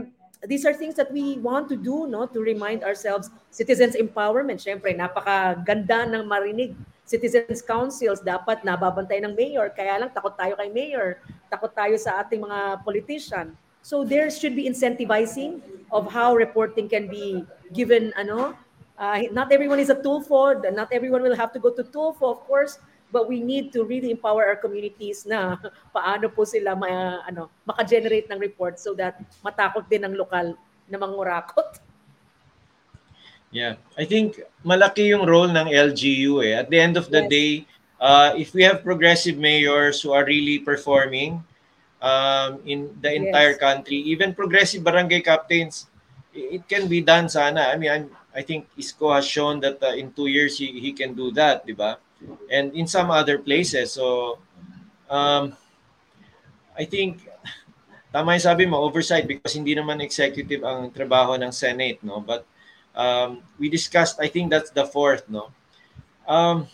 these 0.47 0.63
are 0.63 0.75
things 0.75 0.95
that 0.95 1.11
we 1.11 1.35
want 1.43 1.67
to 1.67 1.75
do 1.75 2.07
no 2.07 2.23
to 2.23 2.39
remind 2.39 2.83
ourselves 2.87 3.27
citizens 3.51 3.97
empowerment 3.99 4.63
syempre 4.63 4.95
napakaganda 4.95 6.07
ng 6.07 6.23
marinig 6.23 6.71
citizens 7.03 7.59
councils 7.59 8.23
dapat 8.23 8.63
nababantay 8.63 9.19
ng 9.23 9.35
mayor 9.35 9.67
kaya 9.75 9.99
lang 9.99 10.11
takot 10.11 10.35
tayo 10.39 10.55
kay 10.55 10.71
mayor 10.71 11.19
takot 11.51 11.71
tayo 11.75 11.95
sa 11.99 12.23
ating 12.23 12.39
mga 12.43 12.83
politician 12.87 13.51
so 13.83 14.07
there 14.07 14.31
should 14.31 14.55
be 14.55 14.67
incentivizing 14.67 15.59
of 15.91 16.07
how 16.07 16.35
reporting 16.35 16.87
can 16.87 17.11
be 17.11 17.43
given 17.75 18.15
ano 18.15 18.55
Uh, 18.97 19.29
not 19.29 19.51
everyone 19.53 19.79
is 19.79 19.89
a 19.89 19.95
Tulfo. 19.95 20.57
Not 20.73 20.89
everyone 20.91 21.21
will 21.21 21.35
have 21.35 21.53
to 21.53 21.59
go 21.59 21.69
to 21.69 21.83
Tulfo, 21.83 22.33
of 22.33 22.41
course. 22.49 22.79
But 23.07 23.31
we 23.31 23.39
need 23.39 23.71
to 23.71 23.87
really 23.87 24.11
empower 24.11 24.45
our 24.51 24.59
communities 24.59 25.23
na 25.23 25.55
paano 25.95 26.27
po 26.27 26.43
sila 26.43 26.75
ma, 26.75 27.23
ano, 27.23 27.47
maka-generate 27.63 28.27
ng 28.27 28.39
report 28.39 28.79
so 28.79 28.91
that 28.99 29.15
matakot 29.39 29.87
din 29.87 30.03
ang 30.03 30.15
lokal 30.15 30.59
na 30.91 30.97
mangurakot. 30.99 31.79
Yeah, 33.47 33.79
I 33.95 34.03
think 34.03 34.43
malaki 34.67 35.07
yung 35.15 35.23
role 35.23 35.47
ng 35.47 35.71
LGU 35.71 36.43
eh. 36.43 36.59
At 36.59 36.67
the 36.67 36.79
end 36.83 36.99
of 36.99 37.07
the 37.07 37.23
Yes. 37.23 37.31
day, 37.31 37.51
uh, 37.95 38.35
if 38.35 38.51
we 38.51 38.67
have 38.67 38.83
progressive 38.83 39.39
mayors 39.39 40.03
who 40.03 40.11
are 40.11 40.27
really 40.27 40.59
performing, 40.59 41.47
um, 42.01 42.61
in 42.65 42.93
the 43.01 43.13
entire 43.13 43.57
Yes. 43.57 43.61
country. 43.61 43.97
Even 44.09 44.33
progressive 44.33 44.83
barangay 44.83 45.21
captains, 45.21 45.87
it 46.33 46.67
can 46.69 46.87
be 46.87 47.01
done 47.01 47.29
sana. 47.29 47.73
I 47.73 47.75
mean, 47.77 47.91
I'm, 47.91 48.05
I 48.35 48.41
think 48.41 48.69
Isko 48.77 49.15
has 49.15 49.25
shown 49.25 49.59
that 49.61 49.81
uh, 49.81 49.97
in 49.97 50.13
two 50.13 50.27
years 50.27 50.57
he, 50.57 50.79
he 50.79 50.93
can 50.93 51.13
do 51.13 51.31
that, 51.33 51.65
di 51.65 51.73
ba? 51.73 51.97
And 52.51 52.73
in 52.73 52.87
some 52.87 53.11
other 53.11 53.37
places. 53.37 53.93
So, 53.93 54.39
um, 55.09 55.55
I 56.77 56.85
think 56.85 57.25
tama 58.13 58.33
yung 58.33 58.45
sabi 58.45 58.65
mo, 58.65 58.81
oversight 58.81 59.27
because 59.27 59.53
hindi 59.53 59.75
naman 59.75 60.01
executive 60.01 60.63
ang 60.63 60.89
trabaho 60.89 61.35
ng 61.35 61.51
Senate, 61.51 61.99
no? 62.01 62.23
But 62.23 62.47
um, 62.95 63.43
we 63.59 63.69
discussed, 63.69 64.17
I 64.17 64.27
think 64.27 64.49
that's 64.49 64.71
the 64.71 64.85
fourth, 64.85 65.27
no? 65.29 65.51
Um, 66.27 66.67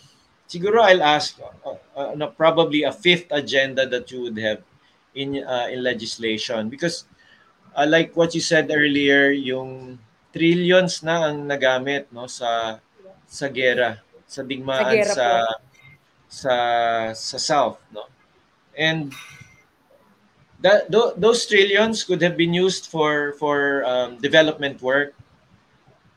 siguro 0.48 0.82
I'll 0.82 1.02
ask, 1.02 1.38
uh, 1.40 1.78
uh, 1.96 2.12
no, 2.14 2.30
probably 2.32 2.84
a 2.84 2.92
fifth 2.92 3.28
agenda 3.30 3.86
that 3.88 4.10
you 4.10 4.28
would 4.28 4.38
have 4.38 4.62
in 5.14 5.42
uh, 5.46 5.70
in 5.70 5.82
legislation 5.82 6.66
because 6.66 7.06
uh, 7.74 7.86
like 7.86 8.14
what 8.18 8.34
you 8.34 8.42
said 8.42 8.70
earlier, 8.70 9.30
yung 9.30 9.98
trillions 10.34 11.02
na 11.06 11.30
ang 11.30 11.46
nagamit 11.46 12.10
no 12.10 12.26
sa 12.26 12.82
sa 13.26 13.46
gera, 13.48 14.02
sa 14.26 14.40
digmaan 14.42 15.04
Sa 15.04 15.14
sa 15.14 15.28
sa 16.28 16.54
sa 17.14 17.38
south, 17.38 17.78
no? 17.94 18.10
And 18.74 19.14
that 20.64 20.90
tho- 20.90 21.14
those 21.14 21.46
trillions 21.46 22.02
could 22.02 22.24
have 22.24 22.34
been 22.34 22.56
used 22.56 22.88
for 22.90 23.36
for 23.38 23.84
um, 23.84 24.16
development 24.18 24.80
work 24.80 25.14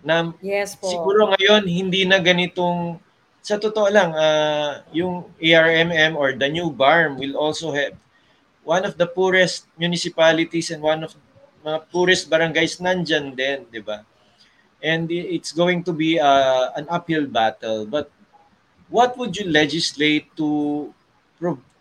na 0.02 0.32
Yes 0.40 0.74
po. 0.80 0.88
siguro 0.88 1.36
ngayon 1.36 1.68
hindi 1.68 2.08
na 2.08 2.18
ganitong 2.24 2.98
sa 3.44 3.60
totoo 3.60 3.92
lang 3.92 4.16
ah, 4.16 4.84
yung 4.96 5.28
ARMM 5.40 6.16
or 6.16 6.36
the 6.36 6.48
new 6.48 6.72
BARM 6.72 7.20
will 7.20 7.36
also 7.36 7.72
have 7.76 7.96
one 8.68 8.84
of 8.84 9.00
the 9.00 9.08
poorest 9.08 9.68
municipalities 9.80 10.72
and 10.72 10.84
one 10.84 11.04
of 11.04 11.16
mga 11.64 11.80
poorest 11.92 12.28
barangays 12.32 12.80
nandyan 12.80 13.32
din, 13.36 13.64
di 13.72 13.80
ba? 13.84 14.04
And 14.84 15.10
it's 15.10 15.52
going 15.52 15.84
to 15.86 15.94
be 15.94 16.20
uh, 16.20 16.70
an 16.76 16.86
uphill 16.90 17.26
battle. 17.26 17.86
But 17.86 18.12
what 18.90 19.18
would 19.18 19.36
you 19.36 19.50
legislate 19.50 20.30
to, 20.38 20.94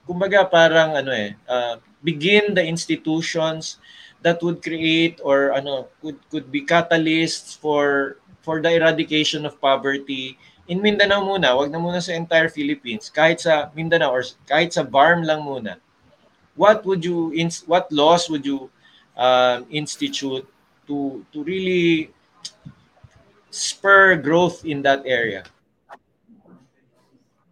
kumbaga 0.08 0.48
parang 0.50 0.96
ano 0.96 1.12
eh, 1.12 1.36
uh, 1.48 1.76
begin 2.02 2.54
the 2.54 2.64
institutions 2.64 3.78
that 4.22 4.42
would 4.42 4.62
create 4.62 5.20
or 5.22 5.52
ano 5.52 5.86
could 6.00 6.18
could 6.30 6.48
be 6.50 6.64
catalysts 6.64 7.58
for 7.58 8.16
for 8.42 8.62
the 8.62 8.70
eradication 8.70 9.44
of 9.44 9.58
poverty 9.60 10.38
in 10.66 10.82
Mindanao 10.82 11.22
muna, 11.22 11.54
wag 11.54 11.70
na 11.70 11.78
muna 11.78 12.02
sa 12.02 12.14
entire 12.14 12.50
Philippines, 12.50 13.10
kahit 13.10 13.42
sa 13.42 13.70
Mindanao 13.74 14.10
or 14.10 14.22
kahit 14.46 14.74
sa 14.74 14.82
BARM 14.82 15.22
lang 15.22 15.42
muna. 15.42 15.78
What 16.58 16.82
would 16.86 17.06
you 17.06 17.30
what 17.66 17.90
laws 17.92 18.26
would 18.26 18.42
you 18.42 18.70
um, 19.14 19.66
institute 19.70 20.46
to 20.90 21.22
to 21.30 21.38
really 21.44 22.10
spur 23.56 24.16
growth 24.16 24.64
in 24.64 24.82
that 24.82 25.02
area? 25.08 25.44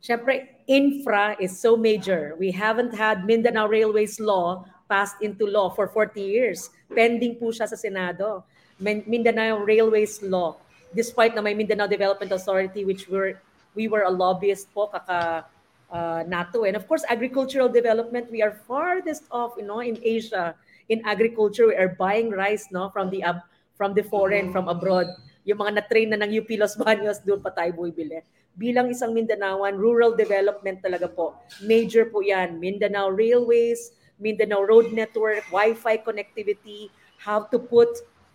Siyempre, 0.05 0.61
infra 0.69 1.37
is 1.41 1.57
so 1.57 1.77
major. 1.77 2.37
We 2.37 2.53
haven't 2.53 2.93
had 2.93 3.25
Mindanao 3.25 3.67
Railways 3.67 4.21
Law 4.21 4.69
passed 4.85 5.17
into 5.25 5.49
law 5.49 5.73
for 5.73 5.89
40 5.89 6.21
years. 6.21 6.69
Pending 6.93 7.41
po 7.41 7.49
siya 7.49 7.65
sa 7.65 7.77
Senado. 7.77 8.45
Mindanao 8.79 9.65
Railways 9.65 10.21
Law. 10.21 10.61
Despite 10.93 11.33
na 11.33 11.41
may 11.41 11.57
Mindanao 11.57 11.89
Development 11.89 12.31
Authority 12.31 12.85
which 12.85 13.09
were 13.09 13.41
we 13.73 13.89
were 13.89 14.05
a 14.05 14.13
lobbyist 14.13 14.69
po 14.77 14.93
kaka 14.93 15.49
uh, 15.91 16.23
NATO. 16.27 16.65
And 16.65 16.77
of 16.77 16.87
course, 16.87 17.05
agricultural 17.09 17.69
development, 17.69 18.31
we 18.31 18.43
are 18.43 18.53
farthest 18.67 19.25
off, 19.31 19.55
you 19.57 19.65
know, 19.65 19.81
in 19.81 19.99
Asia. 20.03 20.55
In 20.89 21.01
agriculture, 21.07 21.69
we 21.69 21.77
are 21.77 21.97
buying 21.97 22.31
rice, 22.31 22.69
no, 22.71 22.91
from 22.91 23.09
the 23.09 23.23
ab- 23.23 23.47
from 23.75 23.95
the 23.95 24.03
foreign, 24.03 24.53
from 24.53 24.69
abroad. 24.69 25.07
Yung 25.45 25.61
mga 25.61 25.81
na-train 25.81 26.09
na 26.09 26.21
ng 26.25 26.41
UP 26.41 26.49
Los 26.57 26.75
Baños, 26.75 27.21
doon 27.21 27.41
pa 27.45 27.53
tayo 27.53 27.71
bumibili. 27.77 28.25
Bilang 28.57 28.89
isang 28.89 29.13
Mindanaoan, 29.13 29.77
rural 29.77 30.17
development 30.17 30.81
talaga 30.81 31.05
po. 31.05 31.37
Major 31.61 32.09
po 32.09 32.25
yan. 32.25 32.57
Mindanao 32.57 33.13
Railways, 33.13 33.93
Mindanao 34.17 34.65
Road 34.65 34.95
Network, 34.95 35.45
Wi-Fi 35.53 36.01
connectivity, 36.01 36.89
how 37.21 37.45
to 37.51 37.61
put 37.61 37.91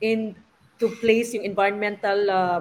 in 0.06 0.38
to 0.80 0.88
place 1.04 1.36
yung 1.36 1.44
environmental 1.44 2.20
uh, 2.30 2.60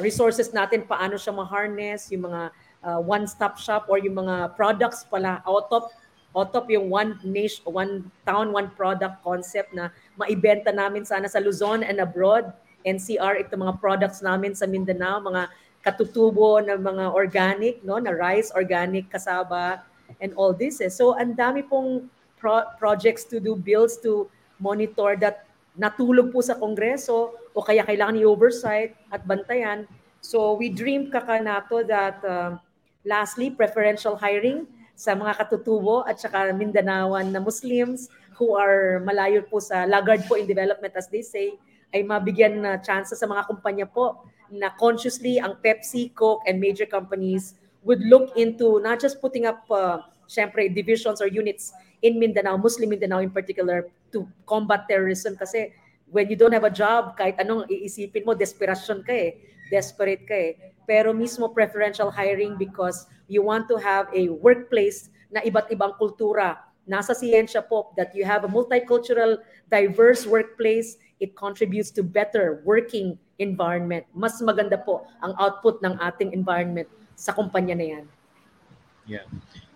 resources 0.00 0.54
natin, 0.54 0.86
paano 0.86 1.18
siya 1.18 1.34
ma-harness, 1.34 2.08
yung 2.14 2.30
mga 2.30 2.42
uh, 2.86 3.00
one-stop 3.02 3.58
shop 3.58 3.90
or 3.90 3.98
yung 3.98 4.16
mga 4.16 4.54
products 4.54 5.04
pala, 5.04 5.42
out 5.44 5.68
of, 5.74 5.90
out 6.32 6.52
of 6.54 6.64
yung 6.70 6.88
one 6.88 7.18
nation, 7.26 7.60
one 7.66 8.06
town, 8.22 8.54
one 8.54 8.70
product 8.72 9.20
concept 9.26 9.74
na 9.74 9.90
maibenta 10.14 10.70
namin 10.70 11.02
sana 11.02 11.26
sa 11.26 11.42
Luzon 11.42 11.82
and 11.82 11.98
abroad. 11.98 12.54
NCR, 12.86 13.42
ito 13.42 13.58
mga 13.58 13.78
products 13.82 14.22
namin 14.22 14.54
sa 14.54 14.66
Mindanao, 14.66 15.22
mga 15.22 15.50
katutubo 15.82 16.58
ng 16.62 16.78
mga 16.78 17.04
organic, 17.14 17.80
no, 17.86 17.98
na 17.98 18.12
rice, 18.12 18.50
organic, 18.54 19.08
kasaba, 19.08 19.82
and 20.20 20.34
all 20.34 20.52
this. 20.52 20.82
Eh. 20.82 20.90
So, 20.90 21.14
ang 21.14 21.38
dami 21.38 21.62
pong 21.66 22.10
pro- 22.36 22.66
projects 22.76 23.24
to 23.30 23.38
do, 23.38 23.54
bills 23.54 23.98
to 24.02 24.26
monitor 24.58 25.14
that 25.18 25.46
natulog 25.78 26.34
po 26.34 26.42
sa 26.42 26.58
Kongreso 26.58 27.34
o 27.54 27.62
kaya 27.62 27.86
kailangan 27.86 28.18
i-oversight 28.18 28.98
at 29.14 29.22
bantayan. 29.22 29.86
So, 30.18 30.58
we 30.58 30.68
dream 30.68 31.14
kakanato 31.14 31.86
that 31.86 32.18
uh, 32.26 32.58
lastly, 33.06 33.54
preferential 33.54 34.18
hiring 34.18 34.66
sa 34.98 35.14
mga 35.14 35.38
katutubo 35.38 36.02
at 36.10 36.18
saka 36.18 36.50
Mindanaoan 36.50 37.30
na 37.30 37.38
Muslims 37.38 38.10
who 38.34 38.58
are 38.58 38.98
malayo 39.06 39.46
po 39.46 39.62
sa 39.62 39.86
laggard 39.86 40.26
po 40.26 40.34
in 40.34 40.46
development 40.46 40.90
as 40.98 41.06
they 41.06 41.22
say, 41.22 41.54
ay 41.94 42.04
mabigyan 42.04 42.60
na 42.60 42.76
chance 42.80 43.12
sa 43.16 43.26
mga 43.26 43.48
kumpanya 43.48 43.86
po 43.88 44.28
na 44.52 44.72
consciously 44.76 45.40
ang 45.40 45.56
Pepsi, 45.60 46.12
Coke, 46.12 46.44
and 46.48 46.60
major 46.60 46.88
companies 46.88 47.56
would 47.84 48.00
look 48.04 48.32
into 48.36 48.80
not 48.80 49.00
just 49.00 49.20
putting 49.20 49.44
up, 49.44 49.64
uh, 49.70 50.00
syempre, 50.28 50.68
divisions 50.68 51.20
or 51.20 51.28
units 51.28 51.72
in 52.02 52.20
Mindanao, 52.20 52.56
Muslim 52.56 52.90
Mindanao 52.92 53.20
in 53.20 53.30
particular, 53.30 53.88
to 54.12 54.28
combat 54.48 54.88
terrorism 54.88 55.36
kasi 55.36 55.72
when 56.10 56.28
you 56.28 56.36
don't 56.36 56.52
have 56.52 56.64
a 56.64 56.72
job, 56.72 57.16
kahit 57.16 57.36
anong 57.40 57.68
iisipin 57.68 58.24
mo, 58.24 58.32
desperation 58.32 59.04
ka 59.04 59.12
eh. 59.12 59.36
Desperate 59.68 60.24
ka 60.24 60.36
eh. 60.36 60.52
Pero 60.88 61.12
mismo 61.12 61.52
preferential 61.52 62.08
hiring 62.08 62.56
because 62.56 63.04
you 63.28 63.44
want 63.44 63.68
to 63.68 63.76
have 63.76 64.08
a 64.16 64.32
workplace 64.40 65.12
na 65.28 65.44
iba't 65.44 65.68
ibang 65.68 65.92
kultura. 66.00 66.56
Nasa 66.88 67.12
siyensya 67.12 67.68
po 67.68 67.92
that 68.00 68.16
you 68.16 68.24
have 68.24 68.48
a 68.48 68.50
multicultural, 68.50 69.36
diverse 69.68 70.24
workplace 70.24 70.96
it 71.20 71.34
contributes 71.36 71.90
to 71.92 72.02
better 72.02 72.62
working 72.64 73.18
environment. 73.38 74.06
Mas 74.14 74.38
maganda 74.42 74.78
po 74.78 75.06
ang 75.22 75.34
output 75.38 75.82
ng 75.82 75.98
ating 75.98 76.32
environment 76.34 76.86
sa 77.18 77.34
kumpanya 77.34 77.74
na 77.74 77.86
yan. 77.98 78.04
Yeah. 79.06 79.26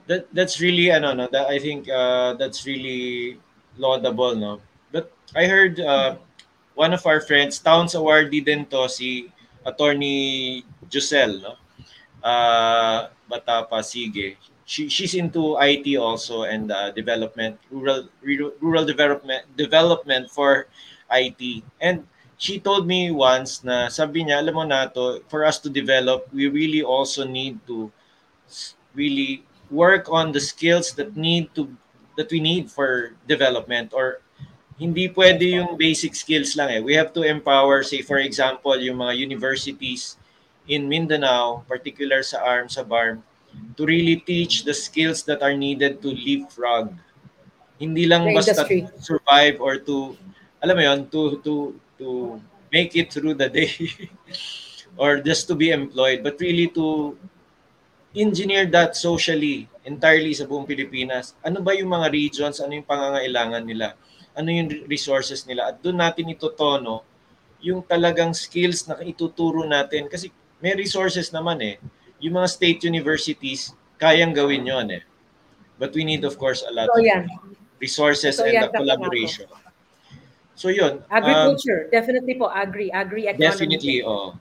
That 0.06 0.26
that's 0.34 0.58
really 0.58 0.90
ano 0.90 1.14
no 1.14 1.26
that 1.30 1.46
I 1.46 1.58
think 1.62 1.86
uh, 1.86 2.34
that's 2.34 2.66
really 2.66 3.38
laudable 3.78 4.34
no. 4.34 4.60
But 4.90 5.14
I 5.34 5.46
heard 5.46 5.78
uh, 5.78 6.18
one 6.74 6.92
of 6.92 7.06
our 7.06 7.22
friends 7.22 7.58
Towns 7.58 7.94
awardee 7.94 8.44
din 8.44 8.66
to 8.74 8.90
si 8.90 9.30
Attorney 9.66 10.62
Giselle 10.90 11.38
no. 11.38 11.54
Uh, 12.22 13.10
bata 13.26 13.66
pa 13.66 13.82
sige. 13.82 14.38
She 14.62 14.86
she's 14.86 15.18
into 15.18 15.58
IT 15.58 15.86
also 15.98 16.46
and 16.46 16.70
uh, 16.70 16.94
development 16.94 17.58
rural 17.70 18.06
rural 18.62 18.86
development 18.86 19.42
development 19.58 20.30
for 20.30 20.70
IT. 21.12 21.62
And 21.80 22.08
she 22.38 22.58
told 22.58 22.86
me 22.86 23.10
once 23.12 23.62
na 23.62 23.86
sabi 23.86 24.24
niya, 24.24 24.42
alam 24.42 24.54
mo 24.54 24.64
na 24.64 24.90
to, 24.90 25.22
for 25.28 25.44
us 25.44 25.60
to 25.62 25.70
develop, 25.70 26.26
we 26.32 26.48
really 26.48 26.82
also 26.82 27.22
need 27.22 27.60
to 27.68 27.92
really 28.94 29.44
work 29.70 30.10
on 30.10 30.32
the 30.32 30.40
skills 30.40 30.92
that 30.98 31.16
need 31.16 31.48
to 31.56 31.70
that 32.16 32.28
we 32.28 32.40
need 32.40 32.68
for 32.68 33.16
development 33.24 33.92
or 33.96 34.20
hindi 34.76 35.08
pwede 35.08 35.46
yung 35.46 35.78
basic 35.78 36.12
skills 36.12 36.58
lang 36.58 36.68
eh. 36.68 36.80
We 36.82 36.92
have 36.98 37.14
to 37.14 37.22
empower, 37.22 37.86
say 37.86 38.02
for 38.02 38.18
example, 38.18 38.74
yung 38.76 38.98
mga 38.98 39.14
universities 39.14 40.16
in 40.66 40.90
Mindanao, 40.90 41.62
particular 41.70 42.26
sa 42.26 42.42
ARM, 42.42 42.66
sa 42.68 42.82
BARM, 42.82 43.22
to 43.76 43.86
really 43.86 44.16
teach 44.18 44.64
the 44.64 44.74
skills 44.74 45.22
that 45.30 45.38
are 45.40 45.54
needed 45.54 46.02
to 46.02 46.10
leapfrog. 46.10 46.92
Hindi 47.78 48.10
lang 48.10 48.26
The 48.26 48.34
basta 48.34 48.52
industry. 48.66 48.80
to 48.90 48.98
survive 49.02 49.56
or 49.60 49.78
to 49.78 50.16
alam 50.62 50.74
mo 50.78 50.82
yon 50.82 51.00
to 51.10 51.42
to 51.42 51.74
to 51.98 52.38
make 52.70 52.94
it 52.94 53.10
through 53.10 53.34
the 53.34 53.50
day. 53.50 53.70
Or 55.00 55.24
just 55.24 55.48
to 55.48 55.56
be 55.56 55.72
employed 55.72 56.20
but 56.20 56.36
really 56.38 56.68
to 56.76 57.16
engineer 58.12 58.68
that 58.68 58.92
socially 58.92 59.64
entirely 59.88 60.36
sa 60.36 60.44
buong 60.44 60.68
Pilipinas. 60.68 61.32
Ano 61.40 61.64
ba 61.64 61.72
yung 61.72 61.90
mga 61.90 62.12
regions? 62.12 62.60
Ano 62.60 62.76
yung 62.76 62.86
pangangailangan 62.86 63.64
nila? 63.64 63.96
Ano 64.36 64.52
yung 64.52 64.68
resources 64.86 65.48
nila? 65.48 65.72
At 65.72 65.80
doon 65.80 65.96
natin 65.96 66.28
itotono 66.28 67.02
yung 67.64 67.80
talagang 67.86 68.36
skills 68.36 68.84
na 68.84 69.00
ituturo 69.00 69.64
natin. 69.64 70.12
Kasi 70.12 70.28
may 70.60 70.76
resources 70.76 71.32
naman 71.32 71.58
eh. 71.64 71.76
Yung 72.20 72.36
mga 72.36 72.48
state 72.52 72.80
universities 72.84 73.72
kayang 73.96 74.36
gawin 74.36 74.68
yon 74.68 74.92
eh. 74.92 75.02
But 75.80 75.96
we 75.96 76.04
need 76.04 76.22
of 76.28 76.36
course 76.36 76.62
a 76.62 76.70
lot 76.70 76.92
So 76.92 77.00
of 77.00 77.26
resources 77.82 78.38
So, 78.38 78.46
and 78.46 78.62
the 78.62 78.70
tama 78.70 78.78
collaboration. 78.78 79.48
So 80.62 80.70
yun. 80.70 81.02
um, 81.02 81.10
Agriculture, 81.10 81.90
definitely 81.90 82.38
po, 82.38 82.46
agri, 82.46 82.86
agri-economy. 82.94 83.42
Definitely, 83.42 84.06
oh. 84.06 84.38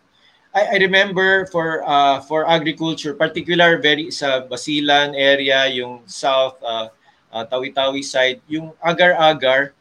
I, 0.53 0.78
I 0.78 0.78
remember 0.78 1.49
for 1.49 1.82
uh, 1.82 2.22
for 2.22 2.45
agriculture, 2.45 3.17
particular 3.17 3.82
very 3.82 4.13
sa 4.13 4.45
Basilan 4.45 5.17
area, 5.17 5.65
yung 5.74 6.05
south 6.05 6.61
uh, 6.61 6.93
uh, 7.34 7.43
Tawi-Tawi 7.49 8.05
side, 8.05 8.38
yung 8.45 8.69
agar-agar 8.86 9.74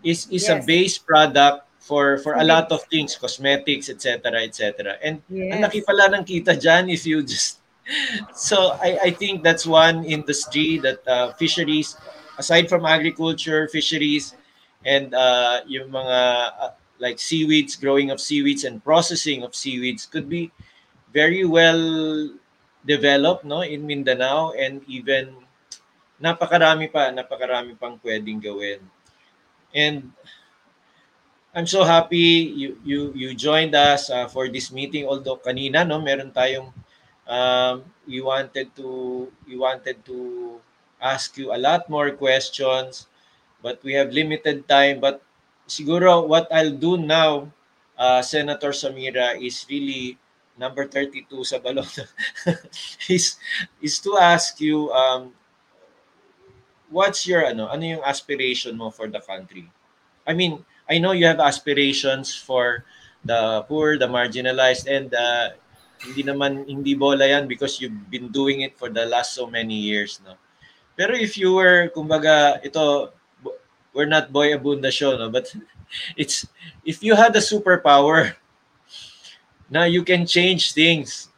is 0.00 0.24
is 0.32 0.48
a 0.48 0.56
Yes. 0.56 0.64
base 0.64 0.96
product 0.96 1.68
for 1.76 2.16
for 2.24 2.40
a 2.40 2.46
lot 2.48 2.72
of 2.72 2.80
things, 2.88 3.12
cosmetics, 3.20 3.92
etc., 3.92 4.48
etc. 4.48 4.96
And 5.04 5.20
Yes. 5.28 5.52
ang 5.52 5.68
laki 5.68 5.84
pala 5.84 6.08
ng 6.16 6.24
kita 6.24 6.56
diyan 6.56 6.88
if 6.88 7.04
you 7.04 7.20
just 7.20 7.60
so 8.32 8.72
I 8.80 9.04
I 9.04 9.10
think 9.12 9.44
that's 9.44 9.68
one 9.68 10.08
industry 10.08 10.80
that 10.80 11.04
uh, 11.04 11.36
fisheries 11.36 11.92
aside 12.40 12.72
from 12.72 12.88
agriculture, 12.88 13.68
fisheries 13.68 14.32
and 14.84 15.14
uh, 15.14 15.62
yung 15.66 15.90
mga 15.90 16.18
uh, 16.58 16.72
like 16.98 17.18
seaweeds, 17.18 17.74
growing 17.76 18.10
of 18.10 18.20
seaweeds 18.20 18.64
and 18.64 18.82
processing 18.82 19.42
of 19.42 19.54
seaweeds 19.54 20.06
could 20.06 20.28
be 20.28 20.50
very 21.12 21.44
well 21.44 22.30
developed 22.86 23.44
no 23.44 23.62
in 23.62 23.86
Mindanao 23.86 24.52
and 24.58 24.82
even 24.86 25.34
napakarami 26.22 26.90
pa, 26.90 27.10
napakarami 27.10 27.74
pang 27.78 27.98
pwedeng 28.02 28.38
gawin. 28.38 28.78
And 29.74 30.14
I'm 31.52 31.68
so 31.68 31.84
happy 31.84 32.48
you 32.48 32.80
you 32.80 33.12
you 33.12 33.28
joined 33.36 33.76
us 33.76 34.08
uh, 34.08 34.24
for 34.24 34.48
this 34.48 34.72
meeting 34.72 35.04
although 35.04 35.36
kanina 35.36 35.84
no 35.84 36.00
meron 36.00 36.32
tayong 36.32 36.72
um, 37.28 37.84
we 38.08 38.24
wanted 38.24 38.72
to 38.72 39.28
we 39.44 39.60
wanted 39.60 40.00
to 40.08 40.56
ask 40.96 41.36
you 41.36 41.52
a 41.52 41.60
lot 41.60 41.92
more 41.92 42.08
questions 42.16 43.04
but 43.62 43.78
we 43.86 43.94
have 43.94 44.10
limited 44.10 44.68
time. 44.68 45.00
But 45.00 45.22
siguro 45.70 46.26
what 46.26 46.50
I'll 46.50 46.74
do 46.74 46.98
now 46.98 47.48
uh, 47.96 48.20
Senator 48.20 48.74
Samira 48.74 49.38
is 49.38 49.64
really 49.70 50.18
number 50.58 50.84
32 50.84 51.26
sa 51.46 51.58
balon. 51.58 51.86
Is 53.08 53.40
is 53.80 53.96
to 54.04 54.20
ask 54.20 54.60
you 54.60 54.92
um 54.92 55.32
what's 56.92 57.24
your 57.24 57.46
ano 57.46 57.72
ano 57.72 57.96
yung 57.96 58.04
aspiration 58.04 58.76
mo 58.76 58.92
for 58.92 59.08
the 59.08 59.22
country? 59.24 59.64
I 60.28 60.36
mean 60.36 60.60
I 60.90 61.00
know 61.00 61.16
you 61.16 61.24
have 61.24 61.40
aspirations 61.40 62.34
for 62.36 62.84
the 63.24 63.64
poor 63.64 63.96
the 63.96 64.10
marginalized 64.10 64.84
and 64.90 65.08
uh, 65.14 65.56
hindi 66.02 66.26
naman 66.26 66.66
hindi 66.68 66.92
bola 66.98 67.24
yan 67.24 67.48
because 67.48 67.80
you've 67.80 68.10
been 68.10 68.28
doing 68.28 68.66
it 68.66 68.76
for 68.76 68.90
the 68.90 69.06
last 69.08 69.32
so 69.32 69.48
many 69.48 69.78
years 69.78 70.20
no? 70.26 70.36
Pero 70.92 71.16
if 71.16 71.40
you 71.40 71.56
were 71.56 71.88
kumbaga 71.96 72.60
ito 72.60 73.08
we're 73.92 74.08
not 74.08 74.32
boy 74.32 74.52
abunda 74.52 74.90
show 74.90 75.16
no 75.16 75.28
but 75.28 75.48
it's 76.16 76.48
if 76.84 77.02
you 77.02 77.14
had 77.14 77.34
a 77.36 77.44
superpower 77.44 78.34
now 79.70 79.84
you 79.84 80.02
can 80.02 80.26
change 80.26 80.72
things 80.72 81.28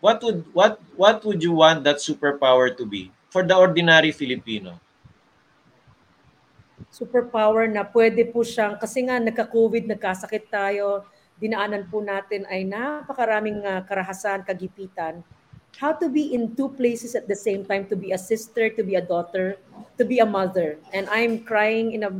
what 0.00 0.22
would 0.22 0.44
what 0.54 0.80
what 0.96 1.24
would 1.24 1.42
you 1.42 1.52
want 1.52 1.82
that 1.84 1.96
superpower 1.96 2.70
to 2.70 2.86
be 2.86 3.10
for 3.30 3.42
the 3.42 3.54
ordinary 3.54 4.10
Filipino 4.10 4.78
superpower 6.94 7.66
na 7.66 7.82
pwede 7.82 8.22
po 8.30 8.46
siyang, 8.46 8.78
kasi 8.78 9.02
nga 9.02 9.18
nagka-COVID, 9.18 9.90
nagkasakit 9.90 10.46
tayo, 10.46 11.02
dinaanan 11.34 11.90
po 11.90 11.98
natin 11.98 12.46
ay 12.46 12.62
napakaraming 12.62 13.66
ah, 13.66 13.82
karahasan, 13.82 14.46
kagipitan. 14.46 15.18
How 15.78 15.92
to 15.92 16.08
be 16.08 16.34
in 16.34 16.54
two 16.54 16.68
places 16.70 17.14
at 17.14 17.26
the 17.26 17.34
same 17.34 17.64
time, 17.64 17.86
to 17.88 17.96
be 17.96 18.12
a 18.12 18.18
sister, 18.18 18.70
to 18.70 18.82
be 18.82 18.94
a 18.94 19.02
daughter, 19.02 19.58
to 19.98 20.04
be 20.04 20.18
a 20.18 20.26
mother. 20.26 20.78
And 20.92 21.08
I'm 21.10 21.42
crying 21.42 21.92
in 21.92 22.02
a 22.04 22.12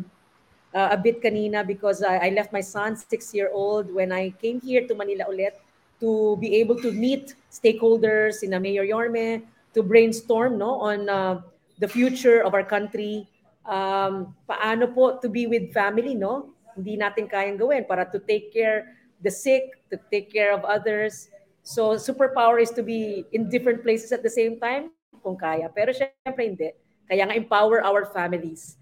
uh, 0.75 0.89
a 0.91 0.99
bit 0.99 1.23
kanina 1.23 1.65
because 1.65 2.03
I, 2.03 2.17
I 2.17 2.29
left 2.31 2.53
my 2.53 2.61
son, 2.61 2.97
six-year-old, 2.97 3.95
when 3.95 4.11
I 4.11 4.31
came 4.43 4.61
here 4.61 4.87
to 4.87 4.95
Manila 4.95 5.31
ulit 5.31 5.55
to 6.01 6.37
be 6.43 6.57
able 6.57 6.75
to 6.83 6.91
meet 6.91 7.35
stakeholders, 7.51 8.43
in 8.43 8.51
Mayor 8.61 8.85
Yorme, 8.85 9.47
to 9.73 9.83
brainstorm 9.83 10.59
no 10.59 10.83
on 10.83 11.09
uh, 11.09 11.41
the 11.79 11.89
future 11.89 12.43
of 12.43 12.55
our 12.55 12.65
country. 12.67 13.27
Um, 13.65 14.35
paano 14.51 14.93
po 14.93 15.17
to 15.23 15.29
be 15.31 15.47
with 15.47 15.73
family, 15.73 16.15
no? 16.15 16.51
Hindi 16.75 16.99
natin 16.99 17.31
kayang 17.31 17.57
gawin 17.57 17.87
para 17.87 18.05
to 18.11 18.19
take 18.19 18.53
care 18.53 18.99
the 19.23 19.31
sick, 19.31 19.79
to 19.89 19.97
take 20.11 20.29
care 20.29 20.53
of 20.53 20.67
others. 20.67 21.31
So 21.65 21.97
superpower 21.97 22.61
is 22.61 22.71
to 22.77 22.85
be 22.85 23.25
in 23.33 23.49
different 23.49 23.81
places 23.81 24.13
at 24.13 24.21
the 24.21 24.31
same 24.31 24.61
time 24.61 24.93
kung 25.25 25.41
kaya. 25.41 25.73
Pero 25.73 25.97
syempre 25.97 26.45
hindi. 26.45 26.71
Kaya 27.09 27.25
nga 27.25 27.37
empower 27.37 27.81
our 27.81 28.05
families 28.13 28.77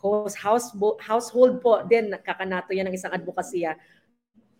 house, 0.00 0.34
house, 0.34 0.68
household 1.04 1.60
po 1.60 1.84
din 1.84 2.16
kakanato 2.24 2.72
yan 2.72 2.88
ng 2.88 2.96
isang 2.96 3.12
advokasya. 3.12 3.76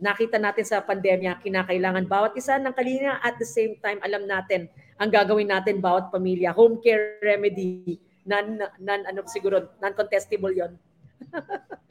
Nakita 0.01 0.41
natin 0.41 0.65
sa 0.65 0.81
pandemya, 0.81 1.45
kinakailangan 1.45 2.09
bawat 2.09 2.33
isa 2.37 2.57
ng 2.57 2.73
kalinga 2.73 3.21
at 3.21 3.37
the 3.37 3.45
same 3.45 3.77
time 3.85 4.01
alam 4.01 4.25
natin 4.25 4.69
ang 4.97 5.13
gagawin 5.13 5.49
natin 5.49 5.81
bawat 5.81 6.09
pamilya. 6.09 6.57
Home 6.57 6.81
care 6.81 7.21
remedy, 7.21 8.01
non, 8.25 8.61
non 8.81 9.01
ano 9.05 9.25
siguro, 9.29 9.77
non-contestable 9.81 10.57
yon. 10.57 10.73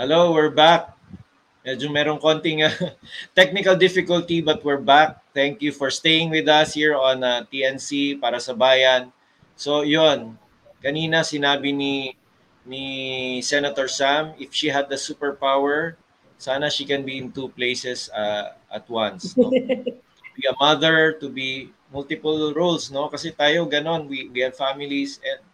Hello, 0.00 0.32
we're 0.32 0.48
back. 0.48 0.96
Medyo 1.60 1.92
merong 1.92 2.16
konting 2.16 2.64
uh, 2.64 2.72
technical 3.36 3.76
difficulty 3.76 4.40
but 4.40 4.64
we're 4.64 4.80
back. 4.80 5.20
Thank 5.36 5.60
you 5.60 5.76
for 5.76 5.92
staying 5.92 6.32
with 6.32 6.48
us 6.48 6.72
here 6.72 6.96
on 6.96 7.20
uh, 7.20 7.44
TNC 7.52 8.16
para 8.16 8.40
sa 8.40 8.56
bayan. 8.56 9.12
So, 9.60 9.84
yon. 9.84 10.40
Kanina 10.80 11.20
sinabi 11.20 11.76
ni 11.76 12.16
ni 12.64 12.84
Senator 13.44 13.92
Sam, 13.92 14.32
if 14.40 14.56
she 14.56 14.72
had 14.72 14.88
the 14.88 14.96
superpower, 14.96 16.00
sana 16.40 16.72
she 16.72 16.88
can 16.88 17.04
be 17.04 17.20
in 17.20 17.28
two 17.28 17.52
places 17.52 18.08
uh, 18.16 18.56
at 18.72 18.88
once. 18.88 19.36
No? 19.36 19.52
to 19.52 20.32
be 20.40 20.48
a 20.48 20.56
mother, 20.56 21.12
to 21.20 21.28
be 21.28 21.76
multiple 21.92 22.56
roles, 22.56 22.88
no? 22.88 23.12
Kasi 23.12 23.36
tayo 23.36 23.68
ganon, 23.68 24.08
we, 24.08 24.32
we 24.32 24.40
have 24.40 24.56
families 24.56 25.20
and 25.20 25.44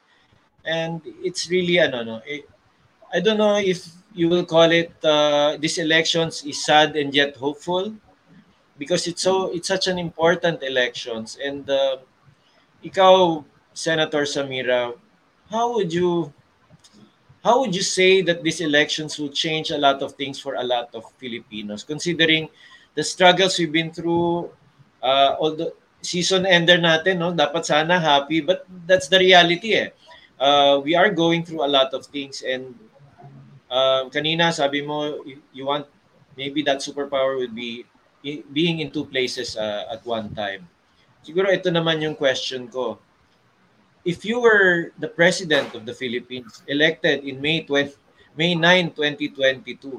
and 0.62 0.94
it's 1.26 1.50
really 1.50 1.82
ano 1.82 2.06
no, 2.06 2.16
eh, 2.22 2.46
I 3.10 3.18
don't 3.18 3.42
know 3.42 3.58
if 3.58 4.05
you 4.16 4.32
will 4.32 4.48
call 4.48 4.72
it 4.72 4.96
uh, 5.04 5.60
these 5.60 5.76
elections 5.76 6.42
is 6.48 6.64
sad 6.64 6.96
and 6.96 7.14
yet 7.14 7.36
hopeful 7.36 7.92
because 8.80 9.06
it's 9.06 9.22
so 9.22 9.52
it's 9.52 9.68
such 9.68 9.86
an 9.86 9.98
important 10.00 10.64
elections. 10.64 11.36
And 11.36 11.68
uh, 11.68 12.00
ikaw 12.80 13.44
Senator 13.76 14.24
Samira 14.24 14.96
how 15.52 15.76
would 15.76 15.92
you 15.92 16.32
how 17.44 17.60
would 17.60 17.76
you 17.76 17.84
say 17.84 18.24
that 18.24 18.42
these 18.42 18.64
elections 18.64 19.20
will 19.20 19.28
change 19.28 19.70
a 19.70 19.78
lot 19.78 20.02
of 20.02 20.16
things 20.16 20.40
for 20.40 20.56
a 20.56 20.64
lot 20.64 20.88
of 20.96 21.04
Filipinos 21.20 21.84
considering 21.84 22.48
the 22.96 23.04
struggles 23.04 23.60
we've 23.60 23.70
been 23.70 23.92
through 23.92 24.48
uh, 25.04 25.36
although 25.38 25.76
season 26.00 26.48
ender 26.48 26.80
natin 26.80 27.20
no? 27.20 27.36
Dapat 27.36 27.68
sana 27.68 28.00
happy 28.00 28.40
but 28.40 28.64
that's 28.88 29.12
the 29.12 29.20
reality 29.20 29.76
eh. 29.76 29.92
Uh, 30.40 30.80
we 30.84 30.96
are 30.96 31.08
going 31.12 31.44
through 31.44 31.64
a 31.64 31.70
lot 31.70 31.92
of 31.92 32.04
things 32.08 32.40
and 32.42 32.74
um, 33.70 34.10
kanina 34.10 34.52
sabi 34.52 34.82
mo 34.82 35.22
you, 35.24 35.38
you 35.52 35.64
want 35.66 35.86
maybe 36.36 36.62
that 36.62 36.78
superpower 36.78 37.38
would 37.38 37.54
be 37.54 37.84
being 38.52 38.80
in 38.80 38.90
two 38.90 39.06
places 39.06 39.56
uh, 39.56 39.86
at 39.90 40.04
one 40.04 40.34
time. 40.34 40.66
Siguro 41.22 41.50
ito 41.50 41.70
naman 41.70 42.02
yung 42.02 42.14
question 42.14 42.66
ko. 42.66 42.98
If 44.06 44.22
you 44.22 44.38
were 44.38 44.94
the 45.02 45.10
president 45.10 45.74
of 45.74 45.82
the 45.82 45.94
Philippines 45.94 46.62
elected 46.70 47.26
in 47.26 47.42
May 47.42 47.66
20, 47.66 47.94
May 48.38 48.54
9, 48.54 48.94
2022, 48.94 49.98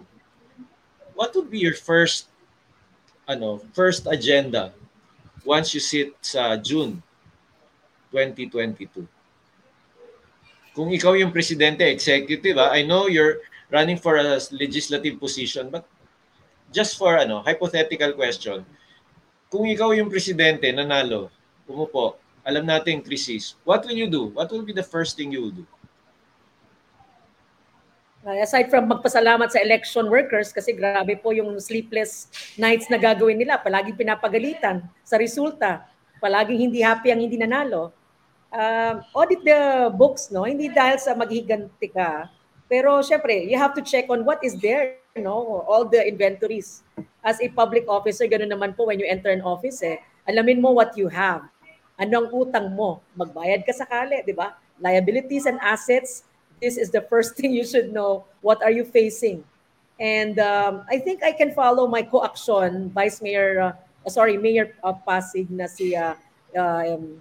what 1.16 1.36
would 1.36 1.52
be 1.52 1.60
your 1.60 1.76
first 1.76 2.32
ano, 3.28 3.60
first 3.76 4.08
agenda 4.08 4.72
once 5.44 5.76
you 5.76 5.84
sit 5.84 6.16
sa 6.24 6.56
June 6.56 7.04
2022? 8.16 9.04
Kung 10.72 10.94
ikaw 10.94 11.18
yung 11.18 11.34
presidente, 11.34 11.84
executive, 11.84 12.56
ah, 12.62 12.72
I 12.72 12.86
know 12.86 13.10
you're 13.10 13.44
running 13.70 14.00
for 14.00 14.18
a 14.18 14.40
legislative 14.52 15.20
position, 15.20 15.70
but 15.70 15.84
just 16.72 16.98
for 16.98 17.18
ano, 17.20 17.44
hypothetical 17.44 18.14
question, 18.14 18.64
kung 19.48 19.68
ikaw 19.68 19.96
yung 19.96 20.12
presidente, 20.12 20.68
nanalo, 20.72 21.32
umupo, 21.68 22.20
alam 22.48 22.64
natin 22.64 23.04
crisis, 23.04 23.60
what 23.68 23.84
will 23.84 23.96
you 23.96 24.08
do? 24.08 24.32
What 24.32 24.52
will 24.52 24.64
be 24.64 24.72
the 24.72 24.86
first 24.86 25.20
thing 25.20 25.36
you 25.36 25.44
will 25.44 25.56
do? 25.56 25.68
Aside 28.28 28.68
from 28.68 28.92
magpasalamat 28.92 29.56
sa 29.56 29.64
election 29.64 30.12
workers 30.12 30.52
kasi 30.52 30.76
grabe 30.76 31.16
po 31.16 31.32
yung 31.32 31.56
sleepless 31.64 32.28
nights 32.60 32.92
na 32.92 33.00
gagawin 33.00 33.40
nila, 33.40 33.56
palaging 33.56 33.96
pinapagalitan 33.96 34.84
sa 35.08 35.16
resulta, 35.16 35.88
palaging 36.20 36.68
hindi 36.68 36.84
happy 36.84 37.08
ang 37.08 37.24
hindi 37.24 37.40
nanalo. 37.40 37.96
Uh, 38.52 39.00
audit 39.16 39.44
the 39.48 39.92
books, 39.96 40.28
no? 40.28 40.44
Hindi 40.44 40.68
dahil 40.68 41.00
sa 41.00 41.16
maghiganti 41.16 41.88
ka, 41.88 42.28
pero 42.68 43.00
syempre, 43.00 43.48
you 43.48 43.56
have 43.56 43.72
to 43.74 43.82
check 43.82 44.12
on 44.12 44.28
what 44.28 44.44
is 44.44 44.60
there, 44.60 45.00
no? 45.16 45.64
All 45.68 45.88
the 45.88 46.04
inventories. 46.04 46.84
As 47.24 47.40
a 47.40 47.48
public 47.52 47.88
officer, 47.88 48.28
ganun 48.28 48.52
naman 48.52 48.76
po 48.76 48.92
when 48.92 49.00
you 49.00 49.08
enter 49.08 49.32
an 49.32 49.44
office, 49.44 49.80
eh, 49.84 50.04
alamin 50.28 50.60
mo 50.60 50.76
what 50.76 50.96
you 51.00 51.08
have. 51.08 51.48
Ano 51.96 52.28
ang 52.28 52.30
utang 52.30 52.76
mo? 52.76 53.00
Magbayad 53.16 53.64
ka 53.64 53.72
sakali, 53.72 54.22
di 54.28 54.36
ba? 54.36 54.60
Liabilities 54.84 55.48
and 55.48 55.58
assets, 55.64 56.28
this 56.60 56.78
is 56.78 56.92
the 56.92 57.02
first 57.08 57.34
thing 57.40 57.56
you 57.56 57.64
should 57.64 57.96
know. 57.96 58.28
What 58.44 58.60
are 58.62 58.72
you 58.72 58.84
facing? 58.84 59.48
And 59.98 60.38
um, 60.38 60.86
I 60.92 61.02
think 61.02 61.24
I 61.26 61.34
can 61.34 61.56
follow 61.58 61.90
my 61.90 62.06
co-action, 62.06 62.94
Vice 62.94 63.24
Mayor, 63.24 63.74
uh, 63.74 63.74
sorry, 64.12 64.38
Mayor 64.38 64.76
of 64.84 65.02
Pasig 65.08 65.50
na 65.50 65.66
si, 65.66 65.98
uh, 65.98 66.14
uh, 66.54 66.84
um, 66.86 67.18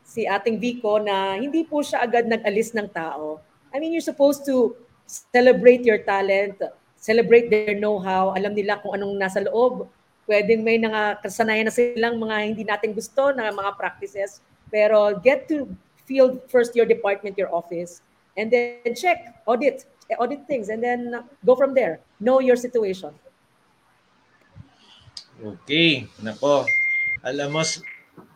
si 0.00 0.24
ating 0.24 0.56
Vico 0.56 0.96
na 0.96 1.36
hindi 1.36 1.66
po 1.66 1.84
siya 1.84 2.00
agad 2.06 2.24
nag-alis 2.24 2.72
ng 2.72 2.88
tao 2.88 3.42
I 3.76 3.78
mean, 3.78 3.92
you're 3.92 4.00
supposed 4.00 4.48
to 4.48 4.72
celebrate 5.04 5.84
your 5.84 6.00
talent, 6.00 6.56
celebrate 6.96 7.52
their 7.52 7.76
know-how, 7.76 8.32
alam 8.32 8.56
nila 8.56 8.80
kung 8.80 8.96
anong 8.96 9.20
nasa 9.20 9.44
loob. 9.44 9.84
Pwedeng 10.24 10.64
may 10.64 10.80
nakasanayan 10.80 11.68
na 11.68 11.74
silang 11.76 12.16
mga 12.16 12.36
hindi 12.48 12.64
natin 12.64 12.96
gusto 12.96 13.36
na 13.36 13.52
mga 13.52 13.76
practices. 13.76 14.40
Pero 14.72 15.20
get 15.20 15.44
to 15.52 15.68
field 16.08 16.40
first 16.48 16.72
your 16.72 16.88
department, 16.88 17.36
your 17.36 17.52
office, 17.52 18.00
and 18.40 18.48
then 18.48 18.96
check, 18.96 19.44
audit, 19.44 19.84
audit 20.16 20.48
things, 20.48 20.72
and 20.72 20.80
then 20.80 21.20
go 21.44 21.52
from 21.52 21.76
there. 21.76 22.00
Know 22.16 22.40
your 22.40 22.56
situation. 22.56 23.12
Okay, 25.36 26.08
nako. 26.24 26.64
Alam 27.20 27.60
mo, 27.60 27.62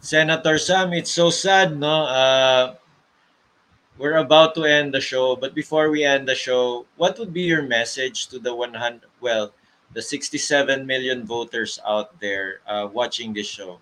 Senator 0.05 0.61
Sam, 0.61 0.93
it's 0.93 1.17
so 1.17 1.33
sad, 1.33 1.81
no? 1.81 2.05
Uh, 2.05 2.77
we're 4.01 4.17
about 4.17 4.55
to 4.55 4.65
end 4.65 4.95
the 4.95 5.01
show, 5.01 5.37
but 5.37 5.55
before 5.55 5.91
we 5.91 6.05
end 6.05 6.27
the 6.27 6.35
show, 6.35 6.87
what 6.97 7.19
would 7.19 7.35
be 7.35 7.43
your 7.43 7.61
message 7.61 8.29
to 8.29 8.39
the 8.39 8.55
100, 8.55 9.05
well, 9.21 9.53
the 9.93 10.01
67 10.01 10.87
million 10.87 11.27
voters 11.27 11.79
out 11.87 12.19
there 12.19 12.61
uh, 12.67 12.89
watching 12.91 13.35
this 13.35 13.47
show? 13.47 13.79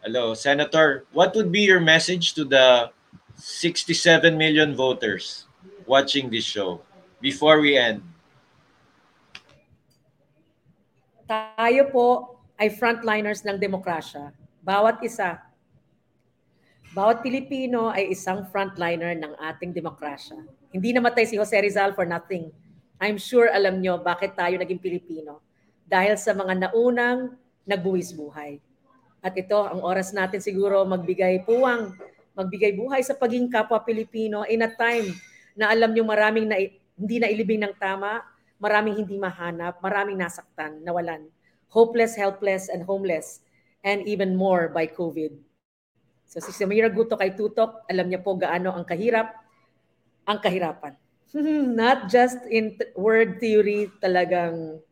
Hello, 0.00 0.32
Senator. 0.32 1.04
What 1.12 1.34
would 1.34 1.52
be 1.52 1.68
your 1.68 1.80
message 1.80 2.32
to 2.32 2.46
the 2.46 2.92
67 3.36 4.38
million 4.38 4.74
voters 4.74 5.44
watching 5.84 6.30
this 6.30 6.44
show? 6.44 6.80
Before 7.18 7.58
we 7.62 7.74
end? 7.74 8.02
Tayo 11.28 11.92
po 11.92 12.40
ay 12.56 12.72
frontliners 12.72 13.44
ng 13.44 13.60
demokrasya. 13.60 14.32
Bawat 14.64 15.04
isa, 15.04 15.38
bawat 16.96 17.20
Pilipino 17.20 17.92
ay 17.92 18.10
isang 18.16 18.48
frontliner 18.48 19.12
ng 19.12 19.36
ating 19.36 19.76
demokrasya. 19.76 20.40
Hindi 20.72 20.96
namatay 20.96 21.28
si 21.28 21.36
Jose 21.36 21.54
Rizal 21.60 21.92
for 21.92 22.08
nothing. 22.08 22.48
I'm 22.98 23.20
sure 23.20 23.52
alam 23.52 23.78
nyo 23.84 24.00
bakit 24.00 24.34
tayo 24.34 24.56
naging 24.56 24.80
Pilipino. 24.80 25.44
Dahil 25.84 26.16
sa 26.16 26.32
mga 26.32 26.68
naunang 26.68 27.36
nagbuwis 27.68 28.16
buhay. 28.16 28.58
At 29.20 29.36
ito, 29.36 29.60
ang 29.60 29.84
oras 29.84 30.16
natin 30.16 30.40
siguro 30.40 30.80
magbigay 30.88 31.44
puwang, 31.44 31.92
magbigay 32.32 32.72
buhay 32.72 33.04
sa 33.04 33.12
paging 33.12 33.52
kapwa 33.52 33.84
Pilipino 33.84 34.48
in 34.48 34.64
a 34.64 34.70
time 34.72 35.12
na 35.58 35.68
alam 35.68 35.92
nyo 35.92 36.06
maraming 36.06 36.46
na 36.48 36.56
hindi 36.98 37.22
na 37.22 37.30
ilibing 37.30 37.62
ng 37.62 37.74
tama, 37.78 38.26
maraming 38.58 39.06
hindi 39.06 39.14
mahanap, 39.16 39.78
maraming 39.78 40.18
nasaktan, 40.18 40.82
nawalan. 40.82 41.30
Hopeless, 41.70 42.18
helpless, 42.18 42.66
and 42.66 42.82
homeless. 42.82 43.40
And 43.86 44.02
even 44.10 44.34
more 44.34 44.66
by 44.68 44.90
COVID. 44.90 45.38
So 46.28 46.42
si 46.42 46.52
Samira 46.52 46.90
Guto 46.90 47.16
kay 47.16 47.32
Tutok, 47.32 47.86
alam 47.88 48.10
niya 48.10 48.20
po 48.20 48.36
gaano 48.36 48.74
ang 48.74 48.84
kahirap, 48.84 49.32
ang 50.28 50.42
kahirapan. 50.42 50.92
Not 51.78 52.10
just 52.10 52.42
in 52.50 52.76
word 52.98 53.40
theory, 53.40 53.88
talagang 54.02 54.82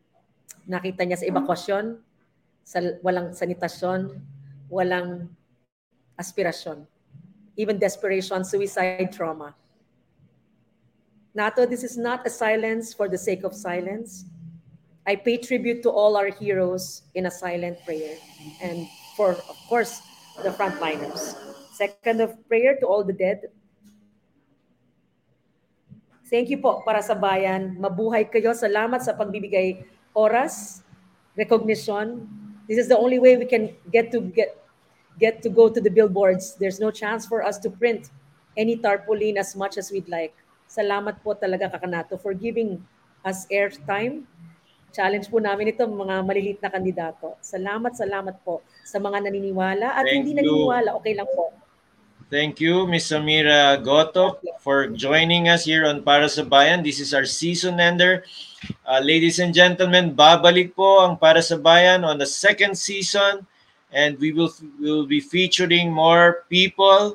nakita 0.64 1.04
niya 1.04 1.20
sa 1.20 1.28
evakuasyon, 1.28 2.00
sa 2.64 2.78
walang 3.04 3.36
sanitasyon, 3.36 4.16
walang 4.72 5.28
aspirasyon, 6.16 6.88
even 7.54 7.76
desperation, 7.76 8.40
suicide, 8.42 9.12
trauma. 9.12 9.52
Nato, 11.36 11.68
this 11.68 11.84
is 11.84 12.00
not 12.00 12.26
a 12.26 12.32
silence 12.32 12.96
for 12.96 13.12
the 13.12 13.20
sake 13.20 13.44
of 13.44 13.52
silence. 13.52 14.24
I 15.06 15.20
pay 15.20 15.36
tribute 15.36 15.84
to 15.84 15.92
all 15.92 16.16
our 16.16 16.32
heroes 16.32 17.02
in 17.14 17.26
a 17.26 17.30
silent 17.30 17.76
prayer. 17.84 18.16
And 18.64 18.88
for, 19.20 19.36
of 19.36 19.58
course, 19.68 20.00
the 20.42 20.48
frontliners. 20.48 21.36
Second 21.76 22.24
of 22.24 22.32
prayer 22.48 22.80
to 22.80 22.86
all 22.88 23.04
the 23.04 23.12
dead. 23.12 23.52
Thank 26.32 26.48
you 26.48 26.56
po 26.56 26.80
para 26.88 27.04
sa 27.04 27.12
bayan. 27.12 27.76
Mabuhay 27.76 28.32
kayo. 28.32 28.56
Salamat 28.56 29.04
sa 29.04 29.12
pagbibigay 29.12 29.84
oras, 30.16 30.80
recognition. 31.36 32.24
This 32.64 32.80
is 32.80 32.88
the 32.88 32.96
only 32.96 33.20
way 33.20 33.36
we 33.36 33.44
can 33.44 33.76
get 33.92 34.08
to 34.10 34.24
get 34.24 34.56
get 35.20 35.44
to 35.44 35.52
go 35.52 35.68
to 35.68 35.84
the 35.84 35.92
billboards. 35.92 36.56
There's 36.56 36.80
no 36.80 36.88
chance 36.88 37.28
for 37.28 37.44
us 37.44 37.60
to 37.60 37.68
print 37.68 38.08
any 38.56 38.80
tarpaulin 38.80 39.36
as 39.36 39.52
much 39.52 39.76
as 39.76 39.92
we'd 39.92 40.08
like. 40.08 40.32
Salamat 40.66 41.22
po 41.22 41.32
talaga 41.32 41.70
Kakanato 41.70 42.18
for 42.18 42.34
giving 42.34 42.82
us 43.22 43.46
airtime. 43.50 44.26
Challenge 44.94 45.26
po 45.26 45.38
namin 45.42 45.74
ito 45.74 45.82
mga 45.86 46.22
malilit 46.22 46.58
na 46.62 46.70
kandidato. 46.70 47.38
Salamat, 47.42 47.94
salamat 47.94 48.38
po 48.42 48.62
sa 48.86 49.02
mga 49.02 49.26
naniniwala 49.26 49.98
at 49.98 50.06
Thank 50.06 50.14
hindi 50.24 50.30
you. 50.34 50.38
naniniwala, 50.42 50.94
okay 50.98 51.14
lang 51.14 51.28
po. 51.30 51.52
Thank 52.26 52.58
you, 52.58 52.90
Ms. 52.90 53.14
Samira 53.14 53.78
Goto, 53.78 54.42
for 54.58 54.90
joining 54.90 55.46
us 55.46 55.62
here 55.62 55.86
on 55.86 56.02
Para 56.02 56.26
sa 56.26 56.42
Bayan. 56.42 56.82
This 56.82 56.98
is 56.98 57.14
our 57.14 57.22
season 57.22 57.78
ender. 57.78 58.26
Uh, 58.82 58.98
ladies 58.98 59.38
and 59.38 59.54
gentlemen, 59.54 60.10
babalik 60.10 60.74
po 60.74 61.06
ang 61.06 61.14
Para 61.14 61.38
sa 61.38 61.54
Bayan 61.54 62.02
on 62.02 62.18
the 62.18 62.26
second 62.26 62.74
season 62.74 63.46
and 63.94 64.18
we 64.18 64.34
will, 64.34 64.50
we 64.82 64.90
will 64.90 65.06
be 65.06 65.22
featuring 65.22 65.86
more 65.86 66.42
people 66.50 67.14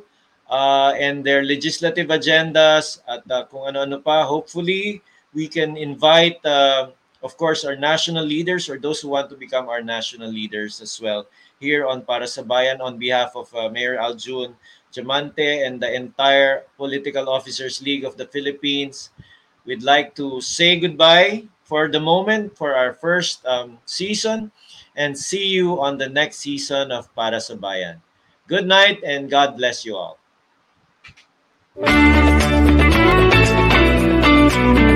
uh, 0.52 0.91
and 0.99 1.24
their 1.24 1.41
legislative 1.47 2.12
agendas 2.12 2.99
at 3.08 3.24
uh, 3.32 3.47
kung 3.47 3.72
ano-ano 3.72 4.04
pa. 4.04 4.28
Hopefully, 4.28 5.02
we 5.32 5.47
can 5.47 5.80
invite, 5.80 6.43
uh, 6.43 6.91
of 7.24 7.34
course, 7.39 7.64
our 7.64 7.80
national 7.80 8.28
leaders 8.28 8.68
or 8.68 8.76
those 8.76 8.99
who 8.99 9.16
want 9.16 9.32
to 9.32 9.39
become 9.39 9.72
our 9.72 9.82
national 9.82 10.28
leaders 10.28 10.84
as 10.84 10.99
well 10.99 11.26
here 11.64 11.88
on 11.88 12.04
Para 12.04 12.28
sa 12.28 12.43
Bayan 12.43 12.84
on 12.84 12.99
behalf 12.99 13.32
of 13.34 13.47
uh, 13.56 13.72
Mayor 13.72 13.95
Aljun 13.95 14.54
Jamante 14.91 15.64
and 15.64 15.80
the 15.80 15.88
entire 15.88 16.68
Political 16.76 17.30
Officers 17.30 17.80
League 17.80 18.04
of 18.04 18.18
the 18.20 18.28
Philippines. 18.28 19.16
We'd 19.64 19.86
like 19.86 20.18
to 20.20 20.41
say 20.41 20.76
goodbye 20.76 21.47
for 21.64 21.88
the 21.88 22.02
moment 22.02 22.58
for 22.58 22.76
our 22.76 22.91
first 22.91 23.45
um, 23.45 23.80
season 23.86 24.52
and 24.97 25.16
see 25.16 25.47
you 25.47 25.80
on 25.80 25.95
the 25.95 26.10
next 26.10 26.43
season 26.43 26.91
of 26.91 27.08
Para 27.16 27.39
sa 27.39 27.56
Bayan. 27.56 28.02
Good 28.52 28.68
night 28.68 28.99
and 29.06 29.32
God 29.32 29.56
bless 29.56 29.86
you 29.86 29.95
all. 29.95 30.20
Thank 31.84 32.11
you. 34.79 34.91